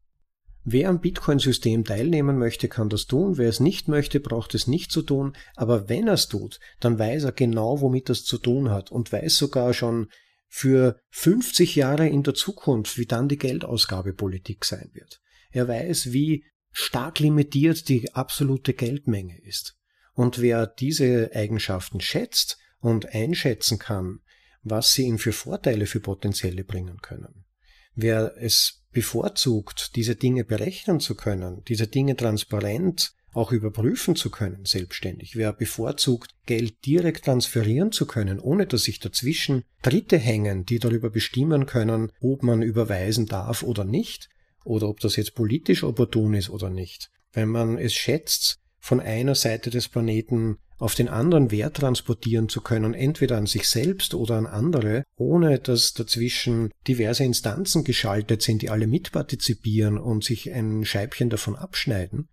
Wer 0.67 0.89
am 0.89 0.99
Bitcoin-System 0.99 1.85
teilnehmen 1.85 2.39
möchte, 2.39 2.67
kann 2.67 2.89
das 2.89 3.05
tun. 3.05 3.37
Wer 3.37 3.47
es 3.49 3.59
nicht 3.59 3.87
möchte, 3.87 4.19
braucht 4.19 4.55
es 4.55 4.65
nicht 4.65 4.91
zu 4.91 5.03
tun. 5.03 5.37
Aber 5.55 5.89
wenn 5.89 6.07
er 6.07 6.15
es 6.15 6.27
tut, 6.27 6.59
dann 6.79 6.97
weiß 6.97 7.25
er 7.25 7.33
genau, 7.33 7.81
womit 7.81 8.09
es 8.09 8.25
zu 8.25 8.39
tun 8.39 8.71
hat 8.71 8.91
und 8.91 9.11
weiß 9.11 9.37
sogar 9.37 9.75
schon 9.75 10.09
für 10.47 10.99
50 11.11 11.75
Jahre 11.75 12.07
in 12.07 12.23
der 12.23 12.33
Zukunft, 12.33 12.97
wie 12.97 13.05
dann 13.05 13.29
die 13.29 13.37
Geldausgabepolitik 13.37 14.65
sein 14.65 14.89
wird. 14.93 15.21
Er 15.51 15.67
weiß, 15.67 16.11
wie 16.13 16.45
stark 16.71 17.19
limitiert 17.19 17.87
die 17.87 18.13
absolute 18.13 18.73
Geldmenge 18.73 19.39
ist. 19.43 19.77
Und 20.13 20.41
wer 20.41 20.65
diese 20.65 21.29
Eigenschaften 21.35 22.01
schätzt 22.01 22.57
und 22.79 23.13
einschätzen 23.13 23.77
kann, 23.77 24.19
was 24.63 24.93
sie 24.93 25.03
ihm 25.03 25.19
für 25.19 25.31
Vorteile 25.31 25.85
für 25.85 25.99
Potenzielle 25.99 26.63
bringen 26.63 26.97
können. 27.01 27.45
Wer 27.93 28.35
es 28.37 28.84
bevorzugt, 28.95 29.95
diese 29.95 30.15
Dinge 30.15 30.45
berechnen 30.45 30.99
zu 30.99 31.15
können, 31.15 31.61
diese 31.67 31.85
Dinge 31.85 32.15
transparent 32.15 33.13
auch 33.33 33.51
überprüfen 33.51 34.15
zu 34.15 34.31
können, 34.31 34.63
selbstständig. 34.63 35.35
Wer 35.35 35.51
bevorzugt, 35.51 36.33
Geld 36.45 36.85
direkt 36.85 37.25
transferieren 37.25 37.91
zu 37.91 38.07
können, 38.07 38.39
ohne 38.39 38.65
dass 38.65 38.83
sich 38.83 38.99
dazwischen 38.99 39.65
Dritte 39.81 40.17
hängen, 40.17 40.65
die 40.65 40.79
darüber 40.79 41.09
bestimmen 41.09 41.65
können, 41.65 42.13
ob 42.21 42.43
man 42.43 42.61
überweisen 42.61 43.25
darf 43.25 43.61
oder 43.61 43.83
nicht, 43.83 44.29
oder 44.63 44.87
ob 44.87 45.01
das 45.01 45.17
jetzt 45.17 45.35
politisch 45.35 45.83
opportun 45.83 46.33
ist 46.33 46.49
oder 46.49 46.69
nicht. 46.69 47.11
Wenn 47.33 47.49
man 47.49 47.77
es 47.77 47.93
schätzt, 47.93 48.61
von 48.79 49.01
einer 49.01 49.35
Seite 49.35 49.69
des 49.69 49.89
Planeten 49.89 50.57
auf 50.77 50.95
den 50.95 51.07
anderen 51.07 51.51
Wert 51.51 51.77
transportieren 51.77 52.49
zu 52.49 52.61
können, 52.61 52.93
entweder 52.93 53.37
an 53.37 53.45
sich 53.45 53.67
selbst 53.69 54.13
oder 54.13 54.35
an 54.35 54.45
andere, 54.45 55.03
ohne 55.15 55.59
dass 55.59 55.93
dazwischen 55.93 56.71
diverse 56.87 57.23
Instanzen 57.23 57.83
geschaltet 57.83 58.41
sind, 58.41 58.61
die 58.61 58.69
alle 58.69 58.87
mitpartizipieren 58.87 59.97
und 59.97 60.23
sich 60.23 60.51
ein 60.51 60.83
Scheibchen 60.85 61.29
davon 61.29 61.55
abschneiden, 61.55 62.27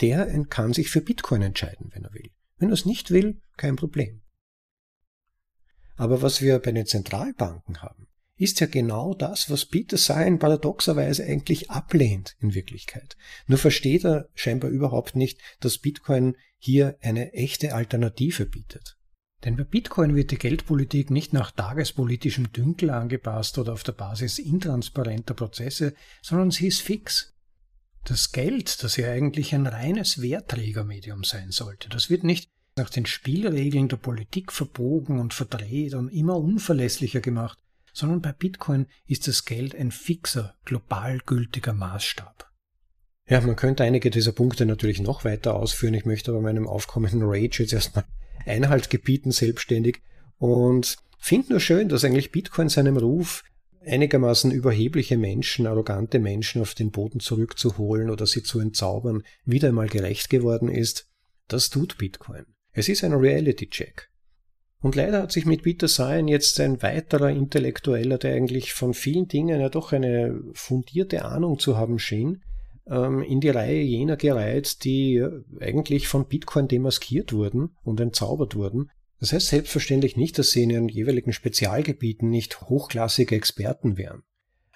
der 0.00 0.26
kann 0.44 0.72
sich 0.72 0.90
für 0.90 1.00
Bitcoin 1.00 1.42
entscheiden, 1.42 1.90
wenn 1.94 2.04
er 2.04 2.12
will. 2.12 2.30
Wenn 2.58 2.68
er 2.68 2.74
es 2.74 2.86
nicht 2.86 3.10
will, 3.10 3.40
kein 3.56 3.76
Problem. 3.76 4.22
Aber 5.96 6.20
was 6.20 6.42
wir 6.42 6.58
bei 6.58 6.72
den 6.72 6.86
Zentralbanken 6.86 7.82
haben, 7.82 8.05
ist 8.36 8.60
ja 8.60 8.66
genau 8.66 9.14
das, 9.14 9.50
was 9.50 9.64
Peter 9.64 9.96
Sain 9.96 10.38
paradoxerweise 10.38 11.24
eigentlich 11.24 11.70
ablehnt 11.70 12.36
in 12.40 12.54
Wirklichkeit. 12.54 13.16
Nur 13.46 13.58
versteht 13.58 14.04
er 14.04 14.28
scheinbar 14.34 14.70
überhaupt 14.70 15.16
nicht, 15.16 15.40
dass 15.60 15.78
Bitcoin 15.78 16.36
hier 16.58 16.96
eine 17.00 17.32
echte 17.32 17.74
Alternative 17.74 18.46
bietet. 18.46 18.96
Denn 19.44 19.56
bei 19.56 19.64
Bitcoin 19.64 20.14
wird 20.14 20.30
die 20.30 20.38
Geldpolitik 20.38 21.10
nicht 21.10 21.32
nach 21.32 21.50
tagespolitischem 21.50 22.52
Dünkel 22.52 22.90
angepasst 22.90 23.58
oder 23.58 23.72
auf 23.72 23.82
der 23.82 23.92
Basis 23.92 24.38
intransparenter 24.38 25.34
Prozesse, 25.34 25.94
sondern 26.22 26.50
sie 26.50 26.66
ist 26.66 26.80
fix. 26.80 27.34
Das 28.04 28.32
Geld, 28.32 28.82
das 28.82 28.96
ja 28.96 29.10
eigentlich 29.10 29.54
ein 29.54 29.66
reines 29.66 30.22
Wertträgermedium 30.22 31.24
sein 31.24 31.50
sollte, 31.50 31.88
das 31.88 32.08
wird 32.08 32.24
nicht 32.24 32.50
nach 32.76 32.90
den 32.90 33.06
Spielregeln 33.06 33.88
der 33.88 33.96
Politik 33.96 34.52
verbogen 34.52 35.18
und 35.18 35.34
verdreht 35.34 35.94
und 35.94 36.08
immer 36.08 36.36
unverlässlicher 36.36 37.20
gemacht, 37.20 37.58
sondern 37.96 38.20
bei 38.20 38.32
Bitcoin 38.32 38.86
ist 39.06 39.26
das 39.26 39.46
Geld 39.46 39.74
ein 39.74 39.90
fixer, 39.90 40.54
global 40.66 41.18
gültiger 41.24 41.72
Maßstab. 41.72 42.52
Ja, 43.26 43.40
man 43.40 43.56
könnte 43.56 43.84
einige 43.84 44.10
dieser 44.10 44.32
Punkte 44.32 44.66
natürlich 44.66 45.00
noch 45.00 45.24
weiter 45.24 45.54
ausführen. 45.54 45.94
Ich 45.94 46.04
möchte 46.04 46.30
aber 46.30 46.42
meinem 46.42 46.68
aufkommenden 46.68 47.22
Rage 47.22 47.62
jetzt 47.62 47.72
erstmal 47.72 48.04
Einhalt 48.44 48.90
gebieten, 48.90 49.32
selbstständig. 49.32 50.02
Und 50.36 50.98
finde 51.18 51.52
nur 51.52 51.60
schön, 51.60 51.88
dass 51.88 52.04
eigentlich 52.04 52.32
Bitcoin 52.32 52.68
seinem 52.68 52.98
Ruf 52.98 53.44
einigermaßen 53.84 54.50
überhebliche 54.50 55.16
Menschen, 55.16 55.66
arrogante 55.66 56.18
Menschen 56.18 56.60
auf 56.60 56.74
den 56.74 56.90
Boden 56.90 57.20
zurückzuholen 57.20 58.10
oder 58.10 58.26
sie 58.26 58.42
zu 58.42 58.60
entzaubern, 58.60 59.22
wieder 59.46 59.68
einmal 59.68 59.88
gerecht 59.88 60.28
geworden 60.28 60.68
ist, 60.68 61.08
das 61.48 61.70
tut 61.70 61.96
Bitcoin. 61.96 62.44
Es 62.72 62.90
ist 62.90 63.02
ein 63.04 63.14
Reality-Check. 63.14 64.10
Und 64.82 64.94
leider 64.94 65.22
hat 65.22 65.32
sich 65.32 65.46
mit 65.46 65.62
Peter 65.62 65.88
Sayan 65.88 66.28
jetzt 66.28 66.60
ein 66.60 66.82
weiterer 66.82 67.30
Intellektueller, 67.30 68.18
der 68.18 68.34
eigentlich 68.34 68.74
von 68.74 68.94
vielen 68.94 69.26
Dingen 69.26 69.60
ja 69.60 69.68
doch 69.68 69.92
eine 69.92 70.40
fundierte 70.52 71.24
Ahnung 71.24 71.58
zu 71.58 71.76
haben 71.76 71.98
schien, 71.98 72.42
ähm, 72.86 73.22
in 73.22 73.40
die 73.40 73.48
Reihe 73.48 73.80
jener 73.80 74.16
gereiht, 74.16 74.84
die 74.84 75.26
eigentlich 75.60 76.08
von 76.08 76.28
Bitcoin 76.28 76.68
demaskiert 76.68 77.32
wurden 77.32 77.74
und 77.82 78.00
entzaubert 78.00 78.54
wurden, 78.54 78.90
das 79.18 79.32
heißt 79.32 79.48
selbstverständlich 79.48 80.16
nicht, 80.16 80.38
dass 80.38 80.50
sie 80.50 80.62
in 80.62 80.70
ihren 80.70 80.88
jeweiligen 80.88 81.32
Spezialgebieten 81.32 82.28
nicht 82.28 82.62
hochklassige 82.62 83.34
Experten 83.34 83.96
wären. 83.96 84.22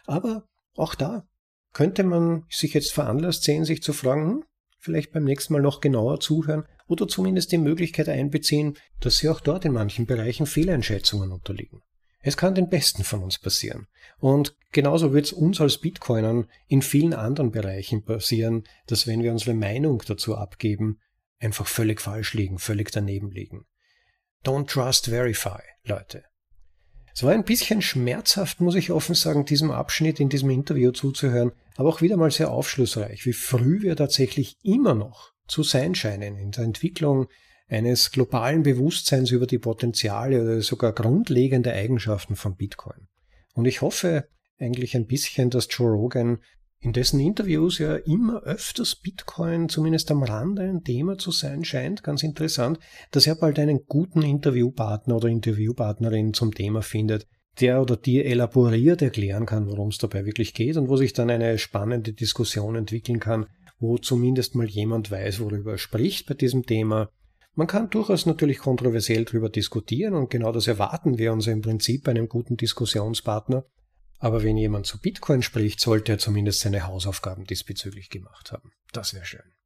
Aber 0.06 0.48
auch 0.76 0.94
da 0.94 1.26
könnte 1.72 2.04
man 2.04 2.44
sich 2.48 2.74
jetzt 2.74 2.92
veranlasst 2.92 3.44
sehen, 3.44 3.64
sich 3.64 3.82
zu 3.82 3.92
fragen, 3.92 4.30
hm, 4.30 4.44
vielleicht 4.80 5.12
beim 5.12 5.24
nächsten 5.24 5.52
Mal 5.52 5.62
noch 5.62 5.80
genauer 5.80 6.20
zuhören 6.20 6.64
oder 6.88 7.06
zumindest 7.06 7.52
die 7.52 7.58
Möglichkeit 7.58 8.08
einbeziehen, 8.08 8.76
dass 9.00 9.18
sie 9.18 9.28
auch 9.28 9.40
dort 9.40 9.64
in 9.64 9.72
manchen 9.72 10.06
Bereichen 10.06 10.46
Fehleinschätzungen 10.46 11.30
unterliegen. 11.30 11.82
Es 12.22 12.36
kann 12.36 12.54
den 12.54 12.68
Besten 12.68 13.04
von 13.04 13.22
uns 13.22 13.38
passieren. 13.38 13.86
Und 14.18 14.54
genauso 14.72 15.12
wird 15.12 15.26
es 15.26 15.32
uns 15.32 15.60
als 15.60 15.78
Bitcoinern 15.78 16.48
in 16.66 16.82
vielen 16.82 17.14
anderen 17.14 17.50
Bereichen 17.50 18.04
passieren, 18.04 18.64
dass 18.86 19.06
wenn 19.06 19.22
wir 19.22 19.32
unsere 19.32 19.54
Meinung 19.54 20.02
dazu 20.06 20.36
abgeben, 20.36 20.98
einfach 21.38 21.66
völlig 21.66 22.00
falsch 22.00 22.34
liegen, 22.34 22.58
völlig 22.58 22.90
daneben 22.90 23.30
liegen. 23.30 23.64
Don't 24.44 24.68
Trust 24.68 25.06
Verify, 25.06 25.60
Leute. 25.84 26.24
Es 27.14 27.22
war 27.22 27.32
ein 27.32 27.44
bisschen 27.44 27.82
schmerzhaft, 27.82 28.60
muss 28.60 28.74
ich 28.74 28.90
offen 28.90 29.14
sagen, 29.14 29.44
diesem 29.44 29.70
Abschnitt 29.70 30.20
in 30.20 30.28
diesem 30.28 30.50
Interview 30.50 30.92
zuzuhören, 30.92 31.52
aber 31.80 31.88
auch 31.88 32.02
wieder 32.02 32.18
mal 32.18 32.30
sehr 32.30 32.50
aufschlussreich, 32.50 33.24
wie 33.24 33.32
früh 33.32 33.80
wir 33.80 33.96
tatsächlich 33.96 34.58
immer 34.62 34.94
noch 34.94 35.32
zu 35.48 35.62
sein 35.62 35.94
scheinen 35.94 36.36
in 36.36 36.50
der 36.50 36.64
Entwicklung 36.64 37.26
eines 37.68 38.10
globalen 38.10 38.62
Bewusstseins 38.62 39.30
über 39.30 39.46
die 39.46 39.58
Potenziale 39.58 40.42
oder 40.42 40.60
sogar 40.60 40.92
grundlegende 40.92 41.72
Eigenschaften 41.72 42.36
von 42.36 42.54
Bitcoin. 42.54 43.08
Und 43.54 43.64
ich 43.64 43.80
hoffe 43.80 44.28
eigentlich 44.58 44.94
ein 44.94 45.06
bisschen, 45.06 45.48
dass 45.48 45.68
Joe 45.70 45.90
Rogan 45.90 46.40
in 46.80 46.92
dessen 46.92 47.18
Interviews 47.18 47.78
ja 47.78 47.96
immer 47.96 48.42
öfters 48.42 48.94
Bitcoin 48.96 49.70
zumindest 49.70 50.10
am 50.10 50.22
Rande 50.22 50.64
ein 50.64 50.84
Thema 50.84 51.16
zu 51.16 51.30
sein 51.30 51.64
scheint, 51.64 52.02
ganz 52.02 52.22
interessant, 52.22 52.78
dass 53.10 53.26
er 53.26 53.36
bald 53.36 53.58
einen 53.58 53.86
guten 53.86 54.20
Interviewpartner 54.20 55.16
oder 55.16 55.28
Interviewpartnerin 55.28 56.34
zum 56.34 56.52
Thema 56.54 56.82
findet, 56.82 57.26
der 57.58 57.82
oder 57.82 57.96
die 57.96 58.24
elaboriert 58.24 59.02
erklären 59.02 59.46
kann, 59.46 59.66
worum 59.66 59.88
es 59.88 59.98
dabei 59.98 60.24
wirklich 60.24 60.54
geht 60.54 60.76
und 60.76 60.88
wo 60.88 60.96
sich 60.96 61.12
dann 61.12 61.30
eine 61.30 61.58
spannende 61.58 62.12
Diskussion 62.12 62.76
entwickeln 62.76 63.20
kann, 63.20 63.46
wo 63.78 63.98
zumindest 63.98 64.54
mal 64.54 64.68
jemand 64.68 65.10
weiß, 65.10 65.40
worüber 65.40 65.72
er 65.72 65.78
spricht 65.78 66.26
bei 66.26 66.34
diesem 66.34 66.64
Thema. 66.64 67.10
Man 67.54 67.66
kann 67.66 67.90
durchaus 67.90 68.26
natürlich 68.26 68.58
kontroversiell 68.58 69.24
darüber 69.24 69.48
diskutieren 69.48 70.14
und 70.14 70.30
genau 70.30 70.52
das 70.52 70.68
erwarten 70.68 71.18
wir 71.18 71.32
uns 71.32 71.46
im 71.46 71.62
Prinzip 71.62 72.04
bei 72.04 72.12
einem 72.12 72.28
guten 72.28 72.56
Diskussionspartner. 72.56 73.64
Aber 74.18 74.42
wenn 74.42 74.56
jemand 74.56 74.86
zu 74.86 75.00
Bitcoin 75.00 75.42
spricht, 75.42 75.80
sollte 75.80 76.12
er 76.12 76.18
zumindest 76.18 76.60
seine 76.60 76.86
Hausaufgaben 76.86 77.44
diesbezüglich 77.44 78.10
gemacht 78.10 78.52
haben. 78.52 78.70
Das 78.92 79.14
wäre 79.14 79.24
schön. 79.24 79.59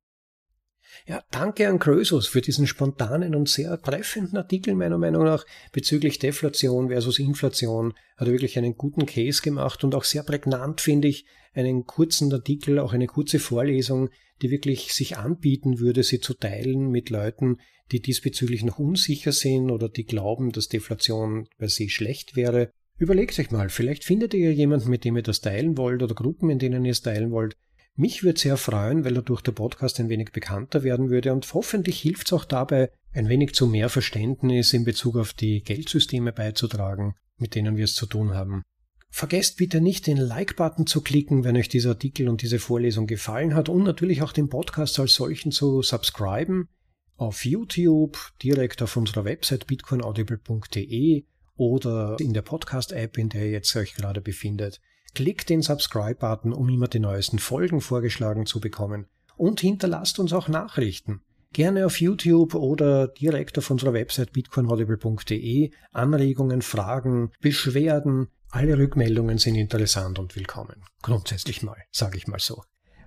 Ja, 1.07 1.23
danke 1.31 1.69
an 1.69 1.79
Krösus 1.79 2.27
für 2.27 2.41
diesen 2.41 2.67
spontanen 2.67 3.35
und 3.35 3.49
sehr 3.49 3.81
treffenden 3.81 4.37
Artikel 4.37 4.75
meiner 4.75 4.99
Meinung 4.99 5.25
nach 5.25 5.45
bezüglich 5.73 6.19
Deflation 6.19 6.89
versus 6.89 7.19
Inflation. 7.19 7.95
Hat 8.17 8.29
er 8.29 8.33
wirklich 8.33 8.59
einen 8.59 8.77
guten 8.77 9.07
Case 9.07 9.43
gemacht 9.43 9.85
und 9.85 9.95
auch 9.95 10.05
sehr 10.05 10.23
prägnant 10.23 10.81
finde 10.81 11.09
ich 11.09 11.27
einen 11.55 11.87
kurzen 11.87 12.33
Artikel, 12.33 12.79
auch 12.79 12.93
eine 12.93 13.07
kurze 13.07 13.39
Vorlesung, 13.39 14.11
die 14.43 14.51
wirklich 14.51 14.93
sich 14.93 15.17
anbieten 15.17 15.79
würde, 15.79 16.03
sie 16.03 16.21
zu 16.21 16.35
teilen 16.35 16.91
mit 16.91 17.11
Leuten, 17.11 17.59
die 17.93 18.01
diesbezüglich 18.01 18.65
noch 18.65 18.79
unsicher 18.79 19.33
sind 19.33 19.71
oder 19.71 19.89
die 19.89 20.05
glauben, 20.05 20.53
dass 20.53 20.69
Deflation 20.69 21.49
per 21.59 21.69
se 21.69 21.89
schlecht 21.89 22.35
wäre 22.35 22.71
Überlegt 22.97 23.39
euch 23.41 23.51
mal, 23.51 23.71
vielleicht 23.71 24.05
findet 24.05 24.35
ihr 24.35 24.53
jemanden, 24.53 24.89
mit 24.89 25.05
dem 25.05 25.17
ihr 25.17 25.23
das 25.23 25.41
teilen 25.41 25.77
wollt 25.77 26.03
oder 26.03 26.15
Gruppen, 26.15 26.49
in 26.49 26.61
denen 26.61 26.85
ihr 26.85 26.93
es 26.93 27.03
teilen 27.03 27.33
wollt. 27.33 27.57
Mich 27.97 28.25
würde 28.25 28.41
sehr 28.41 28.57
freuen, 28.57 29.05
weil 29.05 29.15
dadurch 29.15 29.41
der 29.41 29.53
Podcast 29.53 30.01
ein 30.01 30.09
wenig 30.09 30.33
bekannter 30.33 30.83
werden 30.83 31.11
würde 31.11 31.33
und 31.33 31.53
hoffentlich 31.55 32.01
hilft 32.01 32.27
es 32.27 32.33
auch 32.33 32.45
dabei, 32.45 32.91
ein 33.13 33.29
wenig 33.29 33.55
zu 33.55 33.69
mehr 33.69 33.89
Verständnis 33.89 34.73
in 34.73 34.85
Bezug 34.85 35.17
auf 35.17 35.33
die 35.33 35.63
Geldsysteme 35.63 36.33
beizutragen, 36.33 37.15
mit 37.37 37.55
denen 37.55 37.77
wir 37.77 37.85
es 37.85 37.95
zu 37.95 38.07
tun 38.07 38.35
haben. 38.35 38.65
Vergesst 39.11 39.59
bitte 39.59 39.81
nicht, 39.81 40.09
den 40.09 40.17
Like-Button 40.17 40.89
zu 40.89 41.01
klicken, 41.01 41.45
wenn 41.45 41.57
euch 41.57 41.69
dieser 41.69 41.91
Artikel 41.91 42.29
und 42.29 42.43
diese 42.43 42.59
Vorlesung 42.59 43.07
gefallen 43.07 43.55
hat 43.55 43.69
und 43.69 43.85
natürlich 43.85 44.23
auch 44.23 44.33
den 44.33 44.49
Podcast 44.49 44.99
als 44.99 45.15
solchen 45.15 45.53
zu 45.53 45.83
subscriben. 45.83 46.69
Auf 47.17 47.45
YouTube, 47.45 48.19
direkt 48.43 48.83
auf 48.83 48.97
unserer 48.97 49.25
Website 49.25 49.69
bitcoinaudible.de 49.69 51.27
oder 51.55 52.17
in 52.19 52.35
der 52.35 52.43
Podcast-App, 52.43 53.17
in 53.19 53.29
der 53.29 53.45
ihr 53.45 53.53
jetzt 53.53 53.77
euch 53.77 53.95
gerade 53.95 54.21
befindet. 54.21 54.81
Klickt 55.15 55.49
den 55.49 55.63
Subscribe-Button, 55.63 56.53
um 56.53 56.69
immer 56.69 56.89
die 56.89 56.99
neuesten 56.99 57.39
Folgen 57.39 57.81
vorgeschlagen 57.81 58.47
zu 58.47 58.61
bekommen. 58.61 59.07
Und 59.37 59.61
hinterlasst 59.61 60.19
uns 60.19 60.33
auch 60.33 60.49
Nachrichten. 60.49 61.23
Gerne 61.53 61.87
auf 61.87 62.01
YouTube 62.01 62.55
oder 62.55 63.09
direkt 63.09 63.57
auf 63.59 63.71
unserer 63.71 63.93
Website 63.93 64.33
bitcoinaudible.de. 64.33 65.71
Anregungen, 65.93 66.63
Fragen, 66.63 67.31
Beschwerden, 67.41 68.29
alle 68.51 68.77
Rückmeldungen 68.77 69.39
sind 69.39 69.57
interessant 69.57 70.19
und 70.19 70.35
willkommen. 70.37 70.85
Grundsätzlich 71.03 71.63
mal, 71.63 71.77
sage 71.91 72.17
ich 72.19 72.27
mal 72.27 72.41
so. 72.41 72.63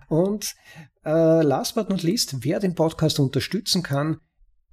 Und 0.07 0.55
äh, 1.05 1.41
last 1.41 1.75
but 1.75 1.89
not 1.89 2.03
least, 2.03 2.45
wer 2.45 2.59
den 2.59 2.75
Podcast 2.75 3.19
unterstützen 3.19 3.83
kann, 3.83 4.21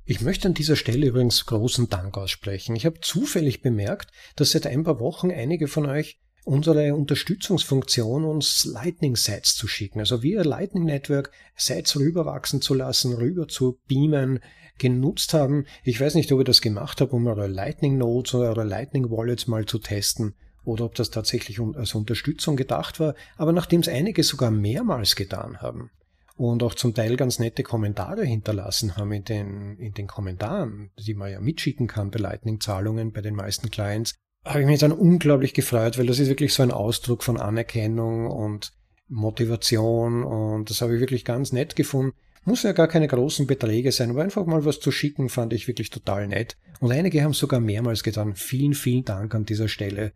ich 0.05 0.20
möchte 0.20 0.49
an 0.49 0.55
dieser 0.55 0.76
Stelle 0.76 1.07
übrigens 1.07 1.47
großen 1.47 1.89
Dank 1.89 2.16
aussprechen. 2.18 2.76
Ich 2.76 2.87
habe 2.87 3.01
zufällig 3.01 3.62
bemerkt, 3.62 4.11
dass 4.37 4.51
seit 4.51 4.66
ein 4.66 4.85
paar 4.85 5.01
Wochen 5.01 5.30
einige 5.30 5.66
von 5.66 5.87
euch 5.87 6.20
unsere 6.45 6.95
Unterstützungsfunktion 6.95 8.24
uns 8.24 8.64
Lightning 8.64 9.16
Sites 9.16 9.57
zu 9.57 9.66
schicken. 9.66 10.01
Also 10.01 10.22
via 10.22 10.42
Lightning 10.42 10.84
Network 10.84 11.30
Sites 11.57 11.99
rüberwachsen 11.99 12.61
zu 12.61 12.74
lassen, 12.74 13.14
rüber 13.14 13.49
zu 13.49 13.80
beamen, 13.88 14.40
genutzt 14.78 15.34
haben. 15.34 15.66
Ich 15.82 16.01
weiß 16.01 16.14
nicht, 16.14 16.30
ob 16.32 16.40
ihr 16.40 16.45
das 16.45 16.61
gemacht 16.61 17.01
habt, 17.01 17.12
um 17.12 17.26
eure 17.26 17.47
Lightning 17.47 17.97
Nodes 17.97 18.34
oder 18.34 18.49
eure 18.51 18.64
Lightning 18.64 19.11
Wallets 19.11 19.47
mal 19.47 19.66
zu 19.66 19.78
testen 19.78 20.34
oder 20.64 20.84
ob 20.84 20.95
das 20.95 21.11
tatsächlich 21.11 21.61
als 21.61 21.95
Unterstützung 21.95 22.57
gedacht 22.57 22.99
war, 23.01 23.14
aber 23.36 23.53
nachdem 23.53 23.80
es 23.80 23.88
einige 23.88 24.22
sogar 24.22 24.51
mehrmals 24.51 25.14
getan 25.14 25.61
haben 25.61 25.90
und 26.36 26.62
auch 26.62 26.74
zum 26.74 26.95
Teil 26.95 27.16
ganz 27.16 27.38
nette 27.38 27.62
Kommentare 27.62 28.24
hinterlassen 28.24 28.97
haben 28.97 29.12
in 29.12 29.24
den, 29.24 29.78
in 29.78 29.92
den 29.92 30.07
Kommentaren, 30.07 30.90
die 30.99 31.14
man 31.14 31.30
ja 31.30 31.40
mitschicken 31.40 31.86
kann 31.86 32.11
bei 32.11 32.18
Lightning-Zahlungen 32.18 33.12
bei 33.12 33.20
den 33.20 33.34
meisten 33.34 33.70
Clients, 33.70 34.14
habe 34.45 34.61
ich 34.61 34.66
mich 34.66 34.80
dann 34.80 34.92
unglaublich 34.92 35.55
gefreut, 35.55 35.99
weil 35.99 36.07
das 36.07 36.18
ist 36.18 36.28
wirklich 36.28 36.53
so 36.53 36.62
ein 36.62 36.70
Ausdruck 36.70 37.22
von 37.22 37.40
Anerkennung 37.40 38.26
und 38.26 38.72
Motivation 39.09 40.24
und 40.24 40.70
das 40.70 40.80
habe 40.80 40.95
ich 40.95 41.01
wirklich 41.01 41.24
ganz 41.24 41.53
nett 41.53 41.76
gefunden. 41.76 42.14
Muss 42.45 42.62
ja 42.62 42.72
gar 42.72 42.88
keine 42.88 43.09
großen 43.09 43.47
Beträge 43.47 43.90
sein, 43.90 44.11
aber 44.11 44.22
einfach 44.22 44.45
mal 44.45 44.66
was 44.66 44.80
zu 44.80 44.90
schicken 44.90 45.30
fand 45.30 45.55
ich 45.55 45.66
wirklich 45.66 45.88
total 45.88 46.28
nett. 46.28 46.57
Und 46.80 46.92
einige 46.92 47.22
haben 47.22 47.32
sogar 47.32 47.59
mehrmals 47.59 48.03
getan. 48.03 48.34
Vielen, 48.34 48.74
vielen 48.74 49.05
Dank 49.05 49.34
an 49.34 49.47
dieser 49.47 49.68
Stelle. 49.68 50.12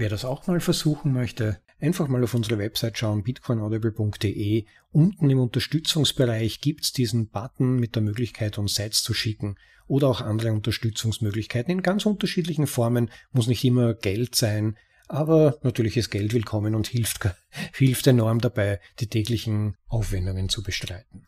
Wer 0.00 0.08
das 0.08 0.24
auch 0.24 0.46
mal 0.46 0.60
versuchen 0.60 1.12
möchte, 1.12 1.60
einfach 1.78 2.08
mal 2.08 2.24
auf 2.24 2.32
unsere 2.32 2.56
Website 2.56 2.96
schauen, 2.96 3.22
bitcoinaudible.de. 3.22 4.64
Unten 4.92 5.28
im 5.28 5.38
Unterstützungsbereich 5.38 6.62
gibt's 6.62 6.94
diesen 6.94 7.28
Button 7.28 7.76
mit 7.76 7.96
der 7.96 8.02
Möglichkeit, 8.02 8.56
uns 8.56 8.76
Sets 8.76 9.02
zu 9.02 9.12
schicken 9.12 9.56
oder 9.88 10.08
auch 10.08 10.22
andere 10.22 10.54
Unterstützungsmöglichkeiten 10.54 11.70
in 11.70 11.82
ganz 11.82 12.06
unterschiedlichen 12.06 12.66
Formen. 12.66 13.10
Muss 13.32 13.46
nicht 13.46 13.62
immer 13.62 13.92
Geld 13.92 14.34
sein, 14.36 14.78
aber 15.06 15.58
natürlich 15.64 15.98
ist 15.98 16.08
Geld 16.08 16.32
willkommen 16.32 16.74
und 16.74 16.86
hilft, 16.86 17.28
hilft 17.74 18.06
enorm 18.06 18.40
dabei, 18.40 18.80
die 19.00 19.08
täglichen 19.08 19.76
Aufwendungen 19.86 20.48
zu 20.48 20.62
bestreiten. 20.62 21.26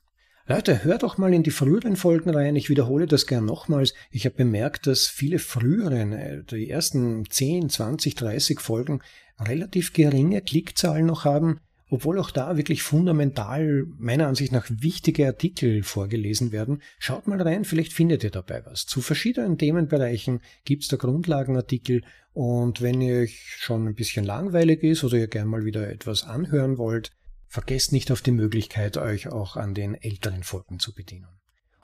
Leute, 0.48 0.82
hört 0.82 1.04
doch 1.04 1.18
mal 1.18 1.32
in 1.32 1.44
die 1.44 1.52
früheren 1.52 1.94
Folgen 1.94 2.30
rein. 2.30 2.56
Ich 2.56 2.68
wiederhole 2.68 3.06
das 3.06 3.28
gern 3.28 3.44
nochmals. 3.44 3.94
Ich 4.10 4.24
habe 4.24 4.34
bemerkt, 4.34 4.88
dass 4.88 5.06
viele 5.06 5.38
früheren, 5.38 6.12
äh, 6.12 6.42
die 6.42 6.68
ersten 6.68 7.24
10, 7.30 7.68
20, 7.68 8.16
30 8.16 8.60
Folgen 8.60 9.02
relativ 9.38 9.92
geringe 9.92 10.40
Klickzahlen 10.40 11.06
noch 11.06 11.24
haben, 11.24 11.60
obwohl 11.90 12.18
auch 12.18 12.32
da 12.32 12.56
wirklich 12.56 12.82
fundamental 12.82 13.86
meiner 13.98 14.26
Ansicht 14.26 14.50
nach 14.50 14.66
wichtige 14.68 15.28
Artikel 15.28 15.84
vorgelesen 15.84 16.50
werden. 16.50 16.82
Schaut 16.98 17.28
mal 17.28 17.40
rein, 17.40 17.64
vielleicht 17.64 17.92
findet 17.92 18.24
ihr 18.24 18.30
dabei 18.30 18.66
was. 18.66 18.86
Zu 18.86 19.00
verschiedenen 19.00 19.58
Themenbereichen 19.58 20.40
gibt 20.64 20.82
es 20.82 20.88
da 20.88 20.96
Grundlagenartikel 20.96 22.02
und 22.32 22.82
wenn 22.82 23.00
ihr 23.00 23.20
euch 23.20 23.38
schon 23.58 23.86
ein 23.86 23.94
bisschen 23.94 24.24
langweilig 24.24 24.82
ist 24.82 25.04
oder 25.04 25.18
ihr 25.18 25.28
gern 25.28 25.46
mal 25.46 25.64
wieder 25.64 25.88
etwas 25.88 26.24
anhören 26.24 26.78
wollt, 26.78 27.12
Vergesst 27.52 27.92
nicht 27.92 28.10
auf 28.10 28.22
die 28.22 28.30
Möglichkeit, 28.30 28.96
euch 28.96 29.28
auch 29.28 29.58
an 29.58 29.74
den 29.74 29.94
älteren 29.94 30.42
Folgen 30.42 30.78
zu 30.78 30.94
bedienen. 30.94 31.28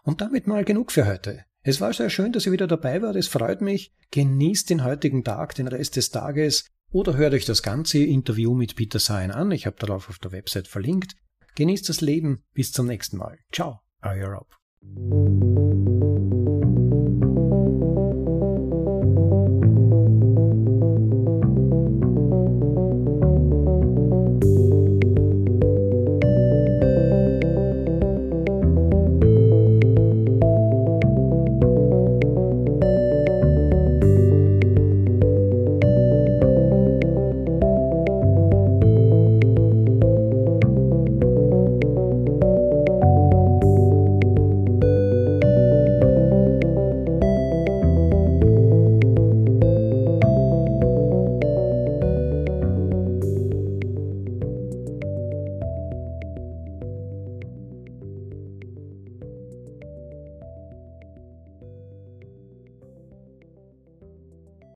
Und 0.03 0.23
damit 0.23 0.47
mal 0.47 0.65
genug 0.65 0.91
für 0.93 1.07
heute. 1.07 1.45
Es 1.63 1.79
war 1.83 1.93
sehr 1.93 2.09
schön, 2.09 2.33
dass 2.33 2.47
ihr 2.47 2.53
wieder 2.53 2.67
dabei 2.67 3.03
wart. 3.03 3.17
Es 3.17 3.29
freut 3.29 3.61
mich. 3.61 3.93
Genießt 4.11 4.71
den 4.71 4.83
heutigen 4.83 5.25
Tag, 5.25 5.55
den 5.57 5.69
Rest 5.69 5.97
des 5.97 6.09
Tages 6.09 6.65
oder 6.91 7.19
hört 7.19 7.35
euch 7.35 7.45
das 7.45 7.63
ganze 7.63 7.99
Interview 7.99 8.55
mit 8.55 8.77
Peter 8.77 8.99
Sain 8.99 9.31
an. 9.31 9.51
Ich 9.51 9.67
habe 9.67 9.77
darauf 9.79 10.09
auf 10.09 10.19
der 10.19 10.33
Website 10.33 10.69
verlinkt. 10.69 11.17
Genießt 11.57 11.87
das 11.91 12.01
Leben. 12.01 12.45
Bis 12.55 12.73
zum 12.73 12.87
nächsten 12.87 13.19
Mal. 13.19 13.37
Ciao, 13.53 13.81
euer 14.01 14.31
Rob. 14.31 14.49